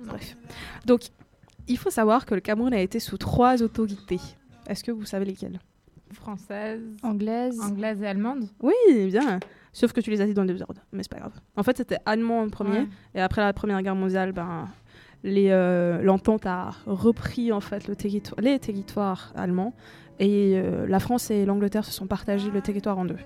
Bref. 0.06 0.38
Donc, 0.86 1.02
il 1.68 1.78
faut 1.78 1.90
savoir 1.90 2.26
que 2.26 2.34
le 2.36 2.42
Cameroun 2.42 2.74
a 2.74 2.80
été 2.80 3.00
sous 3.00 3.18
trois 3.18 3.62
autorités. 3.62 4.20
Est-ce 4.70 4.84
que 4.84 4.92
vous 4.92 5.06
savez 5.06 5.26
lesquelles? 5.26 5.60
Française, 6.12 6.82
Anglaise. 7.04 7.60
anglaise 7.62 8.02
et 8.02 8.08
allemande. 8.08 8.48
Oui, 8.62 8.74
bien. 9.08 9.40
Sauf 9.74 9.92
que 9.94 10.02
tu 10.02 10.10
les 10.10 10.22
as 10.22 10.26
dit 10.26 10.34
dans 10.34 10.44
le 10.44 10.48
désordre, 10.54 10.82
mais 10.92 11.04
c'est 11.04 11.12
pas 11.12 11.20
grave. 11.20 11.34
En 11.56 11.64
fait, 11.64 11.78
c'était 11.78 11.98
allemand 12.06 12.42
en 12.42 12.50
premier, 12.50 12.80
Ouais. 12.80 12.88
et 13.16 13.22
après 13.22 13.42
la 13.42 13.54
Première 13.54 13.82
Guerre 13.84 13.96
mondiale, 13.96 14.32
ben, 14.32 14.68
les, 15.24 15.50
euh, 15.52 16.02
l'entente 16.02 16.46
a 16.48 16.72
repris 16.88 17.52
en 17.52 17.60
fait 17.62 17.88
le 17.88 17.96
territoire, 17.96 18.40
les 18.42 18.58
territoires 18.58 19.32
allemands, 19.36 19.74
et 20.20 20.54
euh, 20.56 20.88
la 20.88 21.00
France 21.00 21.30
et 21.30 21.46
l'Angleterre 21.46 21.86
se 21.86 21.92
sont 21.92 22.08
partagés 22.08 22.50
le 22.50 22.62
territoire 22.62 22.98
en 22.98 23.06
deux. 23.06 23.18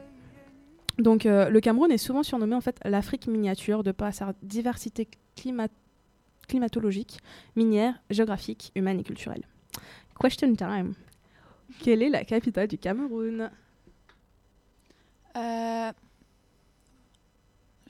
Donc, 1.00 1.26
euh, 1.26 1.50
le 1.50 1.60
Cameroun 1.62 1.92
est 1.92 1.98
souvent 1.98 2.24
surnommé 2.24 2.54
en 2.56 2.62
fait 2.62 2.78
l'Afrique 2.86 3.28
miniature 3.28 3.84
de 3.84 3.92
par 3.92 4.14
sa 4.14 4.34
diversité 4.44 5.08
climat- 5.38 5.68
climatologique, 6.48 7.20
minière, 7.56 7.96
géographique, 8.10 8.72
humaine 8.76 9.00
et 9.00 9.04
culturelle. 9.04 9.44
Question 10.20 10.54
time. 10.54 10.94
Quelle 11.82 12.02
est 12.04 12.10
la 12.10 12.24
capitale 12.26 12.68
du 12.68 12.78
Cameroun? 12.78 13.50
Euh... 15.36 15.92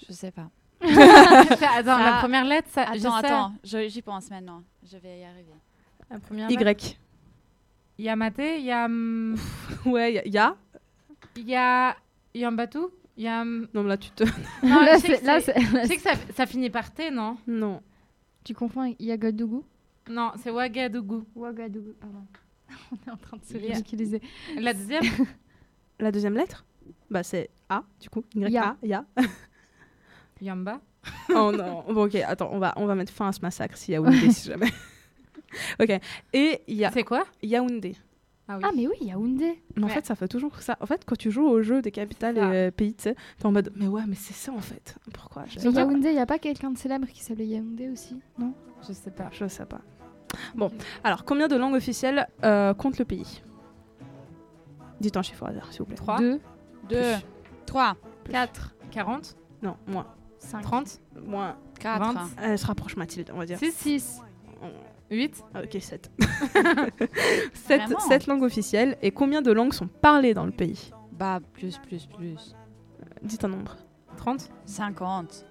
Je 0.08 0.13
sais 0.13 0.32
pas. 0.32 0.50
attends, 0.84 1.98
la 1.98 2.17
première 2.19 2.43
lettre, 2.43 2.67
ça, 2.72 2.86
je 2.93 3.00
Attends, 3.08 3.19
sais. 3.22 3.26
attends. 3.78 3.88
J'y 3.89 4.02
pense 4.02 4.30
maintenant. 4.30 4.63
Je 4.84 4.98
vais 4.98 5.19
y 5.19 5.24
arriver. 5.24 5.54
La 6.10 6.19
première. 6.19 6.52
Y. 6.52 6.98
Il 8.00 8.06
y 8.06 8.10
a 8.10 8.15
Maté, 8.15 8.58
il 8.60 8.65
y 8.65 8.72
a. 8.72 8.86
hum, 8.86 9.36
Ouais, 9.86 10.22
il 10.26 10.34
y, 10.34 10.38
a. 10.38 10.56
Il 11.38 11.48
y 11.48 11.56
a. 11.56 11.96
Yambatou 12.36 12.89
Il 13.15 13.24
y 13.24 13.28
a. 13.28 13.41
hum, 13.43 13.67
Non, 13.74 13.84
mais 13.84 13.89
là, 13.89 13.98
tu 13.98 14.10
te. 14.10 14.24
Non, 14.63 14.82
Là, 14.82 14.96
je 14.96 15.02
sais 15.02 15.17
c'est- 15.17 15.54
je 15.62 15.88
sais 15.88 15.96
que 15.96 16.02
ça, 16.02 16.12
ça 16.36 16.46
finit 16.46 16.69
par 16.69 16.91
T, 16.91 17.12
non? 17.12 17.38
Non. 17.48 17.82
Tu 18.43 18.54
confonds 18.54 18.82
avec 18.82 19.00
Yagadougou 19.00 19.63
Non, 20.10 20.32
c'est 20.41 20.50
Ouagadougou. 20.50 21.26
Ouagadougou, 21.36 21.93
pardon. 22.00 22.26
On 22.91 23.09
est 23.09 23.13
en 23.13 23.17
train 23.17 23.38
de 23.38 23.43
se 23.45 23.53
y 23.57 23.71
a- 23.71 23.75
ridiculiser. 23.75 24.21
La 24.59 24.73
deuxième 24.73 25.03
La 25.99 26.12
deuxième 26.12 26.36
lettre 26.36 26.65
Bah, 27.09 27.23
c'est 27.23 27.49
A, 27.69 27.83
du 28.01 28.09
coup. 28.09 28.23
Y, 28.36 28.49
Ya. 28.51 28.69
A, 28.69 28.77
Ya. 28.86 29.05
Yamba. 30.41 30.81
oh 31.29 31.51
non. 31.55 31.83
Bon, 31.93 32.05
ok, 32.05 32.15
attends, 32.15 32.49
on 32.51 32.59
va, 32.59 32.73
on 32.77 32.86
va 32.86 32.95
mettre 32.95 33.12
fin 33.13 33.27
à 33.27 33.31
ce 33.31 33.41
massacre 33.41 33.77
si 33.77 33.91
Yaoundé, 33.91 34.31
si 34.31 34.47
jamais. 34.49 34.71
ok. 35.79 35.99
Et 36.33 36.62
il 36.67 36.75
y 36.75 36.86
a 36.86 36.91
C'est 36.91 37.03
quoi 37.03 37.25
Yaoundé. 37.41 37.95
Ah 38.47 38.57
oui. 38.57 38.63
Ah, 38.67 38.71
mais 38.75 38.88
oui, 38.88 38.95
Yaoundé. 39.07 39.62
Mais 39.77 39.86
en 39.86 39.88
fait, 39.88 40.05
ça 40.05 40.15
fait 40.15 40.27
toujours 40.27 40.59
ça. 40.62 40.77
En 40.81 40.86
fait, 40.86 41.03
quand 41.05 41.15
tu 41.17 41.31
joues 41.31 41.47
au 41.47 41.62
jeu 41.62 41.81
des 41.81 41.91
capitales 41.91 42.38
et 42.38 42.41
euh, 42.41 42.71
pays, 42.71 42.93
tu 42.93 43.03
sais, 43.03 43.15
t'es 43.38 43.45
en 43.45 43.53
mode, 43.53 43.71
mais 43.75 43.88
ouais, 43.88 44.01
mais 44.05 44.15
c'est 44.15 44.33
ça 44.33 44.51
en 44.51 44.59
fait. 44.59 44.95
Pourquoi? 45.13 45.45
Mais. 45.63 45.71
Yaoundé, 45.71 46.09
il 46.09 46.15
n'y 46.15 46.19
a 46.19 46.25
pas 46.25 46.39
quelqu'un 46.39 46.71
de 46.71 46.77
célèbre 46.77 47.07
qui 47.07 47.23
s'appelait 47.23 47.47
Yaoundé 47.47 47.88
aussi? 47.89 48.19
Non? 48.38 48.53
Je 48.86 48.91
sais 48.91 49.12
pas. 49.12 49.29
Je 49.31 49.47
sais 49.47 49.65
pas. 49.65 49.79
Bon, 50.56 50.72
alors, 51.04 51.26
combien 51.26 51.48
de 51.48 51.56
langues 51.56 51.76
officielles 51.76 52.28
euh, 52.43 52.74
compte 52.74 52.98
le 53.00 53.06
pays? 53.06 53.41
Dites 55.00 55.17
un 55.17 55.22
chiffre 55.22 55.43
au 55.43 55.48
hasard, 55.48 55.72
s'il 55.72 55.80
vous 55.80 55.86
plaît. 55.86 55.96
3, 55.98 56.17
Deux, 56.19 56.39
2, 56.89 57.02
3, 57.65 57.96
4, 58.30 58.76
40, 58.91 59.36
Non, 59.62 59.76
moins. 59.88 60.08
5. 60.39 60.62
30, 60.62 61.00
Moins. 61.26 61.56
4. 61.80 62.13
Vingt. 62.13 62.30
Elle 62.41 62.58
se 62.60 62.65
rapproche, 62.65 62.96
Mathilde, 62.98 63.32
on 63.34 63.38
va 63.38 63.46
dire. 63.46 63.58
6, 63.58 63.72
6. 63.74 64.22
8. 65.12 65.43
Ah, 65.54 65.62
Ok, 65.63 65.78
7. 65.80 66.12
7, 67.54 67.82
Vraiment? 67.82 68.17
langues 68.28 68.43
officielles. 68.43 68.98
Et 69.02 69.12
combien 69.12 69.41
de 69.41 69.52
langues 69.52 69.74
sont 69.74 69.88
parlées 69.88 70.34
dans 70.34 70.46
le 70.46 70.52
pays? 70.52 70.91
Bah, 71.12 71.39
plus, 71.54 71.78
plus, 71.78 72.06
plus. 72.08 72.56
Dites 73.22 73.43
un 73.46 73.50
nombre. 73.50 73.76
30, 74.17 74.50
50. 74.65 75.46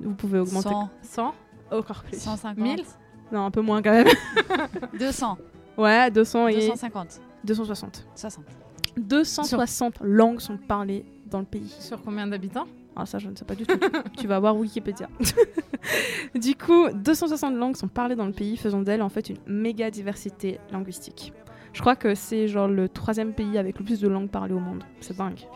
Vous 0.00 0.14
pouvez 0.14 0.38
augmenter 0.38 0.68
100. 0.68 0.90
100, 1.02 1.34
encore 1.72 2.02
plus. 2.04 2.18
150. 2.20 2.58
1000. 2.58 2.84
Non, 3.32 3.46
un 3.46 3.50
peu 3.50 3.60
moins 3.60 3.82
quand 3.82 3.92
même. 3.92 4.08
200. 4.98 5.38
Ouais, 5.76 6.10
200 6.10 6.48
et 6.48 6.54
250. 6.54 7.20
260. 7.44 8.06
60. 8.14 8.44
260 8.96 10.00
langues 10.02 10.40
sont 10.40 10.56
parlées 10.56 11.04
dans 11.26 11.38
le 11.38 11.44
pays. 11.44 11.74
Sur 11.78 12.02
combien 12.02 12.26
d'habitants? 12.26 12.66
Ah, 12.96 13.06
ça, 13.06 13.18
je 13.18 13.28
ne 13.28 13.36
sais 13.36 13.44
pas 13.44 13.54
du 13.54 13.64
tout. 13.64 13.78
tu 14.16 14.26
vas 14.26 14.40
voir 14.40 14.56
Wikipédia. 14.56 15.08
du 16.34 16.56
coup, 16.56 16.88
260 16.92 17.54
langues 17.54 17.76
sont 17.76 17.86
parlées 17.86 18.16
dans 18.16 18.26
le 18.26 18.32
pays, 18.32 18.56
faisant 18.56 18.80
d'elle 18.82 19.02
en 19.02 19.08
fait 19.08 19.30
une 19.30 19.38
méga 19.46 19.90
diversité 19.90 20.58
linguistique. 20.72 21.32
Je 21.72 21.80
crois 21.80 21.94
que 21.94 22.16
c'est 22.16 22.48
genre 22.48 22.66
le 22.66 22.88
troisième 22.88 23.34
pays 23.34 23.56
avec 23.56 23.78
le 23.78 23.84
plus 23.84 24.00
de 24.00 24.08
langues 24.08 24.30
parlées 24.30 24.54
au 24.54 24.58
monde. 24.58 24.82
C'est 25.00 25.16
dingue. 25.16 25.46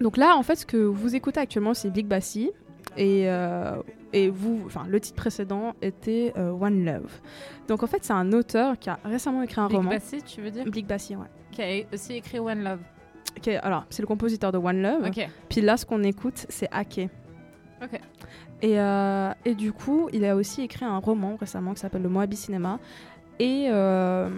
Donc 0.00 0.16
là, 0.16 0.36
en 0.36 0.42
fait, 0.42 0.56
ce 0.56 0.66
que 0.66 0.76
vous 0.76 1.16
écoutez 1.16 1.40
actuellement, 1.40 1.74
c'est 1.74 1.90
Big 1.90 2.06
Bassi. 2.06 2.52
Et, 2.96 3.28
euh, 3.28 3.76
et 4.12 4.28
vous, 4.28 4.62
enfin, 4.66 4.84
le 4.88 5.00
titre 5.00 5.16
précédent 5.16 5.74
était 5.82 6.32
euh, 6.36 6.50
One 6.50 6.84
Love. 6.84 7.20
Donc 7.68 7.82
en 7.82 7.86
fait, 7.86 7.98
c'est 8.04 8.12
un 8.12 8.32
auteur 8.32 8.78
qui 8.78 8.88
a 8.90 8.98
récemment 9.04 9.42
écrit 9.42 9.60
un 9.60 9.66
Big 9.68 9.76
roman. 9.76 9.90
Bassi, 9.90 10.22
tu 10.22 10.40
veux 10.40 10.50
dire? 10.50 10.64
Big 10.66 10.86
Bassi, 10.86 11.16
ouais. 11.16 11.26
Qui 11.50 11.62
a 11.62 11.94
aussi 11.94 12.14
écrit 12.14 12.38
One 12.38 12.62
Love. 12.62 12.80
Est- 13.46 13.56
alors, 13.56 13.84
c'est 13.90 14.02
le 14.02 14.06
compositeur 14.06 14.52
de 14.52 14.58
One 14.58 14.80
Love. 14.80 15.06
Ok. 15.08 15.28
Puis 15.48 15.60
là, 15.60 15.76
ce 15.76 15.84
qu'on 15.84 16.02
écoute, 16.04 16.46
c'est 16.48 16.68
Ake. 16.72 17.08
Ok. 17.82 18.00
Et, 18.62 18.78
euh, 18.80 19.32
et 19.44 19.54
du 19.54 19.72
coup, 19.72 20.08
il 20.12 20.24
a 20.24 20.36
aussi 20.36 20.62
écrit 20.62 20.84
un 20.84 20.98
roman 20.98 21.36
récemment 21.38 21.74
qui 21.74 21.80
s'appelle 21.80 22.02
Le 22.02 22.08
Moabi 22.08 22.36
Cinéma. 22.36 22.78
Et 23.40 23.66
euh, 23.68 24.28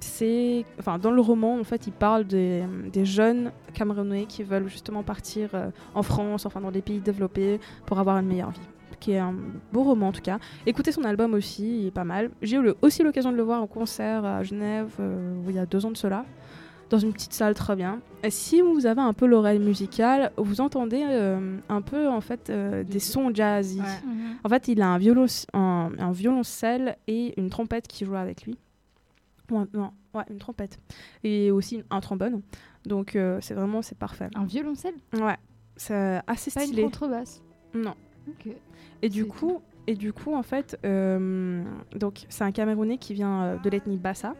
c'est, 0.00 0.64
enfin, 0.78 0.98
dans 0.98 1.10
le 1.10 1.20
roman, 1.20 1.58
en 1.58 1.64
fait, 1.64 1.86
il 1.86 1.92
parle 1.92 2.24
des, 2.24 2.64
jeunes 3.04 3.52
Camerounais 3.74 4.24
qui 4.24 4.42
veulent 4.42 4.68
justement 4.68 5.02
partir 5.02 5.50
euh, 5.54 5.70
en 5.94 6.02
France, 6.02 6.46
enfin 6.46 6.60
dans 6.60 6.70
des 6.70 6.82
pays 6.82 7.00
développés, 7.00 7.60
pour 7.86 7.98
avoir 7.98 8.18
une 8.18 8.26
meilleure 8.26 8.50
vie. 8.50 8.60
Qui 9.00 9.12
est 9.12 9.18
un 9.18 9.34
beau 9.72 9.84
roman 9.84 10.08
en 10.08 10.12
tout 10.12 10.22
cas. 10.22 10.38
Écoutez 10.66 10.90
son 10.90 11.04
album 11.04 11.34
aussi, 11.34 11.82
il 11.82 11.86
est 11.86 11.92
pas 11.92 12.02
mal. 12.02 12.30
J'ai 12.42 12.56
eu 12.56 12.72
aussi 12.82 13.04
l'occasion 13.04 13.30
de 13.30 13.36
le 13.36 13.44
voir 13.44 13.62
en 13.62 13.68
concert 13.68 14.24
à 14.24 14.42
Genève 14.42 14.90
euh, 14.98 15.40
il 15.48 15.54
y 15.54 15.58
a 15.60 15.66
deux 15.66 15.86
ans 15.86 15.92
de 15.92 15.96
cela, 15.96 16.24
dans 16.90 16.98
une 16.98 17.12
petite 17.12 17.32
salle 17.32 17.54
très 17.54 17.76
bien. 17.76 18.00
Et 18.22 18.30
si 18.30 18.60
vous 18.60 18.86
avez 18.86 19.00
un 19.00 19.12
peu 19.12 19.26
l'oreille 19.26 19.58
musicale, 19.58 20.32
vous 20.36 20.60
entendez 20.60 21.04
euh, 21.06 21.58
un 21.68 21.82
peu 21.82 22.08
en 22.08 22.20
fait 22.20 22.50
euh, 22.50 22.82
des 22.82 22.98
sons 22.98 23.30
jazzy. 23.32 23.80
Ouais. 23.80 23.86
En 24.44 24.48
fait, 24.48 24.68
il 24.68 24.80
a 24.82 24.88
un, 24.88 24.98
violon, 24.98 25.26
un, 25.52 25.90
un 25.98 26.12
violoncelle 26.12 26.96
et 27.06 27.38
une 27.38 27.50
trompette 27.50 27.86
qui 27.88 28.04
joue 28.04 28.14
avec 28.16 28.44
lui. 28.44 28.56
Ouais, 29.50 29.64
non, 29.72 29.92
ouais, 30.14 30.24
une 30.30 30.38
trompette. 30.38 30.78
Et 31.24 31.50
aussi 31.50 31.82
un 31.90 32.00
trombone. 32.00 32.42
Donc, 32.84 33.16
euh, 33.16 33.38
c'est 33.40 33.54
vraiment, 33.54 33.82
c'est 33.82 33.98
parfait. 33.98 34.28
Un 34.34 34.44
violoncelle? 34.44 34.94
Ouais, 35.14 35.36
c'est 35.76 36.20
assez 36.26 36.50
Pas 36.50 36.62
une 36.62 36.68
stylé. 36.68 36.82
contrebasse? 36.82 37.42
Non. 37.74 37.94
Ok. 38.28 38.52
Et 39.02 39.08
du 39.08 39.26
coup, 39.26 39.60
et 39.86 39.94
du 39.94 40.12
coup, 40.12 40.34
en 40.34 40.42
fait, 40.42 40.78
euh, 40.84 41.62
donc 41.96 42.26
c'est 42.28 42.44
un 42.44 42.52
Camerounais 42.52 42.98
qui 42.98 43.14
vient 43.14 43.42
euh, 43.42 43.56
de 43.58 43.70
l'ethnie 43.70 43.96
Bassa 43.96 44.34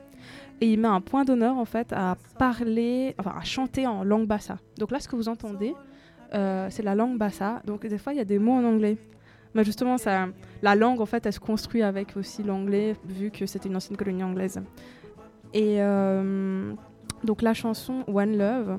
et 0.60 0.72
il 0.72 0.80
met 0.80 0.88
un 0.88 1.00
point 1.00 1.24
d'honneur 1.24 1.56
en 1.56 1.64
fait 1.64 1.92
à 1.92 2.16
parler, 2.38 3.14
enfin 3.18 3.34
à 3.38 3.44
chanter 3.44 3.86
en 3.86 4.04
langue 4.04 4.26
Bassa. 4.26 4.58
Donc 4.78 4.90
là, 4.90 5.00
ce 5.00 5.08
que 5.08 5.16
vous 5.16 5.28
entendez, 5.28 5.74
euh, 6.34 6.66
c'est 6.70 6.82
la 6.82 6.94
langue 6.94 7.16
Bassa. 7.16 7.62
Donc 7.64 7.86
des 7.86 7.98
fois, 7.98 8.12
il 8.12 8.16
y 8.16 8.20
a 8.20 8.24
des 8.24 8.38
mots 8.38 8.52
en 8.52 8.64
anglais. 8.64 8.96
Mais 9.54 9.64
justement, 9.64 9.98
ça, 9.98 10.28
la 10.62 10.74
langue 10.74 11.00
en 11.00 11.06
fait, 11.06 11.24
elle 11.26 11.32
se 11.32 11.40
construit 11.40 11.82
avec 11.82 12.16
aussi 12.16 12.42
l'anglais 12.42 12.96
vu 13.06 13.30
que 13.30 13.46
c'était 13.46 13.68
une 13.68 13.76
ancienne 13.76 13.96
colonie 13.96 14.24
anglaise. 14.24 14.60
Et 15.54 15.76
euh, 15.78 16.72
donc 17.24 17.42
la 17.42 17.54
chanson 17.54 18.04
One 18.06 18.36
Love, 18.36 18.78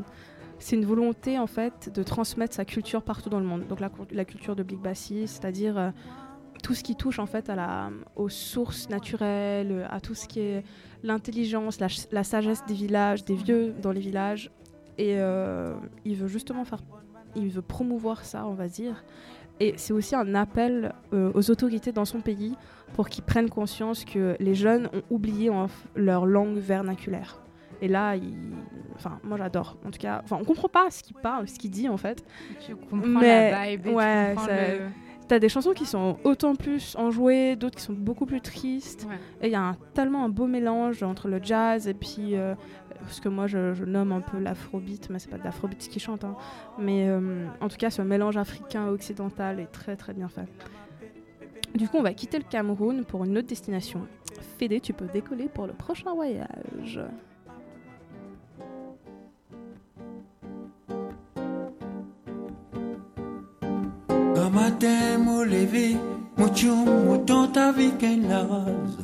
c'est 0.60 0.76
une 0.76 0.86
volonté 0.86 1.40
en 1.40 1.48
fait 1.48 1.90
de 1.94 2.04
transmettre 2.04 2.54
sa 2.54 2.66
culture 2.66 3.02
partout 3.02 3.30
dans 3.30 3.40
le 3.40 3.46
monde. 3.46 3.68
Donc 3.68 3.80
la, 3.80 4.26
culture 4.26 4.56
de 4.56 4.64
Big 4.64 4.80
Bassi, 4.80 5.28
c'est-à-dire 5.28 5.78
euh, 5.78 5.90
tout 6.62 6.74
ce 6.74 6.84
qui 6.84 6.96
touche 6.96 7.20
en 7.20 7.26
fait 7.26 7.50
à 7.50 7.56
la, 7.56 7.90
aux 8.16 8.30
sources 8.30 8.90
naturelles, 8.90 9.88
à 9.90 10.00
tout 10.00 10.14
ce 10.16 10.28
qui 10.28 10.40
est 10.40 10.64
l'intelligence, 11.04 11.80
la, 12.12 12.24
sagesse 12.24 12.66
des 12.68 12.74
villages, 12.74 13.24
des 13.26 13.36
vieux 13.36 13.74
dans 13.82 13.92
les 13.92 14.02
villages. 14.02 14.52
Et 14.98 15.16
euh, 15.18 15.74
il 16.06 16.16
veut 16.16 16.28
justement 16.28 16.66
faire, 16.66 16.80
il 17.36 17.50
veut 17.50 17.62
promouvoir 17.62 18.26
ça, 18.26 18.46
on 18.46 18.54
va 18.54 18.68
dire. 18.68 19.04
Et 19.62 19.74
c'est 19.78 19.94
aussi 19.94 20.16
un 20.16 20.36
appel 20.36 20.94
euh, 21.14 21.32
aux 21.34 21.50
autorités 21.52 21.92
dans 21.92 22.06
son 22.06 22.22
pays 22.22 22.56
pour 22.94 23.10
qu'ils 23.10 23.24
prennent 23.24 23.50
conscience 23.50 24.06
que 24.06 24.36
les 24.40 24.56
jeunes 24.56 24.88
ont 24.94 25.02
oublié 25.10 25.50
leur 25.96 26.26
langue 26.26 26.58
vernaculaire. 26.58 27.42
Et 27.82 27.88
là, 27.88 28.16
il- 28.16 28.34
enfin, 28.96 29.20
moi 29.24 29.38
j'adore. 29.38 29.78
En 29.86 29.92
tout 29.92 30.00
cas, 30.00 30.22
enfin, 30.24 30.38
on 30.42 30.44
comprend 30.46 30.68
pas 30.68 30.92
ce 30.92 31.02
qu'il 31.04 31.16
parle, 31.16 31.48
ce 31.48 31.58
qu'il 31.58 31.72
dit 31.72 31.88
en 31.88 31.98
fait. 31.98 32.24
Tu 32.66 32.76
comprends 32.76 32.98
Mais 32.98 33.52
la 33.52 33.70
vibe 33.72 33.86
et 33.86 33.90
tu 33.90 33.96
ouais, 33.96 34.32
comprends 34.36 34.48
ça- 34.48 34.68
le- 34.74 34.80
T'as 35.30 35.38
des 35.40 35.48
chansons 35.48 35.74
qui 35.74 35.86
sont 35.86 36.18
autant 36.24 36.56
plus 36.56 36.96
enjouées, 36.98 37.56
d'autres 37.56 37.78
qui 37.78 37.84
sont 37.84 37.94
beaucoup 37.94 38.26
plus 38.26 38.42
tristes. 38.42 39.06
Ouais. 39.08 39.16
Et 39.42 39.48
il 39.48 39.52
y 39.52 39.56
a 39.56 39.62
un- 39.62 39.78
tellement 39.94 40.26
un 40.26 40.30
beau 40.30 40.48
mélange 40.48 41.04
entre 41.04 41.28
le 41.28 41.40
jazz 41.42 41.88
et 41.88 41.94
puis 41.94 42.36
euh, 42.36 42.56
ce 43.10 43.22
que 43.22 43.30
moi 43.30 43.46
je, 43.46 43.74
je 43.76 43.86
nomme 43.86 44.12
un 44.12 44.22
peu 44.22 44.40
l'afrobeat, 44.40 45.08
mais 45.12 45.20
c'est 45.20 45.30
pas 45.30 45.38
de 45.38 45.44
l'afrobeat 45.44 45.78
qui 45.88 46.00
chante. 46.00 46.24
hein. 46.24 46.36
Mais 46.80 47.08
euh, 47.08 47.46
en 47.62 47.68
tout 47.70 47.78
cas, 47.78 47.92
ce 47.92 48.02
mélange 48.02 48.38
africain-occidental 48.38 49.60
est 49.60 49.72
très 49.72 49.96
très 49.96 50.14
bien 50.14 50.30
fait. 50.30 50.48
Du 51.76 51.88
coup, 51.88 51.98
on 51.98 52.02
va 52.04 52.14
quitter 52.16 52.40
le 52.40 52.46
Cameroun 52.50 53.06
pour 53.06 53.24
une 53.24 53.38
autre 53.38 53.48
destination. 53.48 54.08
Fédé, 54.58 54.80
tu 54.82 54.94
peux 54.94 55.06
décoller 55.06 55.48
pour 55.48 55.68
le 55.68 55.74
prochain 55.74 56.12
voyage. 56.16 57.00
Mon 66.76 67.18
tante 67.20 67.58
avec 67.58 68.04
un 68.04 68.28
laz. 68.28 68.98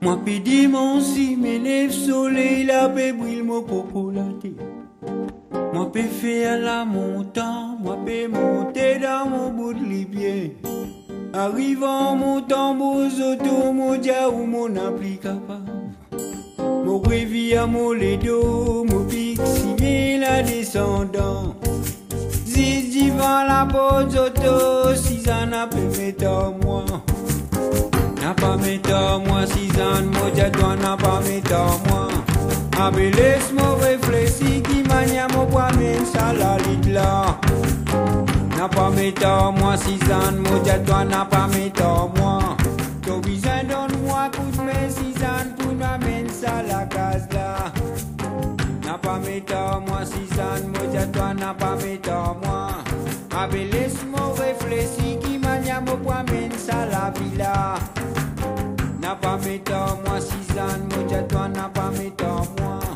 Moi, 0.00 0.18
pidi 0.24 0.66
mon 0.66 1.00
si, 1.00 1.36
me 1.36 1.58
lève 1.58 1.90
soleil, 1.90 2.64
la 2.64 2.88
paix 2.88 3.12
brille 3.12 3.42
mon 3.42 3.62
tête. 3.62 4.52
Moi, 5.72 5.92
peux 5.92 6.02
faire 6.02 6.60
la 6.60 6.84
montagne, 6.84 7.76
moi, 7.80 7.98
peux 8.04 8.28
monter 8.28 8.98
dans 8.98 9.28
mon 9.28 9.50
bout 9.50 9.74
de 9.74 9.84
libyen. 9.84 10.50
Arrivant 11.32 12.16
mon 12.16 12.40
tambour, 12.42 13.08
mon 13.72 13.96
dia 13.96 14.30
mon 14.30 14.76
appli 14.76 15.18
capable. 15.18 15.70
Mon 16.84 17.00
réveil 17.00 17.54
à 17.54 17.66
mon 17.66 17.92
ledo, 17.92 18.84
mon 18.84 19.00
bien 19.76 20.20
la 20.20 20.42
descendant. 20.42 21.54
Zizi 22.54 23.10
van 23.10 23.46
la 23.48 23.66
pose 23.66 24.16
auto, 24.16 24.94
Suzanne 24.94 25.54
a 25.54 25.66
pu 25.66 25.80
mettre 25.98 26.26
à 26.26 26.52
moi. 26.62 26.84
N'a 28.22 28.32
pas 28.32 28.56
mettre 28.56 28.94
à 28.94 29.18
moi, 29.18 29.44
Suzanne, 29.44 30.06
moja 30.06 30.50
toi 30.50 30.76
n'a 30.76 30.96
pas 30.96 31.20
mettre 31.26 31.52
à 31.52 31.66
moi. 31.88 32.08
Abeles 32.80 33.52
mo 33.52 33.74
réfléchi, 33.80 34.62
qui 34.62 34.82
mania 34.88 35.26
mo 35.34 35.46
bois 35.46 35.72
men 35.78 36.06
ça 36.06 36.32
la 36.32 36.56
lit 36.58 36.92
là. 36.92 37.38
N'a 38.56 38.68
pas 38.68 38.90
mettre 38.90 39.26
à 39.26 39.50
moi, 39.50 39.76
Suzanne, 39.76 40.38
moja 40.38 40.78
toi 40.78 41.04
n'a 41.04 41.24
pas 41.24 41.48
mettre 41.48 41.82
à 41.82 42.08
moi. 42.16 42.38
T'as 43.02 43.18
besoin 43.18 43.64
donne-moi 43.68 44.03
Toi 51.12 51.34
n'a 51.34 51.54
pas 51.54 51.76
mettre 51.76 52.10
à 52.10 52.36
moi. 52.42 52.68
Abeles 53.36 53.92
mo 54.10 54.32
réfléchi, 54.32 55.18
qui 55.20 55.38
mania 55.38 55.80
mo 55.80 55.96
bois 55.96 56.24
men 56.30 56.50
ça 56.52 56.86
la 56.86 57.10
villa. 57.10 57.74
N'a 59.00 59.14
pas 59.14 59.36
mettre 59.36 59.72
à 59.74 59.98
moi, 60.04 60.20
Suzanne, 60.20 60.88
moja 60.90 61.22
toi 61.24 61.48
n'a 61.48 61.68
pas 61.68 61.90
à 61.90 62.62
moi. 62.62 62.93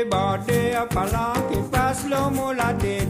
Mwende 0.00 0.10
bade 0.10 0.76
apala 0.76 1.34
que 1.50 1.58
passe 1.70 2.08
l'homme 2.08 2.56
la 2.56 2.74
tête. 2.74 3.08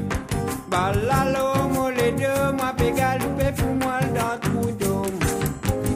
Bala 0.70 1.32
l'homme 1.32 1.91
les 1.97 2.12
deux, 2.12 2.53
moi 2.57 2.72
pégal 2.76 3.20
pe 3.36 3.53
pour 3.61 3.74
moi 3.74 4.01
dans 4.14 4.38
tout 4.41 4.70
dôme. 4.72 5.18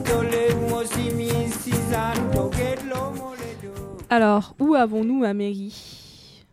Tole 0.04 0.54
mo 0.68 0.84
si 0.84 1.10
mi 1.14 1.30
sisane, 1.50 2.30
toquet 2.32 2.76
l'homme 2.88 3.20
les 3.38 3.66
deux. 3.66 3.74
Alors, 4.10 4.54
où 4.58 4.74
avons-nous 4.74 5.24
Amélie 5.24 6.44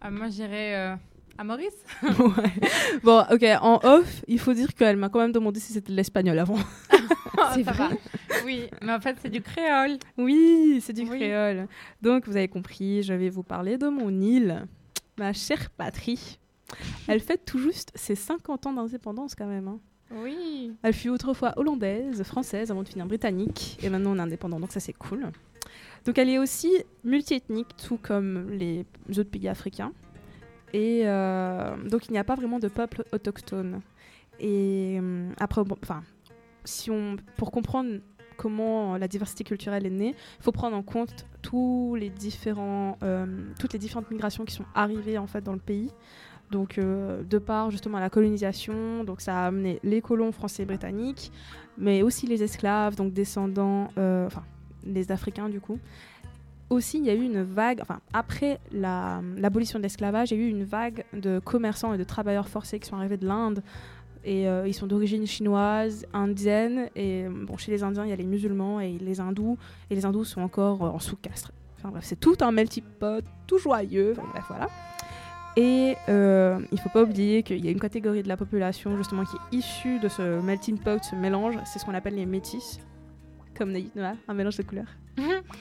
Ah, 0.00 0.10
moi, 0.10 0.28
j'irais 0.28 0.74
euh, 0.74 0.96
à 1.38 1.44
Maurice. 1.44 1.74
Ouais. 2.02 2.70
Bon, 3.02 3.24
ok, 3.30 3.44
en 3.60 3.80
off, 3.82 4.22
il 4.28 4.38
faut 4.38 4.54
dire 4.54 4.74
qu'elle 4.74 4.96
m'a 4.96 5.08
quand 5.08 5.20
même 5.20 5.32
demandé 5.32 5.60
si 5.60 5.72
c'était 5.72 5.92
de 5.92 5.96
l'espagnol 5.96 6.38
avant. 6.38 6.58
C'est 7.54 7.62
vrai. 7.62 7.98
Oui, 8.44 8.64
mais 8.82 8.92
en 8.92 9.00
fait, 9.00 9.16
c'est 9.20 9.30
du 9.30 9.40
créole. 9.42 9.98
Oui, 10.18 10.80
c'est 10.80 10.92
du 10.92 11.02
Oui. 11.02 11.18
créole. 11.18 11.66
Donc, 12.02 12.26
vous 12.26 12.36
avez 12.36 12.48
compris, 12.48 13.02
je 13.02 13.14
vais 13.14 13.28
vous 13.30 13.42
parler 13.42 13.78
de 13.78 13.88
mon 13.88 14.10
île, 14.20 14.66
ma 15.18 15.32
chère 15.32 15.70
patrie. 15.70 16.38
Elle 17.08 17.20
fête 17.20 17.44
tout 17.44 17.58
juste 17.58 17.92
ses 17.94 18.14
50 18.14 18.66
ans 18.66 18.72
d'indépendance 18.72 19.34
quand 19.34 19.46
même. 19.46 19.68
hein. 19.68 19.78
Oui. 20.14 20.72
Elle 20.82 20.92
fut 20.92 21.08
autrefois 21.08 21.52
hollandaise, 21.56 22.22
française, 22.24 22.70
avant 22.70 22.82
de 22.82 22.88
finir 22.88 23.06
britannique, 23.06 23.78
et 23.82 23.88
maintenant 23.88 24.12
on 24.12 24.18
est 24.18 24.22
indépendant, 24.22 24.60
donc 24.60 24.70
ça 24.72 24.78
c'est 24.80 24.92
cool. 24.92 25.26
Donc 26.04 26.18
elle 26.18 26.28
est 26.28 26.38
aussi 26.38 26.70
multiethnique, 27.04 27.68
tout 27.76 27.98
comme 28.00 28.50
les 28.50 28.84
autres 29.16 29.30
pays 29.30 29.48
africains. 29.48 29.92
Et 30.72 31.02
euh, 31.04 31.76
donc 31.88 32.06
il 32.08 32.12
n'y 32.12 32.18
a 32.18 32.24
pas 32.24 32.34
vraiment 32.34 32.58
de 32.58 32.68
peuple 32.68 33.04
autochtone. 33.12 33.80
Et 34.40 34.98
euh, 35.00 35.30
après, 35.38 35.62
enfin, 35.82 36.02
si 36.64 36.90
on, 36.90 37.16
pour 37.36 37.50
comprendre 37.50 37.98
comment 38.36 38.96
la 38.96 39.06
diversité 39.06 39.44
culturelle 39.44 39.86
est 39.86 39.90
née, 39.90 40.14
il 40.38 40.42
faut 40.42 40.52
prendre 40.52 40.76
en 40.76 40.82
compte 40.82 41.26
tous 41.40 41.94
les 41.94 42.10
différents, 42.10 42.98
euh, 43.02 43.26
toutes 43.60 43.72
les 43.72 43.78
différentes 43.78 44.10
migrations 44.10 44.44
qui 44.44 44.54
sont 44.54 44.64
arrivées 44.74 45.18
en 45.18 45.26
fait 45.26 45.42
dans 45.42 45.52
le 45.52 45.58
pays. 45.60 45.90
Donc, 46.50 46.78
euh, 46.78 47.22
de 47.22 47.38
par 47.38 47.70
justement 47.70 47.98
la 47.98 48.10
colonisation, 48.10 49.02
donc 49.04 49.20
ça 49.20 49.44
a 49.44 49.46
amené 49.46 49.80
les 49.82 50.00
colons 50.00 50.30
français 50.32 50.64
et 50.64 50.66
britanniques, 50.66 51.32
mais 51.78 52.02
aussi 52.02 52.26
les 52.26 52.42
esclaves, 52.42 52.96
donc 52.96 53.12
descendants, 53.12 53.88
euh, 53.98 54.26
enfin 54.26 54.42
les 54.84 55.10
Africains 55.10 55.48
du 55.48 55.60
coup. 55.60 55.78
Aussi, 56.70 56.98
il 56.98 57.04
y 57.04 57.10
a 57.10 57.14
eu 57.14 57.22
une 57.22 57.42
vague, 57.42 57.80
enfin 57.82 58.00
après 58.12 58.58
la- 58.72 59.22
l'abolition 59.36 59.78
de 59.78 59.84
l'esclavage, 59.84 60.32
il 60.32 60.38
y 60.38 60.42
a 60.42 60.44
eu 60.44 60.48
une 60.48 60.64
vague 60.64 61.04
de 61.12 61.38
commerçants 61.38 61.94
et 61.94 61.98
de 61.98 62.04
travailleurs 62.04 62.48
forcés 62.48 62.78
qui 62.80 62.88
sont 62.88 62.96
arrivés 62.96 63.16
de 63.16 63.26
l'Inde. 63.26 63.62
Et 64.24 64.48
euh, 64.48 64.66
ils 64.66 64.72
sont 64.72 64.86
d'origine 64.86 65.26
chinoise, 65.26 66.06
indienne. 66.12 66.88
Et 66.96 67.26
bon, 67.28 67.56
chez 67.56 67.70
les 67.70 67.82
Indiens, 67.82 68.04
il 68.04 68.10
y 68.10 68.12
a 68.12 68.16
les 68.16 68.24
musulmans 68.24 68.80
et 68.80 68.96
les 68.98 69.20
hindous. 69.20 69.58
Et 69.90 69.94
les 69.94 70.06
hindous 70.06 70.24
sont 70.24 70.40
encore 70.40 70.84
euh, 70.84 70.88
en 70.88 70.98
sous-caste. 70.98 71.50
Enfin 71.76 71.90
bref, 71.90 72.04
c'est 72.04 72.18
tout 72.18 72.36
un 72.40 72.50
melting 72.50 72.84
pot, 72.98 73.24
tout 73.46 73.58
joyeux. 73.58 74.14
Enfin, 74.16 74.26
bref, 74.32 74.44
voilà. 74.48 74.68
Et 75.56 75.94
euh, 76.08 76.58
il 76.72 76.80
faut 76.80 76.88
pas 76.88 77.02
oublier 77.02 77.42
qu'il 77.42 77.64
y 77.64 77.68
a 77.68 77.70
une 77.70 77.80
catégorie 77.80 78.22
de 78.22 78.28
la 78.28 78.36
population 78.36 78.96
justement 78.96 79.24
qui 79.24 79.36
est 79.36 79.58
issue 79.58 80.00
de 80.00 80.08
ce 80.08 80.40
melting 80.40 80.78
pot, 80.78 81.02
ce 81.02 81.14
mélange. 81.14 81.56
C'est 81.66 81.78
ce 81.78 81.84
qu'on 81.84 81.94
appelle 81.94 82.14
les 82.14 82.26
métis. 82.26 82.80
Comme 83.56 83.72
Noah, 83.94 84.14
un 84.26 84.34
mélange 84.34 84.56
de 84.56 84.62
couleurs. 84.62 84.88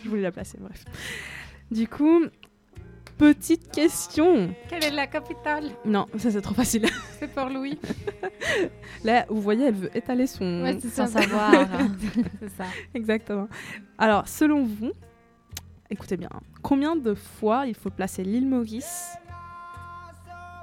Je 0.03 0.09
voulais 0.09 0.23
la 0.23 0.31
placer, 0.31 0.57
bref. 0.59 0.85
Du 1.69 1.87
coup, 1.87 2.21
petite 3.23 3.71
question. 3.71 4.53
Quelle 4.67 4.83
est 4.83 4.91
la 4.91 5.07
capitale? 5.07 5.71
Non, 5.85 6.07
ça 6.17 6.29
c'est 6.29 6.41
trop 6.41 6.53
facile. 6.53 6.85
C'est 7.19 7.33
pour 7.33 7.45
Louis. 7.45 7.79
Là, 9.05 9.25
vous 9.29 9.41
voyez, 9.41 9.67
elle 9.67 9.75
veut 9.75 9.97
étaler 9.97 10.27
son. 10.27 10.61
Ouais, 10.63 10.77
c'est 10.81 10.89
Sans 10.89 11.07
savoir. 11.07 11.51
c'est 12.41 12.49
ça. 12.49 12.65
Exactement. 12.93 13.47
Alors, 13.97 14.27
selon 14.27 14.65
vous, 14.65 14.91
écoutez 15.89 16.17
bien, 16.17 16.29
combien 16.61 16.97
de 16.97 17.13
fois 17.13 17.65
il 17.65 17.75
faut 17.75 17.89
placer 17.89 18.25
l'île 18.25 18.45
Maurice 18.47 19.15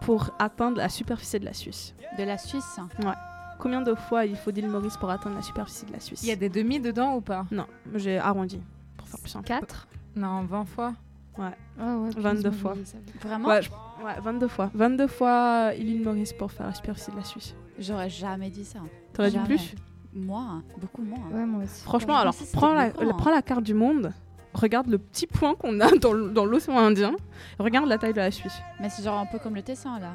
pour 0.03 0.31
atteindre 0.39 0.77
la 0.77 0.91
superficie 0.91 1.41
de 1.41 1.47
la 1.47 1.55
Suisse? 1.55 1.95
De 2.19 2.25
la 2.25 2.37
Suisse? 2.37 2.79
Ouais. 3.03 3.13
Combien 3.59 3.81
de 3.81 3.95
fois 3.95 4.27
il 4.27 4.37
faut 4.37 4.53
d'île 4.53 4.69
Maurice 4.69 4.99
pour 4.99 5.09
atteindre 5.11 5.37
la 5.37 5.43
superficie 5.43 5.87
de 5.87 5.93
la 5.93 6.01
Suisse? 6.01 6.23
Il 6.23 6.29
y 6.29 6.33
a 6.33 6.37
des 6.37 6.51
demi 6.51 6.79
dedans 6.79 7.15
ou 7.17 7.23
pas? 7.23 7.47
Non, 7.51 7.67
j'ai 7.95 8.19
arrondi 8.19 8.61
pour 8.99 9.09
faire 9.09 9.21
plus 9.21 9.31
simple. 9.31 9.47
4 9.49 9.89
Non, 10.17 10.43
20 10.43 10.65
fois. 10.67 10.93
Ouais. 11.41 11.51
Ah 11.79 11.97
ouais, 11.97 12.11
22 12.17 12.51
punaise, 12.51 12.61
fois. 12.61 12.75
Vraiment 13.23 13.49
Ouais, 13.49 13.63
je, 13.63 13.71
Ouais, 14.05 14.15
22 14.23 14.49
fois. 14.49 14.71
22 14.75 15.07
fois 15.07 15.73
l'île 15.75 16.03
Maurice 16.05 16.33
pour 16.33 16.53
faire 16.53 16.67
la 16.67 16.75
superficie 16.75 17.11
de 17.11 17.17
la 17.17 17.25
Suisse. 17.25 17.55
J'aurais 17.79 18.11
jamais 18.11 18.51
dit 18.51 18.65
ça. 18.65 18.81
T'aurais 19.13 19.31
dit 19.31 19.39
plus 19.39 19.75
Moi, 20.13 20.63
beaucoup 20.79 21.03
moins. 21.03 21.29
Ouais, 21.33 21.47
moi 21.47 21.65
aussi. 21.65 21.83
Franchement, 21.85 22.17
alors 22.19 22.35
prends 22.53 22.75
la, 22.75 22.89
beaucoup, 22.91 23.05
la- 23.05 23.11
hein. 23.11 23.17
prends 23.17 23.31
la 23.31 23.43
carte 23.43 23.63
du 23.63 23.75
monde, 23.75 24.13
regarde 24.53 24.89
le 24.89 24.99
petit 24.99 25.27
point 25.27 25.55
qu'on 25.55 25.81
a 25.81 25.91
dans, 25.93 26.13
l'océan 26.45 26.79
Indien, 26.79 27.15
regarde 27.59 27.89
la 27.89 27.97
taille 27.99 28.13
de 28.13 28.19
la 28.19 28.31
Suisse. 28.31 28.61
Mais 28.81 28.91
c'est 28.91 29.03
genre 29.03 29.19
un 29.19 29.27
peu 29.27 29.39
comme 29.39 29.55
le 29.55 29.63
Tessin 29.63 29.99
là. 29.99 30.13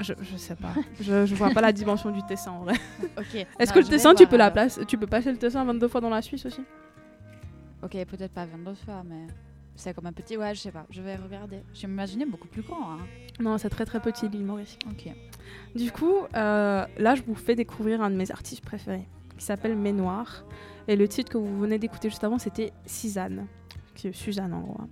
Je, 0.00 0.12
je 0.20 0.36
sais 0.36 0.56
pas. 0.56 0.74
je, 1.00 1.24
je 1.24 1.34
vois 1.36 1.50
pas 1.50 1.60
la 1.60 1.70
dimension 1.72 2.10
du 2.10 2.20
Tessin 2.24 2.50
en 2.50 2.64
vrai. 2.64 2.74
Ok. 3.16 3.46
Est-ce 3.58 3.72
que 3.72 3.78
le 3.78 3.84
Tessin, 3.86 4.12
tu 4.14 4.26
peux 4.26 4.36
la 4.36 4.50
place, 4.50 4.80
tu 4.88 4.98
peux 4.98 5.06
passer 5.06 5.30
le 5.30 5.38
Tessin 5.38 5.64
22 5.64 5.86
fois 5.88 6.00
dans 6.00 6.10
la 6.10 6.20
Suisse 6.20 6.44
aussi? 6.46 6.60
Ok, 7.82 7.92
peut-être 8.06 8.32
pas 8.32 8.44
22 8.46 8.74
fois, 8.74 9.02
mais 9.08 9.26
c'est 9.76 9.94
comme 9.94 10.06
un 10.06 10.12
petit. 10.12 10.36
Ouais, 10.36 10.54
je 10.54 10.60
sais 10.60 10.70
pas. 10.70 10.86
Je 10.90 11.02
vais 11.02 11.16
regarder. 11.16 11.60
Je 11.72 11.86
m'imaginais 11.86 12.26
beaucoup 12.26 12.48
plus 12.48 12.62
grand. 12.62 12.92
Hein. 12.92 12.98
Non, 13.40 13.58
c'est 13.58 13.70
très 13.70 13.84
très 13.84 14.00
petit 14.00 14.28
l'île 14.28 14.44
Maurice. 14.44 14.78
Ok. 14.90 15.12
Du 15.74 15.90
coup, 15.92 16.14
euh, 16.34 16.84
là, 16.98 17.14
je 17.14 17.22
vous 17.22 17.34
fais 17.34 17.54
découvrir 17.54 18.02
un 18.02 18.10
de 18.10 18.16
mes 18.16 18.30
artistes 18.30 18.64
préférés, 18.64 19.06
qui 19.36 19.44
s'appelle 19.44 19.76
Ménoir. 19.76 20.44
Et 20.86 20.96
le 20.96 21.08
titre 21.08 21.32
que 21.32 21.38
vous 21.38 21.58
venez 21.58 21.78
d'écouter 21.78 22.10
juste 22.10 22.24
avant, 22.24 22.38
c'était 22.38 22.72
Suzanne. 22.86 23.46
Qui 23.94 24.08
est 24.08 24.12
Suzanne 24.12 24.52
en 24.52 24.60
gros. 24.60 24.76
hein. 24.80 24.88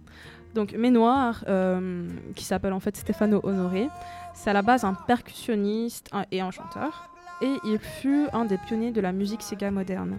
Donc 0.54 0.72
Ménoir, 0.74 1.44
euh, 1.48 2.08
qui 2.36 2.44
s'appelle 2.44 2.72
en 2.72 2.80
fait 2.80 2.96
Stefano 2.96 3.40
Honoré, 3.42 3.88
c'est 4.34 4.50
à 4.50 4.52
la 4.52 4.62
base 4.62 4.84
un 4.84 4.94
percussionniste 4.94 6.10
et 6.30 6.40
un 6.40 6.50
chanteur. 6.50 7.08
Et 7.40 7.56
il 7.64 7.78
fut 7.78 8.26
un 8.32 8.44
des 8.44 8.58
pionniers 8.58 8.92
de 8.92 9.00
la 9.00 9.12
musique 9.12 9.42
Sega 9.42 9.70
moderne. 9.70 10.18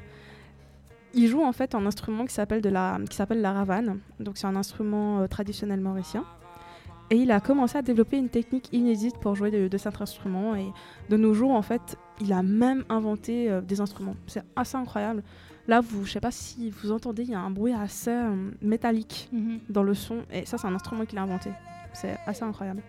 Il 1.13 1.27
joue 1.27 1.43
en 1.43 1.51
fait 1.51 1.75
un 1.75 1.85
instrument 1.85 2.25
qui 2.25 2.33
s'appelle 2.33 2.61
de 2.61 2.69
la, 2.69 2.97
qui 3.09 3.15
s'appelle 3.15 3.41
la 3.41 3.53
ravane. 3.53 3.99
Donc 4.19 4.37
c'est 4.37 4.47
un 4.47 4.55
instrument 4.55 5.19
euh, 5.21 5.27
traditionnel 5.27 5.79
mauricien. 5.79 6.23
Et 7.09 7.17
il 7.17 7.31
a 7.31 7.39
commencé 7.39 7.77
à 7.77 7.81
développer 7.83 8.17
une 8.17 8.29
technique 8.29 8.69
inédite 8.71 9.17
pour 9.19 9.35
jouer 9.35 9.51
de, 9.51 9.67
de 9.67 9.77
cet 9.77 10.01
instrument. 10.01 10.55
Et 10.55 10.71
de 11.09 11.17
nos 11.17 11.33
jours, 11.33 11.51
en 11.51 11.61
fait, 11.61 11.97
il 12.21 12.33
a 12.33 12.41
même 12.41 12.83
inventé 12.89 13.51
euh, 13.51 13.61
des 13.61 13.81
instruments. 13.81 14.15
C'est 14.25 14.43
assez 14.55 14.77
incroyable. 14.77 15.21
Là, 15.67 15.79
vous, 15.81 16.03
je 16.05 16.11
sais 16.13 16.19
pas 16.19 16.31
si 16.31 16.71
vous 16.71 16.91
entendez, 16.91 17.23
il 17.23 17.29
y 17.29 17.35
a 17.35 17.39
un 17.39 17.51
bruit 17.51 17.73
assez 17.73 18.09
euh, 18.09 18.49
métallique 18.61 19.29
Mhm. 19.31 19.59
dans 19.69 19.83
le 19.83 19.93
son. 19.93 20.19
Et 20.31 20.45
ça, 20.45 20.57
c'est 20.57 20.67
un 20.67 20.73
instrument 20.73 21.05
qu'il 21.05 21.19
a 21.19 21.21
inventé. 21.21 21.51
C'est 21.93 22.17
assez 22.25 22.43
incroyable. 22.43 22.81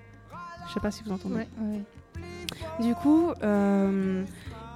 Je 0.68 0.72
sais 0.72 0.80
pas 0.80 0.90
si 0.90 1.02
vous 1.04 1.12
entendez. 1.12 1.34
Ouais, 1.34 1.48
ouais. 1.60 1.82
Du 2.80 2.94
coup, 2.94 3.30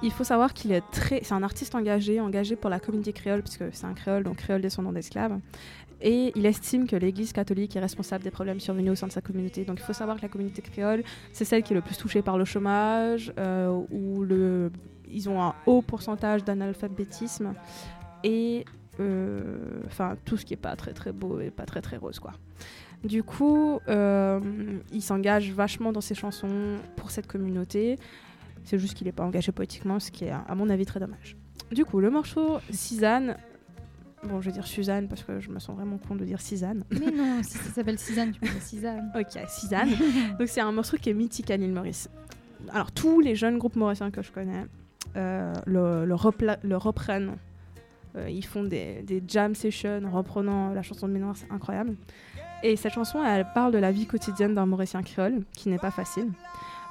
il 0.01 0.11
faut 0.11 0.23
savoir 0.23 0.53
qu'il 0.53 0.71
est 0.71 0.83
très, 0.91 1.21
c'est 1.23 1.33
un 1.33 1.43
artiste 1.43 1.75
engagé, 1.75 2.19
engagé 2.19 2.55
pour 2.55 2.69
la 2.69 2.79
communauté 2.79 3.13
créole, 3.13 3.41
puisque 3.41 3.65
c'est 3.73 3.85
un 3.85 3.93
créole, 3.93 4.23
donc 4.23 4.37
créole 4.37 4.61
descendant 4.61 4.91
d'esclaves. 4.91 5.39
Et 6.01 6.31
il 6.35 6.45
estime 6.45 6.87
que 6.87 6.95
l'Église 6.95 7.33
catholique 7.33 7.75
est 7.75 7.79
responsable 7.79 8.23
des 8.23 8.31
problèmes 8.31 8.59
survenus 8.59 8.93
au 8.93 8.95
sein 8.95 9.07
de 9.07 9.11
sa 9.11 9.21
communauté. 9.21 9.65
Donc 9.65 9.79
il 9.79 9.83
faut 9.83 9.93
savoir 9.93 10.15
que 10.17 10.21
la 10.21 10.29
communauté 10.29 10.61
créole, 10.61 11.03
c'est 11.33 11.43
celle 11.43 11.61
qui 11.63 11.73
est 11.73 11.75
le 11.75 11.81
plus 11.81 11.97
touchée 11.97 12.21
par 12.21 12.37
le 12.37 12.45
chômage, 12.45 13.33
euh, 13.37 13.81
où 13.91 14.23
le, 14.23 14.71
ils 15.11 15.29
ont 15.29 15.41
un 15.41 15.53
haut 15.65 15.81
pourcentage 15.81 16.43
d'analphabétisme 16.45 17.53
et 18.23 18.65
euh, 18.99 19.41
enfin 19.87 20.15
tout 20.25 20.37
ce 20.37 20.45
qui 20.45 20.53
est 20.53 20.57
pas 20.57 20.75
très 20.75 20.93
très 20.93 21.11
beau 21.11 21.39
et 21.39 21.51
pas 21.51 21.65
très 21.65 21.81
très 21.81 21.97
rose 21.97 22.19
quoi. 22.19 22.31
Du 23.03 23.23
coup, 23.23 23.79
euh, 23.87 24.41
il 24.91 25.01
s'engage 25.01 25.53
vachement 25.53 25.93
dans 25.93 26.01
ses 26.01 26.15
chansons 26.15 26.77
pour 26.97 27.11
cette 27.11 27.27
communauté. 27.27 27.97
C'est 28.69 28.77
juste 28.77 28.93
qu'il 28.93 29.07
n'est 29.07 29.11
pas 29.13 29.23
engagé 29.23 29.51
poétiquement, 29.51 29.99
ce 29.99 30.11
qui 30.11 30.25
est, 30.25 30.31
à 30.31 30.53
mon 30.53 30.69
avis, 30.69 30.85
très 30.85 30.99
dommage. 30.99 31.35
Du 31.71 31.85
coup, 31.85 31.99
le 31.99 32.11
morceau 32.11 32.59
Suzanne, 32.71 33.35
bon, 34.23 34.41
je 34.41 34.45
vais 34.47 34.51
dire 34.51 34.67
Suzanne 34.67 35.07
parce 35.07 35.23
que 35.23 35.39
je 35.39 35.49
me 35.49 35.57
sens 35.57 35.75
vraiment 35.75 35.97
con 35.97 36.15
de 36.15 36.23
dire 36.23 36.39
Suzanne. 36.39 36.83
Mais 36.91 37.09
non, 37.11 37.41
si 37.41 37.57
ça 37.57 37.71
s'appelle 37.71 37.97
Suzanne, 37.97 38.31
tu 38.31 38.39
peux 38.39 38.47
dire 38.47 38.61
Suzanne. 38.61 39.11
Ok, 39.15 39.41
Suzanne. 39.49 39.89
Donc 40.37 40.47
c'est 40.49 40.61
un 40.61 40.71
morceau 40.71 40.97
qui 40.97 41.09
est 41.09 41.13
mythique 41.15 41.49
à 41.49 41.57
l'île 41.57 41.71
Maurice. 41.73 42.09
Alors 42.71 42.91
tous 42.91 43.21
les 43.21 43.33
jeunes 43.35 43.57
groupes 43.57 43.75
mauriciens 43.75 44.11
que 44.11 44.21
je 44.21 44.31
connais 44.31 44.65
euh, 45.15 45.51
le, 45.65 46.05
le, 46.05 46.13
repla- 46.15 46.59
le 46.61 46.77
reprennent. 46.77 47.37
Euh, 48.17 48.29
ils 48.29 48.45
font 48.45 48.63
des, 48.63 49.01
des 49.01 49.23
jam 49.27 49.55
sessions 49.55 50.01
en 50.05 50.11
reprenant 50.11 50.73
la 50.73 50.83
chanson 50.83 51.07
de 51.07 51.13
Ménoir, 51.13 51.35
c'est 51.35 51.51
incroyable. 51.51 51.95
Et 52.61 52.75
cette 52.75 52.93
chanson, 52.93 53.23
elle 53.23 53.47
parle 53.55 53.71
de 53.71 53.77
la 53.79 53.91
vie 53.91 54.05
quotidienne 54.05 54.53
d'un 54.53 54.65
Mauricien 54.67 55.01
créole, 55.01 55.41
qui 55.55 55.69
n'est 55.69 55.77
pas 55.79 55.91
facile. 55.91 56.27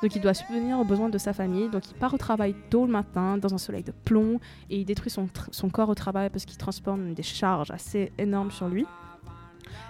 Donc 0.02 0.14
il 0.14 0.22
doit 0.22 0.34
subvenir 0.34 0.78
aux 0.78 0.84
besoins 0.84 1.08
de 1.08 1.18
sa 1.18 1.32
famille. 1.32 1.68
Donc 1.68 1.90
il 1.90 1.94
part 1.94 2.14
au 2.14 2.18
travail 2.18 2.54
tôt 2.70 2.86
le 2.86 2.92
matin, 2.92 3.38
dans 3.38 3.52
un 3.54 3.58
soleil 3.58 3.82
de 3.82 3.92
plomb, 3.92 4.40
et 4.70 4.78
il 4.78 4.84
détruit 4.84 5.10
son, 5.10 5.28
son 5.50 5.68
corps 5.70 5.88
au 5.88 5.94
travail 5.94 6.30
parce 6.30 6.44
qu'il 6.44 6.56
transporte 6.56 7.00
des 7.00 7.22
charges 7.22 7.70
assez 7.70 8.12
énormes 8.18 8.50
sur 8.50 8.68
lui. 8.68 8.86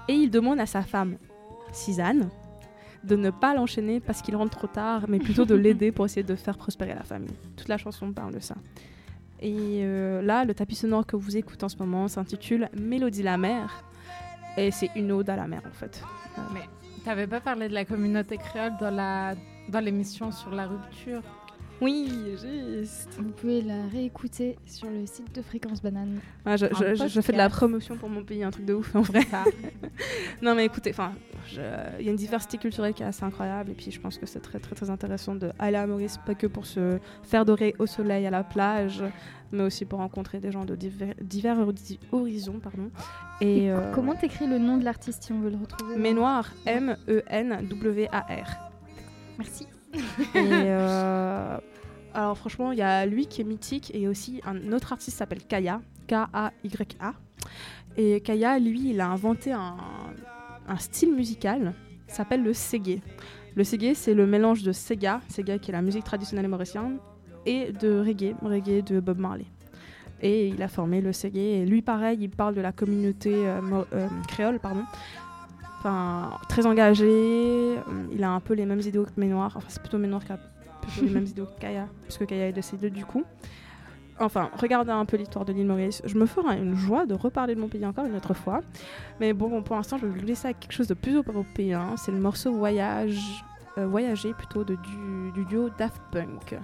Et 0.09 0.15
il 0.15 0.31
demande 0.31 0.59
à 0.61 0.67
sa 0.67 0.83
femme, 0.83 1.17
Suzanne, 1.73 2.31
de 3.05 3.17
ne 3.17 3.31
pas 3.31 3.55
l'enchaîner 3.55 4.01
parce 4.01 4.23
qu'il 4.23 4.35
rentre 4.37 4.57
trop 4.57 4.67
tard, 4.67 5.05
mais 5.09 5.19
plutôt 5.19 5.45
de 5.45 5.55
l'aider 5.63 5.93
pour 5.93 6.07
essayer 6.07 6.23
de 6.23 6.35
faire 6.35 6.57
prospérer 6.57 6.95
la 6.95 7.05
famille. 7.05 7.35
Toute 7.57 7.69
la 7.69 7.77
chanson 7.77 8.13
parle 8.13 8.35
de 8.35 8.41
ça. 8.41 8.55
Et 9.41 9.81
euh, 9.83 10.21
là, 10.23 10.45
le 10.45 10.55
tapis 10.55 10.75
sonore 10.75 11.07
que 11.07 11.17
vous 11.17 11.37
écoutez 11.37 11.65
en 11.65 11.69
ce 11.69 11.77
moment 11.77 12.09
s'intitule 12.09 12.69
Mélodie 12.77 13.23
la 13.23 13.37
mer. 13.37 13.85
Et 14.57 14.71
c'est 14.73 14.91
une 14.97 15.13
ode 15.13 15.31
à 15.31 15.37
la 15.37 15.47
mer 15.47 15.63
en 15.69 15.73
fait. 15.73 16.03
Euh, 16.37 16.41
Mais 16.53 16.63
t'avais 17.05 17.29
pas 17.29 17.41
parlé 17.41 17.69
de 17.69 17.75
la 17.75 17.85
communauté 17.85 18.37
créole 18.39 18.73
dans 18.81 18.91
la 18.91 19.35
dans 19.69 19.81
l'émission 19.81 20.33
sur 20.33 20.51
la 20.55 20.67
rupture 20.67 21.23
Oui, 21.81 22.11
juste. 22.33 23.09
Vous 23.19 23.31
pouvez 23.31 23.63
la 23.63 23.87
réécouter 23.93 24.57
sur 24.67 24.89
le 24.91 25.07
site 25.07 25.33
de 25.35 25.43
Fréquence 25.43 25.81
Banane. 25.81 26.19
Ouais, 26.45 26.59
je, 26.59 26.67
Un 26.67 26.71
je- 26.73 26.95
je- 27.05 27.09
je 27.09 27.21
fais 27.21 27.33
de 27.33 27.39
la 27.39 27.49
promotion 27.49 27.97
pour 27.97 28.09
mon 28.09 28.25
pays, 28.25 28.43
un 28.43 28.51
truc 28.51 28.65
de 28.65 28.75
ouf 28.75 28.95
en 28.97 29.03
vrai. 29.03 29.21
non 30.43 30.55
mais 30.57 30.65
écoutez, 30.65 30.91
enfin, 30.91 31.13
il 31.53 32.05
y 32.05 32.09
a 32.09 32.11
une 32.11 32.17
diversité 32.17 32.59
culturelle 32.59 32.95
qui 32.95 33.03
est 33.03 33.07
assez 33.07 33.23
incroyable 33.25 33.71
et 33.71 33.75
puis 33.75 33.91
je 33.93 34.01
pense 34.01 34.19
que 34.19 34.27
c'est 34.27 34.41
très 34.41 34.59
très 34.59 34.75
très 34.75 34.91
intéressant 34.91 35.37
de 35.37 35.51
aller 35.59 35.77
à 35.77 35.87
Maurice, 35.87 36.19
pas 36.27 36.35
que 36.35 36.49
pour 36.49 36.67
se 36.67 36.99
faire 37.23 37.45
dorer 37.45 37.75
au 37.79 37.87
soleil 37.87 38.27
à 38.27 38.31
la 38.31 38.43
plage, 38.43 39.05
mais 39.53 39.63
aussi 39.63 39.85
pour 39.85 40.01
rencontrer 40.01 40.41
des 40.41 40.51
gens 40.51 40.65
de 40.65 40.75
divers, 40.75 41.15
divers 41.23 41.59
hori- 41.61 42.01
horizons, 42.13 42.59
pardon. 42.61 42.91
Et, 43.41 43.67
Et 43.67 43.71
euh, 43.71 43.93
Comment 43.95 44.15
t'écris 44.17 44.49
le 44.49 44.59
nom 44.59 44.79
de 44.79 44.85
l'artiste 44.85 45.23
si 45.23 45.33
on 45.33 45.39
veut 45.41 45.51
le 45.51 45.57
retrouver? 45.59 45.97
Ménoir, 45.97 46.51
E 46.67 46.71
M-E-N-W-A-R. 46.71 48.68
Merci. 49.39 49.67
Et 49.95 50.01
euh, 50.35 51.59
alors 52.15 52.37
franchement, 52.37 52.73
il 52.73 52.79
y 52.79 52.83
a 52.83 53.07
lui 53.07 53.27
qui 53.27 53.41
est 53.41 53.45
mythique 53.45 53.91
et 53.95 54.09
aussi 54.09 54.41
un 54.45 54.73
autre 54.73 54.93
artiste 54.93 55.17
s'appelle 55.17 55.43
Kaya, 55.45 55.81
K-A-Y-A. 56.09 57.15
Et 57.97 58.21
Kaya, 58.21 58.59
lui, 58.59 58.91
il 58.91 59.01
a 59.01 59.09
inventé 59.09 59.53
un, 59.53 59.77
un 60.69 60.77
style 60.77 61.15
musical 61.15 61.75
qui 62.07 62.15
s'appelle 62.15 62.43
le 62.43 62.53
ségué. 62.53 63.01
Le 63.55 63.65
ségué, 63.65 63.95
c'est 63.95 64.15
le 64.15 64.27
mélange 64.27 64.63
de 64.63 64.73
Sega, 64.73 65.21
Sega 65.29 65.59
qui 65.59 65.71
est 65.71 65.73
la 65.73 65.83
musique 65.83 66.05
traditionnelle 66.05 66.49
mauricienne, 66.49 66.99
et 67.47 67.73
de 67.73 67.99
reggae, 67.99 68.35
reggae 68.43 68.83
de 68.85 69.01
Bob 69.01 69.19
Marley. 69.19 69.47
Et 70.21 70.49
il 70.49 70.63
a 70.63 70.69
formé 70.69 71.01
le 71.01 71.13
ségué. 71.13 71.61
Et 71.61 71.67
lui, 71.67 71.83
pareil, 71.83 72.19
il 72.21 72.31
parle 72.31 72.55
de 72.55 72.61
la 72.61 72.73
communauté 72.73 73.33
euh, 73.35 73.61
euh, 73.95 74.09
créole, 74.27 74.59
pardon. 74.59 74.83
Enfin, 75.79 76.31
très 76.49 76.67
engagé. 76.67 77.07
euh, 77.07 77.81
Il 78.13 78.23
a 78.25 78.31
un 78.31 78.41
peu 78.41 78.55
les 78.55 78.67
mêmes 78.67 78.81
idéaux 78.81 79.05
que 79.05 79.19
Ménoir. 79.21 79.53
Enfin, 79.57 79.67
c'est 79.69 79.81
plutôt 79.81 79.99
Ménoir 79.99 80.25
qui 80.25 80.33
a 80.33 80.39
plutôt 80.83 81.05
les 81.07 81.11
mêmes 81.13 81.25
idéaux 81.29 81.47
que 81.47 81.61
Kaya, 81.61 81.87
puisque 82.05 82.27
Kaya 82.27 82.49
est 82.49 82.53
décédé 82.53 82.91
du 82.91 83.05
coup. 83.05 83.25
Enfin, 84.21 84.51
regardez 84.57 84.91
un 84.91 85.05
peu 85.05 85.17
l'histoire 85.17 85.45
de 85.45 85.53
l'île 85.53 85.67
Maurice. 85.69 86.03
Je 86.05 86.19
me 86.19 86.27
ferai 86.27 86.59
une 86.59 86.75
joie 86.75 87.07
de 87.07 87.15
reparler 87.15 87.55
de 87.55 87.61
mon 87.61 87.69
pays 87.69 87.87
encore 87.87 88.05
une 88.05 88.17
autre 88.17 88.35
fois. 88.35 88.61
Mais 89.21 89.33
bon, 89.33 89.63
pour 89.63 89.77
l'instant, 89.77 89.97
je 89.97 90.07
vais 90.07 90.19
vous 90.19 90.27
laisser 90.27 90.47
avec 90.47 90.59
quelque 90.59 90.73
chose 90.73 90.89
de 90.89 90.95
plus 90.95 91.15
européen. 91.15 91.95
C'est 91.97 92.11
le 92.11 92.19
morceau 92.19 92.53
Voyage, 92.53 93.45
euh, 93.79 93.87
Voyager 93.87 94.33
plutôt 94.35 94.65
de, 94.65 94.75
du, 94.75 95.31
du 95.35 95.45
duo 95.45 95.69
Daft 95.79 96.03
Punk. 96.11 96.59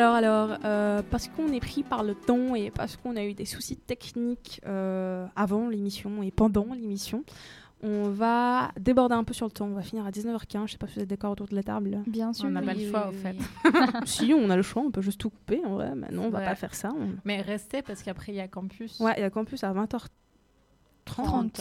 Alors, 0.00 0.14
alors, 0.14 0.58
euh, 0.64 1.02
parce 1.10 1.28
qu'on 1.28 1.52
est 1.52 1.60
pris 1.60 1.82
par 1.82 2.02
le 2.02 2.14
temps 2.14 2.54
et 2.54 2.70
parce 2.70 2.96
qu'on 2.96 3.16
a 3.16 3.24
eu 3.24 3.34
des 3.34 3.44
soucis 3.44 3.76
techniques 3.76 4.60
euh, 4.66 5.26
avant 5.36 5.68
l'émission 5.68 6.22
et 6.22 6.30
pendant 6.30 6.66
l'émission, 6.72 7.22
on 7.82 8.08
va 8.10 8.70
déborder 8.80 9.14
un 9.14 9.24
peu 9.24 9.34
sur 9.34 9.44
le 9.46 9.52
temps. 9.52 9.66
On 9.66 9.74
va 9.74 9.82
finir 9.82 10.06
à 10.06 10.10
19h15. 10.10 10.66
Je 10.68 10.72
sais 10.72 10.78
pas 10.78 10.86
si 10.86 10.94
vous 10.94 11.00
êtes 11.02 11.08
d'accord 11.10 11.32
autour 11.32 11.48
de 11.48 11.54
la 11.54 11.62
table. 11.62 11.98
Bien 12.06 12.32
sûr. 12.32 12.46
On 12.46 12.50
n'a 12.50 12.62
pas 12.62 12.72
oui, 12.72 12.84
le 12.84 12.90
choix, 12.90 13.10
oui, 13.10 13.14
au 13.16 13.18
fait. 13.18 13.36
oui. 13.64 14.00
si, 14.06 14.32
on 14.34 14.48
a 14.48 14.56
le 14.56 14.62
choix, 14.62 14.82
on 14.82 14.90
peut 14.90 15.02
juste 15.02 15.20
tout 15.20 15.28
couper 15.30 15.60
en 15.66 15.74
vrai. 15.74 15.92
Mais 15.94 16.08
non, 16.12 16.24
on 16.24 16.30
va 16.30 16.38
Ouais. 16.38 16.44
pas 16.46 16.54
faire 16.54 16.74
ça. 16.74 16.90
on- 16.98 17.16
Mais 17.26 17.42
restez 17.42 17.82
parce 17.82 18.02
qu'après, 18.02 18.32
il 18.32 18.36
y 18.36 18.40
a 18.40 18.48
campus. 18.48 18.98
Ouais, 19.00 19.12
il 19.18 19.20
y 19.20 19.24
a 19.24 19.28
campus 19.30 19.64
à 19.64 19.72
20h30. 19.74 20.08
30. 21.04 21.60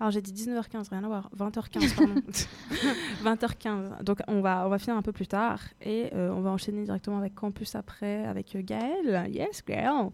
Alors 0.00 0.10
j'ai 0.10 0.22
dit 0.22 0.32
19h15, 0.32 0.88
rien 0.88 1.04
à 1.04 1.08
voir. 1.08 1.30
20h15, 1.38 1.94
pardon. 1.94 2.14
20h15. 3.24 4.02
Donc 4.02 4.20
on 4.28 4.40
va, 4.40 4.64
on 4.64 4.70
va 4.70 4.78
finir 4.78 4.96
un 4.96 5.02
peu 5.02 5.12
plus 5.12 5.26
tard 5.26 5.60
et 5.82 6.08
euh, 6.14 6.30
on 6.30 6.40
va 6.40 6.48
enchaîner 6.50 6.84
directement 6.84 7.18
avec 7.18 7.34
campus 7.34 7.74
après, 7.74 8.24
avec 8.24 8.56
euh, 8.56 8.62
Gaëlle. 8.62 9.30
Yes, 9.30 9.62
girl. 9.68 10.08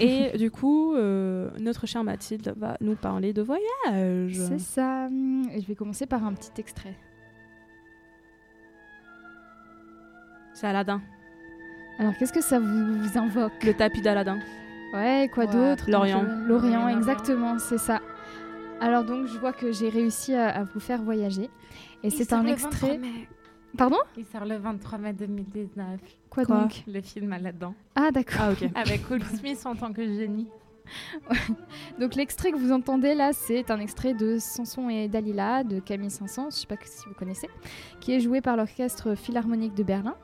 Et 0.00 0.30
du 0.38 0.52
coup, 0.52 0.94
euh, 0.94 1.50
notre 1.58 1.86
chère 1.86 2.04
Mathilde 2.04 2.54
va 2.56 2.76
nous 2.80 2.94
parler 2.94 3.32
de 3.32 3.42
voyage. 3.42 4.36
C'est 4.48 4.60
ça. 4.60 5.08
Et 5.52 5.60
je 5.60 5.66
vais 5.66 5.74
commencer 5.74 6.06
par 6.06 6.24
un 6.24 6.32
petit 6.32 6.60
extrait. 6.60 6.94
C'est 10.54 10.68
Aladdin. 10.68 11.02
Alors, 11.98 12.14
qu'est-ce 12.16 12.32
que 12.32 12.42
ça 12.42 12.58
vous, 12.60 13.02
vous 13.02 13.18
invoque? 13.18 13.62
Le 13.64 13.74
tapis 13.74 14.02
d'Aladin. 14.02 14.38
Ouais, 14.94 15.28
quoi 15.34 15.46
Ouais. 15.46 15.52
d'autre? 15.52 15.90
L'Orient. 15.90 16.22
L'Orient, 16.46 16.88
exactement, 16.88 17.58
c'est 17.58 17.78
ça. 17.78 18.00
Alors 18.80 19.04
donc, 19.04 19.26
je 19.26 19.38
vois 19.38 19.52
que 19.52 19.72
j'ai 19.72 19.88
réussi 19.88 20.34
à, 20.34 20.48
à 20.48 20.64
vous 20.64 20.80
faire 20.80 21.02
voyager. 21.02 21.48
Et 22.02 22.10
c'est 22.10 22.32
un 22.32 22.44
extrait... 22.46 23.00
Pardon? 23.76 23.98
Il 24.16 24.24
sort 24.24 24.46
le 24.46 24.56
23 24.56 24.98
mai 24.98 25.12
2019. 25.12 26.00
Quoi, 26.30 26.44
Quoi 26.44 26.56
donc? 26.60 26.82
Le 26.86 27.00
film 27.02 27.32
Aladdin. 27.32 27.74
Ah 27.94 28.10
d'accord. 28.10 28.36
Ah 28.40 28.52
ok. 28.52 28.70
Avec 28.74 29.10
Will 29.10 29.22
Smith 29.24 29.60
en 29.66 29.74
tant 29.74 29.92
que 29.92 30.02
génie. 30.02 30.48
Donc 32.00 32.14
l'extrait 32.14 32.52
que 32.52 32.56
vous 32.56 32.72
entendez 32.72 33.14
là, 33.14 33.32
c'est 33.32 33.70
un 33.70 33.80
extrait 33.80 34.14
de 34.14 34.38
Samson 34.38 34.88
et 34.88 35.08
Dalila 35.08 35.64
de 35.64 35.80
Camille 35.80 36.10
Saint-Saëns, 36.10 36.50
je 36.50 36.56
sais 36.60 36.66
pas 36.66 36.76
si 36.82 37.08
vous 37.08 37.14
connaissez, 37.14 37.48
qui 38.00 38.12
est 38.12 38.20
joué 38.20 38.40
par 38.40 38.56
l'orchestre 38.56 39.14
philharmonique 39.14 39.74
de 39.74 39.82
Berlin. 39.82 40.14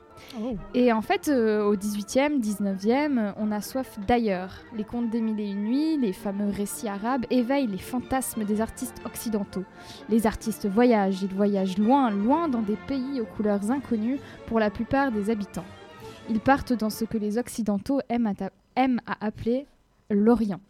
Et 0.73 0.91
en 0.91 1.01
fait, 1.01 1.27
euh, 1.27 1.63
au 1.63 1.75
18e, 1.75 2.39
19e, 2.39 3.33
on 3.37 3.51
a 3.51 3.61
soif 3.61 3.99
d'ailleurs. 4.07 4.59
Les 4.75 4.83
contes 4.83 5.09
des 5.09 5.21
mille 5.21 5.39
et 5.39 5.49
une 5.49 5.63
nuits, 5.65 5.97
les 5.97 6.13
fameux 6.13 6.49
récits 6.49 6.87
arabes 6.87 7.25
éveillent 7.29 7.67
les 7.67 7.77
fantasmes 7.77 8.43
des 8.43 8.61
artistes 8.61 9.01
occidentaux. 9.05 9.65
Les 10.09 10.25
artistes 10.27 10.67
voyagent, 10.67 11.21
ils 11.21 11.33
voyagent 11.33 11.77
loin, 11.77 12.09
loin 12.09 12.47
dans 12.47 12.61
des 12.61 12.77
pays 12.87 13.21
aux 13.21 13.25
couleurs 13.25 13.71
inconnues 13.71 14.19
pour 14.47 14.59
la 14.59 14.69
plupart 14.69 15.11
des 15.11 15.29
habitants. 15.29 15.65
Ils 16.29 16.39
partent 16.39 16.73
dans 16.73 16.89
ce 16.89 17.05
que 17.05 17.17
les 17.17 17.37
occidentaux 17.37 17.99
aiment 18.09 18.33
aiment 18.75 19.01
à 19.05 19.25
appeler 19.25 19.67
l'Orient. 20.09 20.61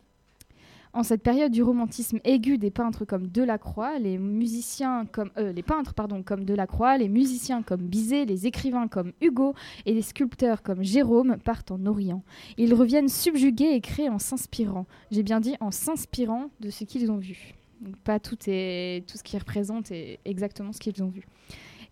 En 0.95 1.01
cette 1.01 1.23
période 1.23 1.51
du 1.51 1.63
romantisme 1.63 2.19
aigu 2.23 2.59
des 2.59 2.69
peintres 2.69 3.03
comme 3.03 3.25
Delacroix, 3.25 3.97
les 3.97 4.19
musiciens 4.19 5.07
comme 5.11 5.31
euh, 5.37 5.51
les 5.51 5.63
peintres 5.63 5.95
pardon 5.95 6.21
comme 6.21 6.45
Delacroix, 6.45 6.99
les 6.99 7.09
musiciens 7.09 7.63
comme 7.63 7.81
Bizet, 7.81 8.25
les 8.25 8.45
écrivains 8.45 8.87
comme 8.87 9.11
Hugo 9.19 9.55
et 9.87 9.93
les 9.95 10.03
sculpteurs 10.03 10.61
comme 10.61 10.83
Jérôme 10.83 11.37
partent 11.43 11.71
en 11.71 11.83
Orient. 11.87 12.21
Ils 12.59 12.75
reviennent 12.75 13.09
subjugués 13.09 13.73
et 13.73 13.81
créent 13.81 14.09
en 14.09 14.19
s'inspirant. 14.19 14.85
J'ai 15.09 15.23
bien 15.23 15.39
dit 15.39 15.55
en 15.61 15.71
s'inspirant 15.71 16.51
de 16.59 16.69
ce 16.69 16.83
qu'ils 16.83 17.11
ont 17.11 17.17
vu. 17.17 17.55
Pas 18.03 18.19
tout 18.19 18.37
est 18.45 19.03
tout 19.09 19.17
ce 19.17 19.23
qu'ils 19.23 19.39
représentent 19.39 19.91
est 19.91 20.19
exactement 20.25 20.73
ce 20.73 20.79
qu'ils 20.79 21.01
ont 21.01 21.09
vu. 21.09 21.25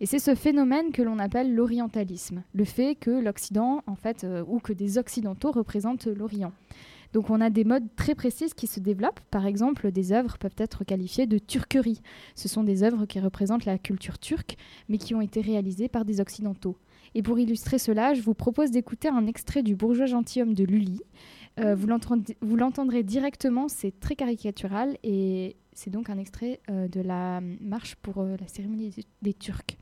Et 0.00 0.06
c'est 0.06 0.20
ce 0.20 0.36
phénomène 0.36 0.92
que 0.92 1.02
l'on 1.02 1.18
appelle 1.18 1.54
l'orientalisme, 1.54 2.44
le 2.54 2.64
fait 2.64 2.94
que 2.94 3.10
l'Occident, 3.10 3.82
en 3.86 3.94
fait, 3.94 4.24
euh, 4.24 4.44
ou 4.48 4.58
que 4.58 4.72
des 4.72 4.98
Occidentaux 4.98 5.52
représentent 5.52 6.06
l'Orient. 6.06 6.52
Donc 7.12 7.30
on 7.30 7.40
a 7.40 7.50
des 7.50 7.64
modes 7.64 7.94
très 7.96 8.14
précises 8.14 8.54
qui 8.54 8.66
se 8.66 8.80
développent. 8.80 9.20
Par 9.30 9.46
exemple, 9.46 9.90
des 9.92 10.12
œuvres 10.12 10.38
peuvent 10.38 10.50
être 10.56 10.84
qualifiées 10.84 11.26
de 11.26 11.38
turquerie. 11.38 12.00
Ce 12.34 12.48
sont 12.48 12.64
des 12.64 12.82
œuvres 12.82 13.06
qui 13.06 13.20
représentent 13.20 13.64
la 13.64 13.78
culture 13.78 14.18
turque, 14.18 14.56
mais 14.88 14.98
qui 14.98 15.14
ont 15.14 15.20
été 15.20 15.40
réalisées 15.40 15.88
par 15.88 16.04
des 16.04 16.20
Occidentaux. 16.20 16.76
Et 17.14 17.22
pour 17.22 17.38
illustrer 17.38 17.78
cela, 17.78 18.14
je 18.14 18.22
vous 18.22 18.34
propose 18.34 18.70
d'écouter 18.70 19.08
un 19.08 19.26
extrait 19.26 19.62
du 19.62 19.76
Bourgeois 19.76 20.06
gentilhomme 20.06 20.54
de 20.54 20.64
Lully. 20.64 21.02
Euh, 21.60 21.74
vous 21.74 22.56
l'entendrez 22.56 23.02
directement, 23.02 23.68
c'est 23.68 23.98
très 24.00 24.16
caricatural, 24.16 24.96
et 25.02 25.56
c'est 25.74 25.90
donc 25.90 26.08
un 26.08 26.18
extrait 26.18 26.60
euh, 26.70 26.88
de 26.88 27.00
la 27.00 27.40
marche 27.60 27.96
pour 27.96 28.18
euh, 28.18 28.36
la 28.40 28.48
cérémonie 28.48 28.94
des 29.20 29.34
Turcs. 29.34 29.76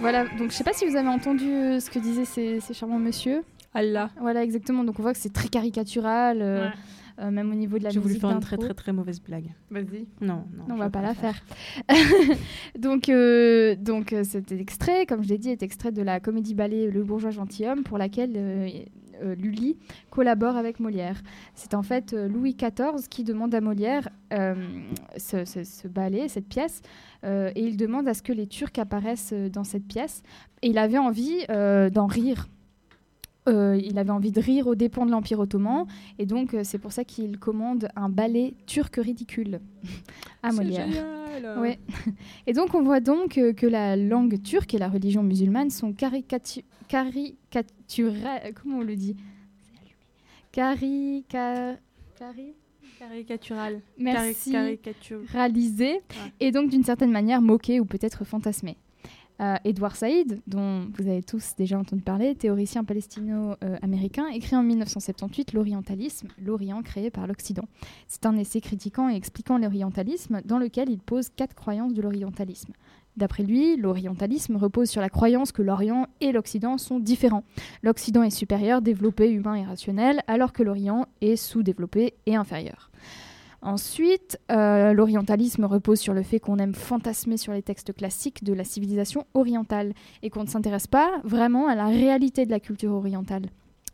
Voilà, 0.00 0.26
donc 0.38 0.50
je 0.50 0.56
sais 0.56 0.64
pas 0.64 0.72
si 0.72 0.86
vous 0.86 0.96
avez 0.96 1.08
entendu 1.08 1.46
euh, 1.50 1.80
ce 1.80 1.90
que 1.90 1.98
disaient 1.98 2.24
ces, 2.24 2.60
ces 2.60 2.74
charmants 2.74 2.98
messieurs. 2.98 3.42
Allah. 3.74 4.10
Voilà, 4.20 4.42
exactement. 4.44 4.84
Donc 4.84 4.98
on 4.98 5.02
voit 5.02 5.12
que 5.12 5.18
c'est 5.18 5.32
très 5.32 5.48
caricatural, 5.48 6.38
euh, 6.40 6.66
Ouais. 6.68 6.72
euh, 7.20 7.30
même 7.30 7.50
au 7.50 7.54
niveau 7.54 7.78
de 7.78 7.84
la 7.84 7.90
J'ai 7.90 7.98
voulu 8.00 8.14
faire 8.14 8.30
une 8.30 8.40
très 8.40 8.56
très 8.56 8.74
très 8.74 8.92
mauvaise 8.92 9.20
blague. 9.20 9.50
Vas-y. 9.70 10.06
Non, 10.20 10.44
non. 10.56 10.64
Non, 10.68 10.74
on 10.74 10.78
va 10.78 10.88
pas 10.88 11.02
la 11.02 11.14
faire. 11.14 11.34
donc, 12.78 13.08
euh, 13.08 13.74
donc 13.76 14.12
euh, 14.12 14.22
cet 14.24 14.52
extrait, 14.52 15.04
comme 15.06 15.22
je 15.24 15.28
l'ai 15.28 15.38
dit, 15.38 15.50
est 15.50 15.62
extrait 15.62 15.92
de 15.92 16.02
la 16.02 16.20
comédie 16.20 16.54
ballet 16.54 16.88
Le 16.90 17.02
bourgeois 17.02 17.30
gentilhomme, 17.30 17.82
pour 17.82 17.98
laquelle 17.98 18.32
Lully 19.22 19.76
collabore 20.10 20.56
avec 20.56 20.80
Molière. 20.80 21.20
C'est 21.54 21.74
en 21.74 21.82
fait 21.82 22.12
euh, 22.12 22.28
Louis 22.28 22.54
XIV 22.54 23.08
qui 23.08 23.24
demande 23.24 23.54
à 23.54 23.60
Molière 23.60 24.08
euh, 24.32 24.54
ce, 25.16 25.88
ballet, 25.88 26.28
cette 26.28 26.48
pièce, 26.48 26.82
euh, 27.24 27.50
et 27.54 27.62
il 27.62 27.76
demande 27.76 28.08
à 28.08 28.14
ce 28.14 28.22
que 28.22 28.32
les 28.32 28.46
Turcs 28.46 28.78
apparaissent 28.78 29.32
euh, 29.32 29.48
dans 29.48 29.64
cette 29.64 29.86
pièce. 29.86 30.22
Et 30.62 30.68
il 30.68 30.78
avait 30.78 30.98
envie 30.98 31.44
euh, 31.50 31.90
d'en 31.90 32.06
rire. 32.06 32.48
Euh, 33.48 33.76
il 33.82 33.98
avait 33.98 34.10
envie 34.10 34.30
de 34.32 34.40
rire 34.40 34.66
aux 34.66 34.74
dépens 34.74 35.06
de 35.06 35.10
l'Empire 35.10 35.40
ottoman, 35.40 35.86
et 36.18 36.26
donc 36.26 36.54
euh, 36.54 36.60
c'est 36.64 36.78
pour 36.78 36.92
ça 36.92 37.04
qu'il 37.04 37.38
commande 37.38 37.88
un 37.96 38.08
ballet 38.08 38.54
turc 38.66 38.96
ridicule 38.96 39.60
à 40.42 40.52
Molière. 40.52 40.86
génial. 40.86 41.04
Ouais. 41.60 41.78
Et 42.48 42.52
donc 42.52 42.74
on 42.74 42.82
voit 42.82 42.98
donc 42.98 43.38
euh, 43.38 43.52
que 43.52 43.64
la 43.66 43.94
langue 43.96 44.42
turque 44.42 44.74
et 44.74 44.78
la 44.78 44.88
religion 44.88 45.22
musulmane 45.22 45.70
sont 45.70 45.92
caricatu 45.92 46.62
caricaturales. 46.88 48.52
Comment 48.60 48.78
on 48.78 48.82
le 48.82 48.96
dit? 48.96 49.14
Carica... 50.52 51.76
Cari... 52.18 52.54
Caricatural. 52.98 53.80
Merci. 53.98 54.50
Cari- 54.50 54.78
caricature. 54.78 55.20
Réalisées 55.28 56.00
et 56.40 56.50
donc 56.50 56.70
d'une 56.70 56.82
certaine 56.82 57.12
manière 57.12 57.40
moquées 57.40 57.78
ou 57.78 57.84
peut-être 57.84 58.24
fantasmées. 58.24 58.76
Euh, 59.40 59.56
Edouard 59.64 59.94
Saïd, 59.94 60.40
dont 60.48 60.88
vous 60.94 61.06
avez 61.06 61.22
tous 61.22 61.54
déjà 61.56 61.78
entendu 61.78 62.02
parler, 62.02 62.34
théoricien 62.34 62.82
palestino-américain, 62.82 64.26
écrit 64.28 64.56
en 64.56 64.64
1978 64.64 65.52
L'Orientalisme, 65.52 66.28
l'Orient 66.42 66.82
créé 66.82 67.10
par 67.10 67.26
l'Occident. 67.28 67.68
C'est 68.08 68.26
un 68.26 68.36
essai 68.36 68.60
critiquant 68.60 69.08
et 69.08 69.14
expliquant 69.14 69.58
l'orientalisme 69.58 70.40
dans 70.44 70.58
lequel 70.58 70.90
il 70.90 70.98
pose 70.98 71.28
quatre 71.28 71.54
croyances 71.54 71.94
de 71.94 72.02
l'orientalisme. 72.02 72.72
D'après 73.16 73.42
lui, 73.42 73.76
l'orientalisme 73.76 74.56
repose 74.56 74.88
sur 74.88 75.00
la 75.00 75.08
croyance 75.08 75.52
que 75.52 75.62
l'Orient 75.62 76.06
et 76.20 76.32
l'Occident 76.32 76.78
sont 76.78 77.00
différents. 77.00 77.44
L'Occident 77.82 78.22
est 78.22 78.30
supérieur, 78.30 78.82
développé, 78.82 79.30
humain 79.30 79.54
et 79.54 79.64
rationnel, 79.64 80.22
alors 80.26 80.52
que 80.52 80.62
l'Orient 80.62 81.06
est 81.20 81.36
sous-développé 81.36 82.14
et 82.26 82.36
inférieur. 82.36 82.90
Ensuite, 83.60 84.38
euh, 84.52 84.92
l'orientalisme 84.92 85.64
repose 85.64 85.98
sur 85.98 86.14
le 86.14 86.22
fait 86.22 86.38
qu'on 86.38 86.58
aime 86.58 86.74
fantasmer 86.74 87.36
sur 87.36 87.52
les 87.52 87.62
textes 87.62 87.92
classiques 87.92 88.44
de 88.44 88.52
la 88.52 88.62
civilisation 88.62 89.26
orientale 89.34 89.94
et 90.22 90.30
qu'on 90.30 90.44
ne 90.44 90.48
s'intéresse 90.48 90.86
pas 90.86 91.20
vraiment 91.24 91.66
à 91.66 91.74
la 91.74 91.86
réalité 91.86 92.46
de 92.46 92.50
la 92.50 92.60
culture 92.60 92.92
orientale. 92.92 93.46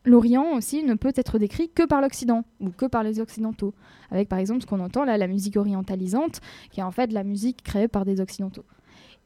L'Orient 0.05 0.53
aussi 0.53 0.83
ne 0.83 0.93
peut 0.93 1.15
être 1.17 1.39
décrit 1.39 1.71
que 1.71 1.87
par 1.87 2.03
l'Occident 2.03 2.45
ou 2.61 2.69
que 2.69 2.85
par 2.85 3.03
les 3.03 3.21
Occidentaux, 3.21 3.73
avec 4.11 4.29
par 4.29 4.39
exemple 4.39 4.61
ce 4.61 4.67
qu'on 4.67 4.81
entend 4.81 5.05
là, 5.05 5.17
la 5.17 5.29
musique 5.29 5.57
orientalisante, 5.57 6.43
qui 6.71 6.81
est 6.81 6.83
en 6.83 6.91
fait 6.91 7.11
la 7.11 7.25
musique 7.25 7.63
créée 7.63 7.89
par 7.89 8.05
des 8.05 8.21
Occidentaux. 8.21 8.67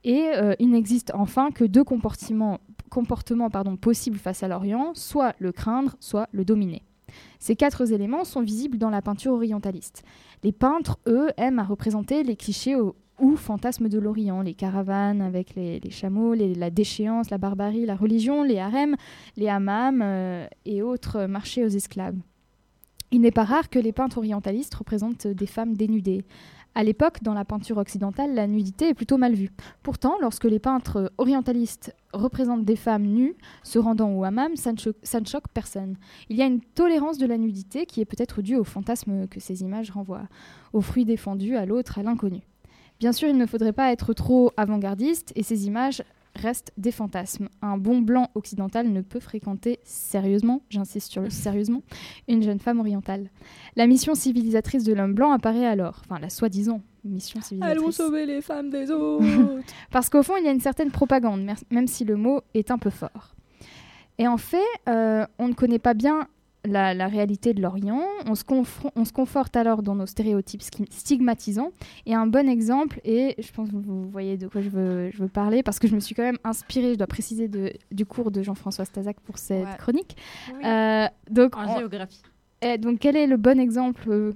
Et 0.05 0.31
euh, 0.37 0.55
il 0.61 0.71
n'existe 0.71 1.11
enfin 1.15 1.51
que 1.51 1.65
deux 1.65 1.83
comportements, 1.83 2.61
possibles 3.81 4.19
face 4.19 4.45
à 4.45 4.49
l'Orient, 4.49 4.93
soit 4.95 5.35
le 5.41 5.51
craindre, 5.51 5.97
soit 5.99 6.29
le 6.31 6.45
dominer. 6.45 6.83
Ces 7.39 7.57
quatre 7.57 7.93
éléments 7.93 8.25
sont 8.25 8.43
visibles 8.43 8.79
dans 8.79 8.91
la 8.91 9.03
peinture 9.03 9.33
orientaliste. 9.33 10.03
Les 10.43 10.53
peintres, 10.53 10.99
eux, 11.07 11.29
aiment 11.37 11.59
à 11.59 11.65
représenter 11.65 12.23
les 12.23 12.37
clichés 12.37 12.77
ou 13.21 13.37
fantasmes 13.37 13.89
de 13.89 13.99
l'Orient, 13.99 14.43
les 14.43 14.55
caravanes 14.55 15.21
avec 15.21 15.55
les, 15.55 15.81
chameaux, 15.91 16.35
la 16.35 16.71
déchéance, 16.71 17.31
la 17.31 17.39
barbarie, 17.39 17.87
la 17.87 17.97
religion, 17.97 18.43
les 18.43 18.59
harems, 18.59 18.97
les 19.37 19.49
hammams 19.49 20.03
euh, 20.03 20.47
et 20.65 20.83
autres 20.83 21.27
marchés 21.27 21.65
aux 21.65 21.69
esclaves. 21.69 22.17
Il 23.11 23.23
n'est 23.23 23.31
pas 23.31 23.45
rare 23.45 23.71
que 23.71 23.79
les 23.79 23.93
peintres 23.93 24.19
orientalistes 24.19 24.75
représentent 24.75 25.27
des 25.27 25.47
femmes 25.47 25.75
dénudées. 25.75 26.25
À 26.79 26.85
l'époque, 26.85 27.25
dans 27.25 27.35
la 27.35 27.45
peinture 27.45 27.79
occidentale, 27.79 28.37
la 28.37 28.47
nudité 28.47 28.91
est 28.91 28.95
plutôt 28.95 29.17
mal 29.17 29.35
vue. 29.35 29.51
Pourtant, 29.83 30.15
lorsque 30.21 30.45
les 30.45 30.61
peintres 30.61 31.13
orientalistes 31.19 31.93
représentent 32.13 32.65
des 32.65 32.77
femmes 32.77 33.03
nues 33.03 33.35
se 33.65 33.81
rendant 33.81 34.13
au 34.13 34.23
hammam, 34.23 34.55
ça 34.55 34.71
ne, 34.71 35.25
choque 35.27 35.49
personne. 35.53 35.97
Il 36.29 36.37
y 36.37 36.43
a 36.43 36.47
une 36.47 36.61
tolérance 36.61 37.19
de 37.19 37.27
la 37.27 37.37
nudité 37.37 37.85
qui 37.85 38.01
est 38.01 38.05
peut-être 38.05 38.43
due 38.43 38.55
au 38.55 38.63
fantasme 38.63 39.27
que 39.27 39.41
ces 39.41 39.63
images 39.63 39.91
renvoient, 39.91 40.29
au 40.73 40.81
fruit 40.81 41.05
défendu, 41.05 41.57
à 41.57 41.67
l'autre, 41.67 41.99
à 41.99 42.05
l'inconnu. 42.05 42.43
Bien 43.01 43.11
sûr, 43.11 43.29
il 43.29 43.37
ne 43.37 43.47
faudrait 43.47 43.73
pas 43.73 43.91
être 43.91 44.13
trop 44.13 44.53
avant-gardiste 44.57 45.33
et 45.35 45.43
ces 45.43 45.67
images 45.67 46.05
restent 46.39 46.73
des 46.77 46.93
fantasmes. 46.93 47.49
Un 47.63 47.77
bon 47.79 48.01
blanc 48.01 48.31
occidental 48.35 48.89
ne 48.91 49.01
peut 49.01 49.21
fréquenter 49.21 49.81
sérieusement, 49.85 50.63
j'insiste 50.71 51.11
sur 51.11 51.23
le 51.23 51.31
sérieusement, 51.31 51.83
une 52.29 52.43
jeune 52.43 52.61
femme 52.61 52.81
orientale. 52.81 53.31
La 53.77 53.87
mission 53.87 54.15
civilisatrice 54.15 54.85
de 54.85 54.93
l'homme 54.93 55.15
blanc 55.15 55.33
apparaît 55.33 55.67
alors, 55.67 56.03
enfin 56.05 56.19
la 56.19 56.31
soi-disant 56.31 56.83
mission 57.05 57.41
civilisatrice. 57.41 57.81
Allons 57.81 57.91
sauver 57.91 58.27
les 58.27 58.43
femmes 58.43 58.71
des 58.71 58.91
autres. 58.91 59.25
Parce 59.91 60.09
qu'au 60.09 60.23
fond, 60.23 60.35
il 60.39 60.45
y 60.45 60.49
a 60.49 60.53
une 60.53 60.61
certaine 60.61 60.91
propagande, 60.91 61.49
même 61.71 61.87
si 61.87 62.05
le 62.05 62.17
mot 62.17 62.43
est 62.55 62.71
un 62.71 62.79
peu 62.79 62.91
fort. 62.91 63.35
Et 64.19 64.27
en 64.27 64.37
fait, 64.37 64.59
euh, 64.89 65.25
on 65.39 65.49
ne 65.49 65.55
connaît 65.55 65.79
pas 65.79 65.95
bien 65.95 66.27
la, 66.65 66.93
la 66.95 67.07
réalité 67.07 67.55
de 67.55 67.63
l'Orient. 67.63 68.03
On 68.27 68.35
se, 68.35 68.45
on 68.97 69.05
se 69.05 69.13
conforte 69.13 69.57
alors 69.57 69.83
dans 69.83 69.95
nos 69.95 70.07
stéréotypes 70.07 70.63
stigmatisants. 70.91 71.71
Et 72.07 72.15
un 72.15 72.27
bon 72.27 72.49
exemple, 72.49 73.01
et 73.05 73.35
je 73.39 73.53
pense 73.53 73.71
que 73.71 73.77
vous 73.77 74.09
voyez 74.11 74.37
de 74.37 74.49
quoi 74.49 74.61
je 74.61 74.69
veux, 74.69 75.11
je 75.11 75.19
veux 75.19 75.29
parler, 75.29 75.63
parce 75.63 75.79
que 75.79 75.87
je 75.89 75.95
me 75.95 76.01
suis 76.01 76.15
quand 76.15 76.23
même 76.25 76.39
inspirée, 76.45 76.93
je 76.95 76.99
dois 76.99 77.07
préciser, 77.07 77.49
de- 77.49 77.73
du 77.93 78.05
cours 78.07 78.31
de 78.31 78.43
Jean-François 78.43 78.85
Stazac 78.85 79.21
pour 79.21 79.39
cette 79.39 79.65
Ouais. 79.65 79.77
chronique. 79.79 80.17
Oui. 80.55 80.65
Euh, 80.65 81.07
donc, 81.31 81.57
En 81.57 81.67
on- 81.75 81.79
géographie. 81.79 82.23
et 82.63 82.77
donc, 82.79 82.99
quel 82.99 83.17
est 83.17 83.27
le 83.27 83.37
bon 83.37 83.59
exemple 83.61 84.03
euh, 84.11 84.33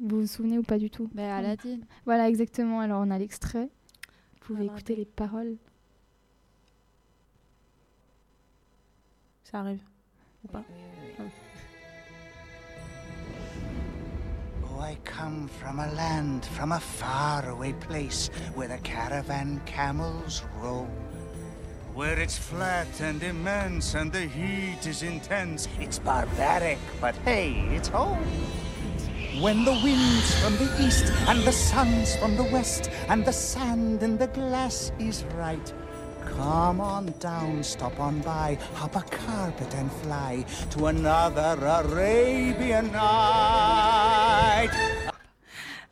Vous 0.00 0.20
vous 0.22 0.26
souvenez 0.26 0.58
ou 0.58 0.62
pas 0.62 0.78
du 0.78 0.90
tout? 0.90 1.08
Aladdin. 1.16 1.78
Voilà, 2.06 2.28
exactement. 2.28 2.80
Alors, 2.80 3.02
on 3.06 3.10
a 3.10 3.18
l'extrait. 3.18 3.68
Vous 3.68 4.46
pouvez 4.46 4.60
Aladdin. 4.60 4.74
écouter 4.76 4.96
les 4.96 5.04
paroles. 5.04 5.56
Ça 9.44 9.60
arrive. 9.60 9.80
Ou 10.44 10.48
pas 10.48 10.62
Oh, 10.68 10.72
I 14.80 14.96
come 15.04 15.46
from 15.46 15.78
a 15.78 15.92
land, 15.92 16.46
from 16.46 16.72
a 16.72 16.80
faraway 16.80 17.74
place 17.74 18.30
where 18.54 18.68
the 18.68 18.78
caravan 18.78 19.60
camels 19.66 20.42
roam. 20.56 20.88
Where 21.92 22.18
it's 22.18 22.38
flat 22.38 23.00
and 23.00 23.22
immense 23.22 23.94
and 23.94 24.10
the 24.10 24.22
heat 24.22 24.86
is 24.86 25.02
intense. 25.02 25.68
It's 25.78 25.98
barbaric, 25.98 26.78
but 26.98 27.14
hey, 27.16 27.68
it's 27.70 27.88
home. 27.88 28.24
When 29.42 29.66
the 29.66 29.72
wind's 29.84 30.34
from 30.42 30.56
the 30.56 30.70
east 30.82 31.12
and 31.28 31.42
the 31.44 31.52
sun's 31.52 32.16
from 32.16 32.36
the 32.36 32.44
west 32.44 32.90
and 33.08 33.24
the 33.24 33.32
sand 33.32 34.02
in 34.02 34.16
the 34.16 34.28
glass 34.28 34.92
is 34.98 35.24
right. 35.36 35.74
Come 36.36 36.80
on 36.80 37.06
down, 37.20 37.62
stop 37.62 37.92
on 37.98 38.12
by, 38.20 38.56
hop 38.74 38.96
a 38.96 39.02
carpet 39.02 39.74
and 39.74 39.88
fly 40.02 40.44
to 40.70 40.86
another 40.86 41.56
Arabian 41.62 42.84
night. 42.92 44.70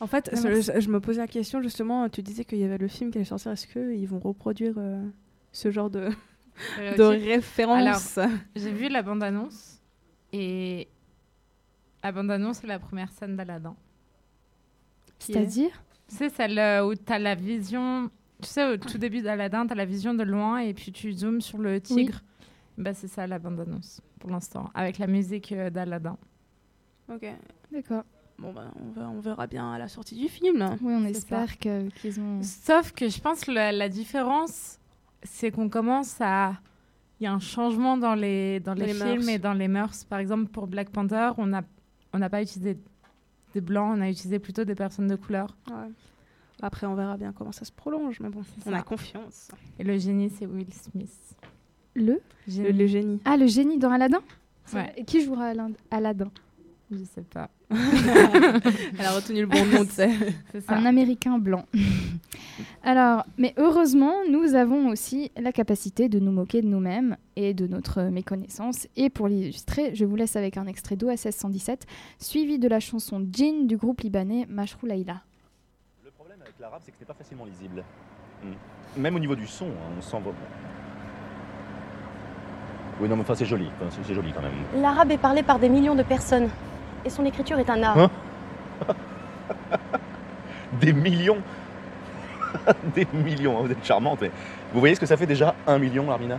En 0.01 0.07
fait, 0.07 0.31
Ah, 0.33 0.37
je, 0.37 0.81
je 0.81 0.89
me 0.89 1.01
posais 1.01 1.21
la 1.21 1.27
question 1.27 1.61
justement. 1.61 2.09
Tu 2.09 2.23
disais 2.23 2.45
qu'il 2.45 2.59
y 2.59 2.65
avait 2.65 2.79
le 2.79 2.89
film 2.89 3.11
qui 3.11 3.19
allait 3.19 3.25
sortir. 3.25 3.53
Est-ce 3.53 3.67
qu'ils 3.67 4.07
vont 4.09 4.21
reproduire 4.21 4.75
euh, 4.77 5.05
ce 5.53 5.71
genre 5.71 5.91
de, 5.91 6.09
de 6.79 7.03
référence? 7.03 8.17
Alors, 8.17 8.31
j'ai 8.55 8.73
vu 8.73 8.89
la 8.89 9.03
bande-annonce 9.03 9.81
et 10.33 10.89
la 12.03 12.13
bande-annonce, 12.13 12.59
c'est 12.61 12.69
la 12.69 12.79
première 12.79 13.11
scène 13.11 13.35
d'Aladin. 13.37 13.75
C'est-à-dire? 15.19 15.71
C'est 16.07 16.31
celle 16.31 16.59
euh, 16.59 16.87
où 16.87 16.95
tu 16.95 17.13
as 17.13 17.19
la 17.19 17.35
vision. 17.35 18.09
Tu 18.43 18.49
sais, 18.49 18.65
au 18.73 18.77
tout 18.77 18.99
début 18.99 19.21
d'Aladin, 19.23 19.67
tu 19.67 19.73
as 19.73 19.77
la 19.77 19.85
vision 19.85 20.15
de 20.15 20.23
loin 20.23 20.59
et 20.59 20.73
puis 20.75 20.93
tu 20.93 21.13
zoomes 21.13 21.41
sur 21.41 21.59
le 21.59 21.81
tigre. 21.81 22.21
Bah, 22.77 22.95
c'est 22.95 23.09
ça 23.09 23.27
la 23.27 23.39
bande-annonce 23.39 24.01
pour 24.21 24.31
l'instant, 24.31 24.71
avec 24.75 24.99
la 24.99 25.07
musique 25.09 25.51
euh, 25.53 25.71
d'Aladin. 25.71 26.17
Ok. 27.13 27.27
D'accord. 27.73 28.05
Bon, 28.39 28.53
bah, 28.53 28.71
on, 28.81 28.91
va- 28.91 29.09
on 29.09 29.19
verra 29.21 29.47
bien 29.49 29.73
à 29.73 29.79
la 29.79 29.89
sortie 29.89 30.15
du 30.15 30.29
film. 30.29 30.77
Oui, 30.81 30.93
on 30.95 31.05
espère 31.05 31.59
que- 31.59 31.89
qu'ils 32.01 32.21
ont. 32.21 32.41
Sauf 32.43 32.93
que 32.93 33.09
je 33.09 33.21
pense 33.21 33.41
que 33.45 33.51
la, 33.51 33.73
la 33.73 33.89
différence, 33.89 34.79
c'est 35.25 35.51
qu'on 35.51 35.69
commence 35.69 36.17
à. 36.21 36.53
Il 37.21 37.25
y 37.25 37.27
a 37.27 37.33
un 37.33 37.41
changement 37.41 37.97
dans 37.97 38.15
les, 38.15 38.61
dans 38.61 38.75
les, 38.75 38.87
les 38.87 38.95
films 38.95 39.25
mœurs. 39.25 39.29
et 39.29 39.39
dans 39.41 39.53
les 39.55 39.67
mœurs. 39.67 40.05
Par 40.05 40.21
exemple, 40.21 40.47
pour 40.53 40.69
Black 40.69 40.91
Panther, 40.91 41.31
on 41.39 41.47
n'a 41.47 41.63
on 42.13 42.19
n'a 42.21 42.31
pas 42.31 42.41
utilisé 42.43 42.79
des 43.55 43.61
blancs, 43.61 43.97
on 43.99 44.01
a 44.01 44.09
utilisé 44.09 44.39
plutôt 44.39 44.65
des 44.65 44.77
personnes 44.77 45.09
de 45.09 45.17
couleur. 45.17 45.57
Ouais. 45.69 45.89
Après, 46.63 46.87
on 46.87 46.95
verra 46.95 47.17
bien 47.17 47.33
comment 47.33 47.53
ça 47.53 47.65
se 47.65 47.73
prolonge. 47.73 48.21
Mais 48.21 48.29
bon, 48.29 48.43
on 48.67 48.71
ça. 48.71 48.77
a 48.77 48.83
confiance. 48.83 49.49
Et 49.79 49.85
le 49.85 49.99
génie, 49.99 50.31
c'est 50.31 50.47
Will 50.47 50.73
Smith. 50.73 51.37
Le 51.95 52.21
Le, 52.47 52.71
le 52.71 52.87
génie. 52.87 53.21
Ah, 53.25 53.37
le 53.37 53.47
génie 53.47 53.79
dans 53.79 53.91
Aladdin 53.91 54.21
Ouais. 54.75 54.93
Et 54.97 55.05
qui 55.05 55.23
jouera 55.25 55.53
Aladdin 55.91 56.31
Je 56.91 56.99
sais 57.05 57.23
pas. 57.23 57.49
Elle 57.71 59.05
a 59.07 59.13
retenu 59.13 59.41
le 59.43 59.47
bon 59.47 59.65
nom, 59.67 59.85
tu 59.85 59.93
sais. 59.93 60.11
C'est 60.53 60.61
ça. 60.61 60.75
Un 60.77 60.85
Américain 60.85 61.39
blanc. 61.39 61.65
Alors, 62.83 63.25
mais 63.39 63.55
heureusement, 63.57 64.13
nous 64.31 64.55
avons 64.55 64.89
aussi 64.89 65.31
la 65.41 65.53
capacité 65.53 66.09
de 66.09 66.19
nous 66.19 66.33
moquer 66.33 66.63
de 66.63 66.67
nous-mêmes 66.67 67.17
et 67.37 67.55
de 67.55 67.67
notre 67.67 68.03
méconnaissance. 68.05 68.89
Et 68.97 69.11
pour 69.11 69.29
l'illustrer, 69.29 69.95
je 69.95 70.05
vous 70.05 70.17
laisse 70.17 70.37
avec 70.37 70.57
un 70.57 70.67
extrait 70.67 70.97
d'OSS 70.97 71.31
117, 71.31 71.87
suivi 72.19 72.59
de 72.59 72.69
la 72.69 72.81
chanson 72.81 73.27
Jin 73.33 73.65
du 73.67 73.77
groupe 73.77 74.01
libanais 74.03 74.47
Mashrou 74.49 74.87
Laïla. 74.87 75.23
Problème 76.39 76.53
avec 76.55 76.61
l'arabe, 76.61 76.81
c'est 76.85 76.93
que 76.93 76.97
ce 76.99 77.03
n'est 77.03 77.07
pas 77.07 77.15
facilement 77.15 77.45
lisible. 77.45 77.83
Hmm. 78.45 79.01
Même 79.01 79.17
au 79.17 79.19
niveau 79.19 79.35
du 79.35 79.47
son, 79.49 79.67
hein, 79.67 79.91
on 79.99 80.03
sent. 80.03 80.19
vraiment- 80.21 80.35
Oui, 83.01 83.09
non, 83.09 83.17
mais 83.17 83.23
enfin, 83.23 83.35
c'est 83.35 83.45
joli. 83.45 83.69
Enfin, 83.81 83.91
c'est- 83.91 84.05
c'est 84.07 84.15
joli 84.15 84.33
quand 84.33 84.43
même. 84.43 84.53
L'arabe 84.81 85.11
est 85.11 85.19
parlé 85.19 85.43
par 85.43 85.59
des 85.59 85.69
millions 85.69 85.97
de 85.97 86.03
personnes. 86.05 86.49
Et 87.05 87.11
son 87.11 87.25
écriture 87.25 87.59
est 87.59 87.69
un 87.71 87.83
art. 87.83 87.99
Hein 87.99 88.11
Des 90.81 90.93
millions 90.93 91.43
Des 92.95 93.07
millions, 93.13 93.59
hein, 93.59 93.63
vous 93.63 93.73
êtes 93.73 93.85
charmante. 93.85 94.21
mais 94.21 94.31
Vous 94.73 94.79
voyez 94.81 94.95
ce 94.95 95.01
que 95.01 95.07
ça 95.07 95.17
fait 95.17 95.27
déjà 95.27 95.55
un 95.67 95.79
million, 95.79 96.09
Armina? 96.11 96.39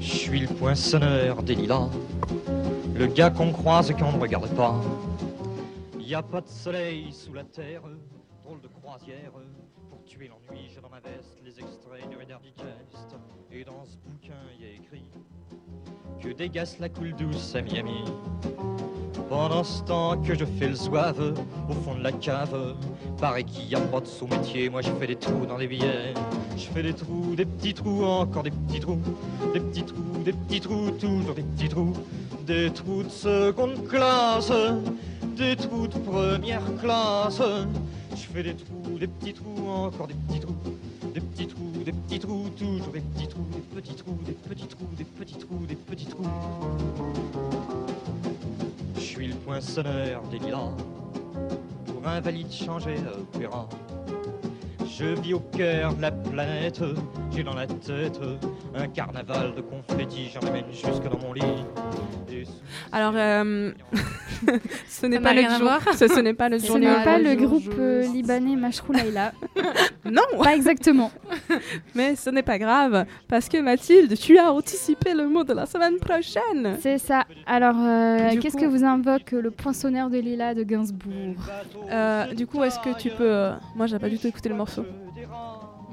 Je 0.00 0.06
suis 0.06 0.40
le 0.40 0.46
poinçonneur 0.48 1.42
des 1.42 1.54
lilas, 1.54 1.88
le 3.00 3.06
gars 3.06 3.30
qu'on 3.30 3.50
croise 3.50 3.90
et 3.90 3.94
qu'on 3.94 4.12
ne 4.12 4.20
regarde 4.20 4.54
pas. 4.54 4.78
Y 5.98 6.14
a 6.14 6.22
pas 6.22 6.42
de 6.42 6.48
soleil 6.48 7.10
sous 7.12 7.32
la 7.32 7.44
terre, 7.44 7.80
drôle 8.44 8.60
de 8.60 8.68
croisière. 8.68 9.32
Pour 9.88 10.04
tuer 10.04 10.28
l'ennui, 10.28 10.68
j'ai 10.68 10.82
dans 10.82 10.90
ma 10.90 11.00
veste 11.00 11.38
les 11.42 11.58
extraits 11.58 12.06
du 12.10 12.16
Reader 12.18 12.36
Digest. 12.42 13.16
Et 13.50 13.64
dans 13.64 13.86
ce 13.86 13.96
bouquin, 13.96 14.34
y 14.60 14.64
a 14.66 14.72
écrit 14.74 15.06
que 16.20 16.28
dégasse 16.28 16.78
la 16.78 16.90
coule 16.90 17.14
douce 17.14 17.54
à 17.54 17.62
Miami. 17.62 18.04
Pendant 19.30 19.64
ce 19.64 19.82
temps 19.84 20.20
que 20.20 20.34
je 20.34 20.44
fais 20.44 20.68
le 20.68 20.74
zouave 20.74 21.32
au 21.70 21.72
fond 21.72 21.94
de 21.94 22.02
la 22.02 22.12
cave, 22.12 22.76
paraît 23.18 23.44
qu'il 23.44 23.66
y 23.66 23.74
a 23.74 23.80
pas 23.80 24.00
de 24.00 24.06
sous-métier. 24.06 24.68
Moi, 24.68 24.82
je 24.82 24.90
fais 24.90 25.06
des 25.06 25.16
trous 25.16 25.46
dans 25.46 25.56
les 25.56 25.68
billets. 25.68 26.12
Je 26.54 26.66
fais 26.66 26.82
des 26.82 26.92
trous, 26.92 27.34
des 27.34 27.46
petits 27.46 27.72
trous, 27.72 28.04
encore 28.04 28.42
des 28.42 28.50
petits 28.50 28.80
trous, 28.80 29.00
des 29.54 29.60
petits 29.60 29.84
trous, 29.84 30.22
des 30.22 30.32
petits 30.34 30.60
trous, 30.60 30.90
toujours 30.90 31.34
des 31.34 31.44
petits 31.44 31.68
trous, 31.70 31.94
des 32.50 32.68
trous 32.72 33.04
de 33.04 33.08
seconde 33.08 33.86
classe, 33.86 34.50
des 35.36 35.54
trous 35.54 35.86
de 35.86 35.98
première 35.98 36.62
classe. 36.80 37.40
Je 38.10 38.22
fais 38.32 38.42
des 38.42 38.56
trous 38.56 38.98
des 38.98 39.06
petits 39.06 39.34
trous, 39.34 39.68
encore 39.68 40.08
des 40.08 40.14
petits 40.14 40.40
trous, 40.40 40.56
des 41.14 41.20
petits 41.20 41.46
trous, 41.46 41.84
des 41.84 41.92
petits 41.92 42.18
trous, 42.18 42.48
toujours 42.58 42.92
des 42.92 43.00
petits 43.00 43.28
trous, 43.28 43.46
des 43.54 43.80
petits 43.80 43.94
trous, 43.94 44.18
des 44.26 44.32
petits 44.32 44.66
trous, 44.66 44.88
des 44.98 45.04
petits 45.04 45.38
trous, 45.38 45.66
des 45.68 45.76
petits 45.76 46.06
trous. 46.06 46.26
Je 48.96 49.00
suis 49.00 49.28
le 49.28 49.34
poinçonneur 49.36 50.20
des 50.32 50.40
lilas, 50.40 50.72
pour 51.86 52.08
invalide 52.08 52.52
changer 52.52 52.96
d'opéra. 52.96 53.68
Je 55.00 55.18
vis 55.22 55.32
au 55.32 55.40
cœur 55.40 55.94
de 55.94 56.02
la 56.02 56.10
planète, 56.10 56.80
j'ai 57.34 57.42
dans 57.42 57.54
la 57.54 57.66
tête 57.66 58.20
un 58.74 58.86
carnaval 58.88 59.54
de 59.56 59.62
confettis, 59.62 60.30
j'en 60.34 60.46
amène 60.46 60.64
jusque 60.70 61.04
dans 61.10 61.18
mon 61.26 61.32
lit. 61.32 61.40
Alors, 62.92 63.12
euh, 63.16 63.72
ce 64.88 65.06
n'est 65.06 65.20
pas 65.20 65.32
le 65.32 65.42
jour. 65.42 65.70
Ce, 65.96 66.06
ce 66.06 66.20
n'est 66.20 66.34
pas 66.34 66.48
le 66.48 66.58
Ce 66.58 66.66
jour. 66.66 66.78
n'est 66.78 67.02
pas 67.04 67.18
le 67.18 67.34
groupe 67.34 67.72
euh, 67.78 68.02
libanais 68.12 68.56
Mashrou 68.56 68.92
Laila. 68.92 69.32
Non 70.10 70.22
Pas 70.42 70.56
exactement. 70.56 71.10
Mais 71.94 72.16
ce 72.16 72.30
n'est 72.30 72.42
pas 72.42 72.58
grave, 72.58 73.04
parce 73.28 73.48
que 73.48 73.60
Mathilde, 73.60 74.16
tu 74.18 74.38
as 74.38 74.52
anticipé 74.52 75.14
le 75.14 75.28
mot 75.28 75.44
de 75.44 75.52
la 75.52 75.66
semaine 75.66 75.98
prochaine. 75.98 76.76
C'est 76.80 76.98
ça. 76.98 77.24
Alors, 77.46 77.76
euh, 77.78 78.30
qu'est-ce 78.40 78.56
coup- 78.56 78.62
que 78.62 78.66
vous 78.66 78.82
invoque 78.84 79.32
le 79.32 79.50
poinçonneur 79.50 80.10
des 80.10 80.20
lilas 80.22 80.54
de 80.54 80.62
Gainsbourg? 80.64 81.36
Euh, 81.90 82.32
du 82.34 82.46
coup, 82.46 82.62
est-ce 82.64 82.78
que 82.80 82.96
tu 82.98 83.10
peux... 83.10 83.50
Moi, 83.76 83.86
j'ai 83.86 83.98
pas 83.98 84.08
du 84.08 84.18
tout 84.18 84.26
écouté 84.26 84.48
le 84.48 84.54
morceau. 84.56 84.84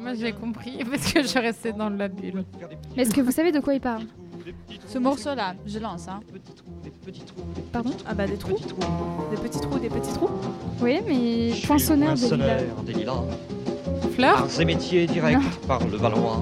Moi, 0.07 0.15
j'ai 0.17 0.31
compris 0.31 0.77
parce 0.89 1.11
que 1.11 1.21
je 1.21 1.37
restais 1.37 1.73
dans 1.73 1.89
la 1.89 2.07
bulle. 2.07 2.45
Mais 2.95 3.01
est-ce 3.01 3.13
que 3.13 3.19
vous 3.19 3.31
savez 3.31 3.51
de 3.51 3.59
quoi 3.59 3.73
il 3.73 3.81
parle? 3.81 4.03
Ce 4.87 4.97
morceau-là, 4.97 5.53
je 5.65 5.79
lance. 5.79 6.07
Hein. 6.07 6.21
Pardon? 7.73 7.91
Ah 8.07 8.13
bah 8.13 8.25
des 8.25 8.37
trous 8.37 8.55
Des 8.55 9.35
petits 9.35 9.59
trous, 9.59 9.79
des 9.79 9.89
petits 9.89 10.13
trous 10.13 10.29
Oui, 10.81 10.99
mais 11.05 11.51
poinçonneur 11.67 12.13
des 12.13 12.29
lilas. 12.29 12.61
des 12.85 12.93
lilas. 12.93 13.23
Fleur 14.13 14.37
Arts 14.37 14.61
et 14.61 14.63
métiers 14.63 15.07
direct 15.07 15.41
par 15.67 15.85
le 15.85 15.97
Valois. 15.97 16.41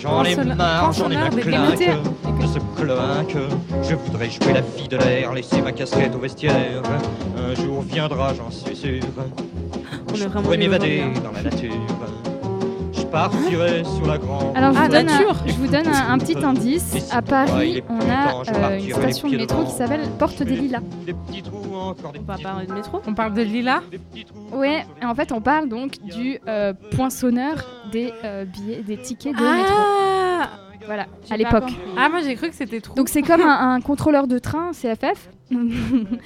J'en 0.00 0.24
ai 0.24 0.34
marre, 0.34 0.92
j'en 0.94 1.10
ai 1.10 1.16
ma 1.16 1.28
claque 1.28 1.78
de 1.78 2.46
ce 2.46 2.58
cloaque. 2.80 3.36
Je 3.82 3.94
voudrais 3.96 4.30
jouer 4.30 4.54
la 4.54 4.62
fille 4.62 4.88
de 4.88 4.96
l'air, 4.96 5.34
laisser 5.34 5.60
ma 5.60 5.72
casquette 5.72 6.14
au 6.14 6.20
vestiaire. 6.20 6.82
Un 7.36 7.54
jour 7.54 7.82
viendra, 7.82 8.32
j'en 8.32 8.50
suis 8.50 8.74
sûr. 8.74 9.02
On 10.08 10.14
est 10.14 10.16
Je 10.16 10.24
vraiment 10.24 10.42
pourrais 10.42 10.56
m'évader 10.56 11.02
dans 11.22 11.32
la 11.32 11.42
nature. 11.42 11.74
Je 13.12 13.18
partirai 13.18 13.84
sur 13.84 14.06
la 14.06 14.16
grande. 14.16 14.56
Alors, 14.56 14.72
je, 14.72 14.78
Ah, 14.78 14.86
vous 14.86 14.92
donne 14.92 15.08
un, 15.10 15.46
je 15.46 15.52
vous 15.52 15.66
donne 15.66 15.86
un, 15.86 16.12
un 16.14 16.18
petit 16.18 16.42
indice. 16.42 16.82
Si 16.82 17.14
À 17.14 17.20
Paris, 17.20 17.82
on 17.90 18.00
a 18.00 18.42
euh, 18.72 18.78
une 18.78 18.94
station 18.94 19.28
de 19.28 19.36
métro 19.36 19.64
qui 19.64 19.72
s'appelle 19.72 20.00
Porte 20.18 20.42
des 20.42 20.56
Lilas. 20.56 20.80
Des 21.04 21.12
petits 21.12 21.42
trous, 21.42 21.76
encore 21.76 22.12
des 22.12 22.20
On 22.20 22.22
va 22.22 22.38
parler 22.38 22.66
de 22.66 22.72
métro 22.72 23.02
On 23.06 23.12
parle 23.12 23.34
de 23.34 23.42
Lila 23.42 23.82
Ouais, 24.50 24.86
et 25.02 25.04
en 25.04 25.14
fait, 25.14 25.30
on 25.30 25.42
parle 25.42 25.68
donc 25.68 25.98
du 26.02 26.38
euh, 26.48 26.72
poinçonneur 26.96 27.56
des 27.92 28.14
euh, 28.24 28.46
billets, 28.46 28.82
des 28.82 28.96
tickets 28.96 29.36
de 29.36 29.42
métro. 29.42 29.76
Ah 29.76 30.48
Voilà, 30.86 31.04
à 31.30 31.36
l'époque. 31.36 31.70
Ah, 31.98 32.08
moi 32.08 32.20
j'ai 32.24 32.34
cru 32.34 32.48
que 32.48 32.54
c'était 32.56 32.80
trop. 32.80 32.94
Donc 32.94 33.10
c'est 33.10 33.22
comme 33.22 33.42
un, 33.42 33.74
un 33.74 33.80
contrôleur 33.82 34.26
de 34.26 34.38
train, 34.38 34.70
CFF. 34.72 35.28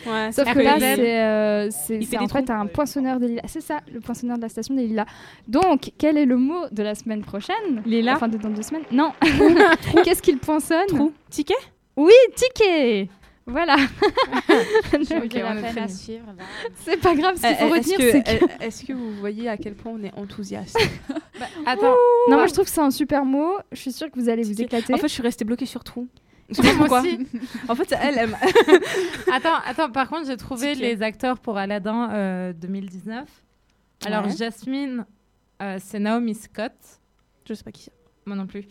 Ouais, 0.07 0.33
Sauf 0.33 0.53
que 0.53 0.59
là, 0.61 0.77
c'est 0.79 1.21
euh, 1.21 1.69
c'est- 1.71 2.01
c'est 2.03 2.19
en 2.19 2.29
fait 2.29 2.49
un 2.51 2.67
poinçonneur 2.67 3.19
des 3.19 3.29
lilas. 3.29 3.43
C'est 3.47 3.61
ça, 3.61 3.81
le 3.93 4.01
poinçonneur 4.01 4.37
de 4.37 4.43
la 4.43 4.49
station 4.49 4.75
des 4.75 4.87
lilas. 4.87 5.07
Donc, 5.49 5.91
quel 5.99 6.17
est 6.19 6.27
le 6.27 6.37
mot 6.37 6.65
de 6.73 6.83
la 6.83 6.95
semaine 6.95 7.23
prochaine? 7.23 7.83
Lilas 7.85 8.15
Enfin, 8.17 8.29
de 8.29 8.37
dans 8.39 8.51
deux 8.51 8.63
semaines 8.63 8.85
Non. 8.93 9.13
Qu'est-ce 10.05 10.23
qu'il 10.23 10.39
poinçonne? 10.39 10.87
Trou. 10.89 11.13
Ticket? 11.31 11.55
Oui, 11.97 12.13
ticket 12.35 13.09
Voilà. 13.47 13.77
Très 15.71 15.81
à 15.81 15.89
suivre. 15.89 16.25
c'est 16.85 17.01
pas 17.01 17.15
grave, 17.15 17.37
ce 17.37 17.47
qu'il 17.47 17.57
faut 17.57 17.65
Euh, 17.65 17.77
Est-ce 17.77 17.91
retenir, 17.93 17.99
que, 17.99 18.11
c'est 18.11 18.39
que... 18.59 18.65
est-ce 18.65 18.85
que 18.85 18.93
vous 18.93 19.13
voyez 19.13 19.49
à 19.49 19.57
quel 19.57 19.75
point 19.75 19.93
on 19.99 20.03
est 20.05 20.13
enthousiaste? 20.17 20.77
Attends, 21.65 21.95
Non, 22.29 22.37
moi 22.37 22.47
je 22.47 22.53
trouve 22.53 22.65
que 22.65 22.71
c'est 22.71 22.81
un 22.81 22.91
super 22.91 23.25
mot. 23.25 23.53
Je 23.73 23.81
suis 23.81 23.93
sûre 23.93 24.11
que 24.11 24.19
vous 24.19 24.29
allez 24.29 24.43
vous 24.43 24.61
éclater. 24.61 24.93
En 24.95 24.97
fait, 24.99 25.09
je 25.09 25.13
suis 25.13 25.23
restée 25.23 25.45
bloquée 25.45 25.67
sur 25.67 25.85
trou. 25.85 26.09
Je 26.51 26.63
sais 26.63 26.75
pourquoi. 26.77 27.01
aussi. 27.01 27.27
En 27.69 27.75
fait, 27.75 27.93
elle 28.01 28.19
aime. 28.19 28.37
Attends, 29.33 29.57
attends, 29.67 29.91
par 29.91 30.09
contre, 30.09 30.27
j'ai 30.27 30.37
trouvé 30.37 30.75
les 30.75 31.03
acteurs 31.03 31.39
pour 31.41 31.57
Aladdin 31.59 32.11
euh, 32.13 32.53
2019. 32.53 33.29
Alors, 34.05 34.27
Ouais. 34.27 34.37
Jasmine, 34.37 35.05
euh, 35.63 35.79
c'est 35.81 35.99
Naomi 35.99 36.35
Scott. 36.35 36.73
Je 37.49 37.55
sais 37.55 37.65
pas 37.65 37.73
qui 37.73 37.83
c'est. 37.83 37.93
Moi 38.27 38.37
non 38.37 38.47
plus. 38.47 38.65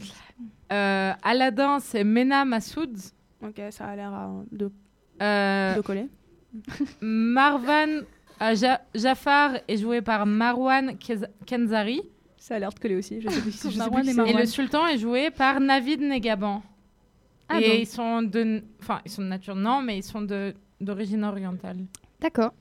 Euh, 0.71 1.11
Aladdin, 1.23 1.79
c'est 1.79 2.03
Mena 2.03 2.45
Massoud. 2.45 2.97
Ok, 3.43 3.61
ça 3.71 3.85
a 3.87 3.95
l'air 3.95 4.13
euh, 4.13 4.43
de, 4.51 4.71
Euh, 5.21 5.75
de 5.75 5.81
coller. 5.81 6.07
Marwan 7.01 8.03
euh, 8.41 8.55
Ja- 8.55 8.81
Jafar 8.93 9.55
est 9.67 9.77
joué 9.77 10.01
par 10.01 10.25
Marwan 10.25 10.91
Kez- 10.97 11.27
Kenzari. 11.45 12.01
Ça 12.37 12.55
a 12.55 12.59
l'air 12.59 12.71
de 12.73 12.79
coller 12.79 12.95
aussi. 12.95 13.21
Je 13.21 13.29
sais 13.29 13.41
plus, 13.41 13.51
je 13.51 13.57
sais 13.69 13.77
Marwan 13.77 14.01
plus 14.01 14.09
qui 14.09 14.13
et. 14.13 14.13
Marwan. 14.17 14.35
Et 14.35 14.39
le 14.39 14.45
sultan 14.45 14.87
est 14.87 14.97
joué 14.97 15.31
par 15.31 15.59
Navid 15.59 16.01
Negaban. 16.01 16.61
Ah, 17.49 17.59
et 17.59 17.63
donc. 17.69 17.79
ils 17.79 17.85
sont 17.87 18.21
de, 18.23 18.63
enfin, 18.81 18.99
ils 19.05 19.11
sont 19.11 19.21
de 19.21 19.27
nature 19.27 19.55
non, 19.55 19.81
mais 19.81 19.97
ils 19.97 20.03
sont 20.03 20.21
de 20.21 20.53
d'origine 20.81 21.23
orientale. 21.23 21.77
D'accord. 22.19 22.53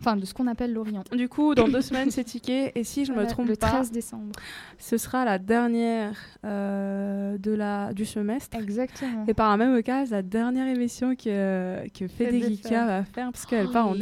Enfin, 0.00 0.16
de 0.16 0.24
ce 0.26 0.34
qu'on 0.34 0.46
appelle 0.48 0.72
l'Orient. 0.72 1.02
Du 1.12 1.28
coup, 1.28 1.54
dans 1.54 1.68
deux 1.68 1.80
semaines, 1.80 2.10
c'est 2.10 2.24
ticket. 2.24 2.72
Et 2.74 2.84
si 2.84 3.04
je 3.04 3.10
me 3.10 3.14
Voilà, 3.16 3.30
trompe 3.30 3.48
le 3.48 3.56
pas, 3.56 3.68
13 3.68 3.90
décembre. 3.90 4.32
ce 4.78 4.98
sera 4.98 5.24
la 5.24 5.38
dernière 5.38 6.18
euh, 6.44 7.38
de 7.38 7.52
la, 7.52 7.92
du 7.94 8.04
semestre. 8.04 8.56
Exactement. 8.58 9.24
Et 9.26 9.32
par 9.34 9.50
la 9.50 9.56
même 9.56 9.74
occasion, 9.74 10.14
la 10.16 10.22
dernière 10.22 10.66
émission 10.66 11.14
que, 11.14 11.88
que 11.96 12.06
Federica 12.08 12.86
va 12.86 13.04
faire, 13.04 13.30
parce 13.32 13.46
qu'elle 13.46 13.70
part 13.70 13.88
en 13.88 13.92
Oui. 13.92 13.98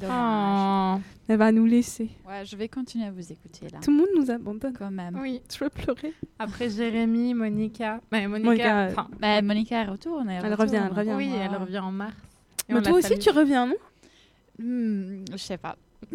Dommage. 0.00 0.98
Oh. 0.98 1.02
Elle 1.28 1.36
va 1.38 1.52
nous 1.52 1.66
laisser. 1.66 2.10
Ouais, 2.26 2.44
je 2.44 2.56
vais 2.56 2.68
continuer 2.68 3.06
à 3.06 3.10
vous 3.10 3.30
écouter 3.32 3.68
là. 3.70 3.78
Tout 3.80 3.90
le 3.90 3.96
monde 3.98 4.08
nous 4.16 4.30
abandonne. 4.30 4.72
Quand 4.72 4.90
même. 4.90 5.18
Oui. 5.20 5.40
Je 5.52 5.62
veux 5.64 5.70
pleurer. 5.70 6.12
Après 6.38 6.68
Jérémy, 6.70 7.34
Monica. 7.34 8.00
Mais 8.10 8.26
Monica. 8.26 8.48
Monica, 8.48 8.86
enfin, 8.90 9.08
Bah, 9.20 9.42
Monica, 9.42 9.82
elle 9.82 9.90
retourne. 9.90 10.28
Elle, 10.30 10.44
Elle 10.44 10.54
retourne. 10.54 10.68
revient, 10.68 10.82
elle 10.90 10.98
revient. 10.98 11.14
oui, 11.16 11.30
Wow. 11.32 11.38
elle 11.42 11.56
revient 11.56 11.78
en 11.78 11.92
mars. 11.92 12.14
Et 12.68 12.74
Mais 12.74 12.82
toi 12.82 12.92
aussi, 12.98 13.18
tu 13.18 13.30
reviens, 13.30 13.66
non? 13.66 13.74
Hmm, 14.58 15.24
je 15.32 15.36
sais 15.36 15.58
pas. 15.58 15.76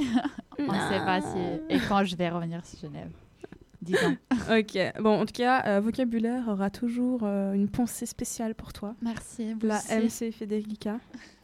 On 0.59 0.63
ne 0.63 0.67
sait 0.89 1.05
pas 1.05 1.21
si 1.21 1.37
et 1.69 1.79
quand 1.87 2.03
je 2.03 2.15
vais 2.15 2.29
revenir 2.29 2.65
sur 2.65 2.79
Genève. 2.79 3.09
Disons. 3.81 4.17
Ok. 4.49 4.77
Bon, 5.01 5.21
en 5.21 5.25
tout 5.25 5.33
cas, 5.33 5.63
euh, 5.65 5.79
vocabulaire 5.81 6.47
aura 6.47 6.69
toujours 6.69 7.21
euh, 7.23 7.53
une 7.53 7.67
pensée 7.69 8.05
spéciale 8.05 8.55
pour 8.55 8.73
toi. 8.73 8.95
Merci. 9.01 9.53
vous 9.53 9.67
La 9.67 9.77
aussi. 9.77 10.25
MC 10.27 10.31
Federica. 10.31 10.99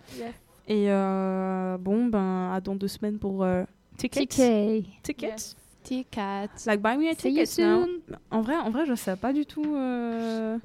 Et 0.67 0.85
euh, 0.89 1.77
bon, 1.77 2.05
ben, 2.05 2.51
à 2.53 2.61
dans 2.61 2.75
deux 2.75 2.87
semaines 2.87 3.17
pour 3.19 3.43
euh, 3.43 3.63
tickets. 3.97 4.29
Ticket. 4.29 4.83
Tickets. 5.03 5.55
Ticket. 5.83 6.47
Like 6.65 6.81
buy 6.81 6.95
me 6.97 7.09
a 7.09 7.15
See 7.15 7.29
you 7.31 7.45
ticket 7.45 7.61
now. 7.65 7.85
En 8.31 8.41
vrai, 8.41 8.55
en 8.55 8.69
vrai, 8.71 8.85
je 8.85 8.95
sais 8.95 9.15
pas 9.17 9.33
du 9.33 9.45
tout. 9.45 9.75
euh, 9.75 10.57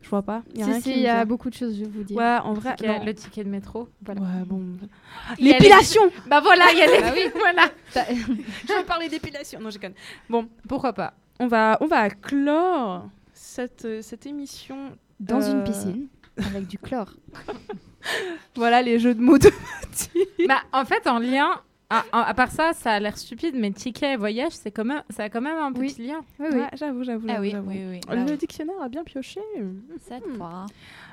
Je 0.00 0.08
vois 0.08 0.22
pas. 0.22 0.42
Y 0.54 0.62
a 0.62 0.64
Si, 0.64 0.70
rien 0.70 0.80
si, 0.80 0.82
qui 0.84 0.90
il 0.92 1.00
y 1.02 1.08
a 1.08 1.24
beaucoup 1.26 1.50
de 1.50 1.54
choses, 1.54 1.74
je 1.76 1.84
vais 1.84 1.90
vous 1.90 2.02
dire. 2.04 2.16
Ouais, 2.16 2.38
en 2.42 2.54
vrai. 2.54 2.74
Ticket- 2.76 2.98
non. 2.98 3.04
le 3.04 3.14
ticket 3.14 3.44
de 3.44 3.50
métro. 3.50 3.88
Voilà. 4.02 4.20
Ouais, 4.22 4.44
bon. 4.46 4.62
Les- 5.38 5.52
L'épilation 5.52 6.02
Bah 6.28 6.40
voilà, 6.40 6.64
il 6.72 6.78
y 6.78 6.82
a 6.82 6.86
les. 6.86 7.00
Bah 7.02 7.12
oui. 7.14 7.30
voilà. 7.38 7.70
Je 8.66 8.72
veux 8.78 8.84
parler 8.86 9.08
d'épilation. 9.10 9.60
Non, 9.60 9.68
je. 9.70 9.78
Bon, 10.30 10.48
Pourquoi 10.68 10.92
pas? 10.94 11.12
on 11.38 11.48
va, 11.48 11.76
on 11.82 11.86
va 11.86 12.08
clore 12.08 13.04
cette, 13.34 13.86
cette 14.02 14.24
émission 14.24 14.92
Dans 15.20 15.42
euh, 15.42 15.52
une 15.52 15.64
piscine, 15.64 16.06
avec 16.38 16.66
du 16.66 16.78
chlore. 16.78 17.12
Voilà 18.54 18.82
les 18.82 18.98
jeux 18.98 19.14
de 19.14 19.20
mots 19.20 19.38
de 19.38 19.50
Bah 20.46 20.60
en 20.72 20.84
fait, 20.84 21.06
en 21.06 21.18
lien. 21.18 21.50
À, 21.88 22.02
à 22.12 22.34
part 22.34 22.50
ça, 22.50 22.72
ça 22.72 22.92
a 22.94 23.00
l'air 23.00 23.16
stupide, 23.16 23.54
mais 23.56 23.70
ticket 23.70 24.14
et 24.14 24.16
voyage, 24.16 24.50
c'est 24.52 24.72
quand 24.72 24.84
même, 24.84 25.02
ça 25.08 25.24
a 25.24 25.28
quand 25.28 25.40
même 25.40 25.56
un 25.56 25.72
Oui. 25.72 25.86
petit 25.92 26.08
lien. 26.08 26.20
Oui, 26.40 26.48
oui. 26.50 26.58
Ouais, 26.58 26.68
j'avoue, 26.74 27.04
j'avoue. 27.04 27.26
Ah 27.30 27.36
oui, 27.40 27.50
j'avoue. 27.50 27.70
oui, 27.70 27.80
oui. 27.88 28.00
Le 28.10 28.24
oui. 28.30 28.36
dictionnaire 28.36 28.74
a 28.82 28.88
bien 28.88 29.04
pioché. 29.04 29.40
Cette 30.00 30.26
fois. 30.36 30.66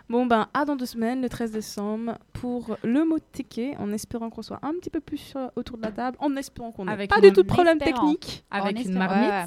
Bon, 0.10 0.26
ben, 0.26 0.48
à 0.54 0.66
dans 0.66 0.76
deux 0.76 0.88
semaines, 0.88 1.22
le 1.22 1.30
13 1.30 1.52
décembre, 1.52 2.18
pour 2.34 2.76
le 2.84 3.06
mot 3.06 3.20
ticket, 3.32 3.76
en 3.78 3.92
espérant 3.94 4.32
qu'on 4.32 4.42
soit 4.42 4.60
un 4.64 4.72
petit 4.74 4.90
peu 4.90 5.00
plus 5.00 5.34
euh, 5.36 5.48
autour 5.56 5.78
de 5.78 5.84
la 5.84 5.92
table, 5.92 6.18
en 6.20 6.36
espérant 6.38 6.72
qu'on 6.72 6.86
n'ait 6.86 7.08
pas 7.08 7.22
du 7.22 7.32
tout 7.32 7.44
de 7.44 7.48
problème 7.48 7.78
espérant. 7.80 8.12
technique. 8.12 8.44
Avec 8.50 8.76
En 8.78 8.82
une 8.82 8.98
marmite. 8.98 9.30
ouais. 9.30 9.46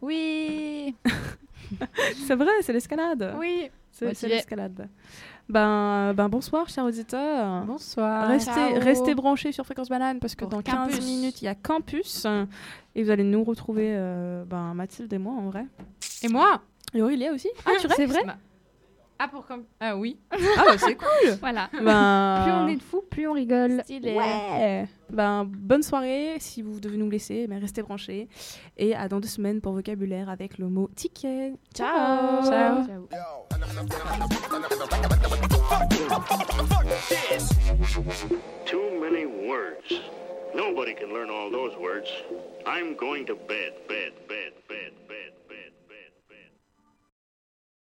Oui. 0.00 0.94
C'est 2.26 2.34
vrai, 2.36 2.50
c'est 2.62 2.72
l'escalade. 2.72 3.34
Oui. 3.38 3.68
C'est 4.14 4.28
l'escalade. 4.28 4.88
Ben, 5.48 6.12
ben, 6.14 6.28
bonsoir, 6.28 6.68
chers 6.68 6.84
auditeurs. 6.84 7.64
Bonsoir. 7.64 8.28
Restez, 8.28 8.50
Ciao. 8.52 8.80
restez 8.80 9.14
branchés 9.14 9.50
sur 9.52 9.64
Fréquence 9.64 9.88
Banane 9.88 10.20
parce 10.20 10.34
que 10.34 10.40
Pour 10.44 10.50
dans 10.50 10.60
15 10.62 10.74
Campus. 10.74 11.06
minutes, 11.06 11.40
il 11.40 11.46
y 11.46 11.48
a 11.48 11.54
Campus. 11.54 12.26
Et 12.94 13.02
vous 13.02 13.10
allez 13.10 13.24
nous 13.24 13.42
retrouver, 13.44 13.94
euh, 13.96 14.44
ben, 14.44 14.74
Mathilde 14.74 15.12
et 15.12 15.18
moi, 15.18 15.32
en 15.32 15.48
vrai. 15.48 15.64
Et 16.22 16.28
moi 16.28 16.60
Et 16.94 17.00
Aurélia 17.00 17.32
aussi. 17.32 17.48
Ah, 17.64 17.70
tu 17.80 17.88
C'est 17.96 18.06
vrai? 18.06 18.24
Ah 19.20 19.26
pour 19.28 19.44
comme 19.46 19.64
Ah 19.80 19.96
oui. 19.96 20.18
Ah, 20.32 20.64
bah, 20.64 20.78
c'est 20.78 20.94
cool. 20.94 21.32
Voilà. 21.40 21.68
Ben, 21.72 22.42
Plus 22.44 22.52
on 22.52 22.68
est 22.68 22.76
de 22.76 22.82
fous, 22.82 23.02
plus 23.10 23.26
on 23.26 23.32
rigole. 23.32 23.80
Stylé. 23.82 24.14
Ouais. 24.14 24.86
Ben, 25.10 25.44
bonne 25.44 25.82
soirée. 25.82 26.36
Si 26.38 26.62
vous 26.62 26.78
devez 26.78 26.96
nous 26.96 27.10
laisser, 27.10 27.46
mais 27.48 27.58
restez 27.58 27.82
branchés. 27.82 28.28
Et 28.76 28.94
à 28.94 29.08
dans 29.08 29.18
deux 29.18 29.28
semaines 29.28 29.60
pour 29.60 29.72
vocabulaire 29.72 30.28
avec 30.28 30.58
le 30.58 30.68
mot 30.68 30.88
ticket. 30.94 31.54
Ciao. 31.74 32.44
Ciao. 32.44 33.08
Too 38.66 39.00
many 39.00 39.26
words. 39.26 39.92
Nobody 40.54 40.94
can 40.94 41.12
learn 41.12 41.30
all 41.30 41.50
those 41.50 41.76
words. 41.78 42.08
I'm 42.66 42.96
going 42.96 43.26
to 43.26 43.34
bed, 43.34 43.72
bed. 43.88 44.12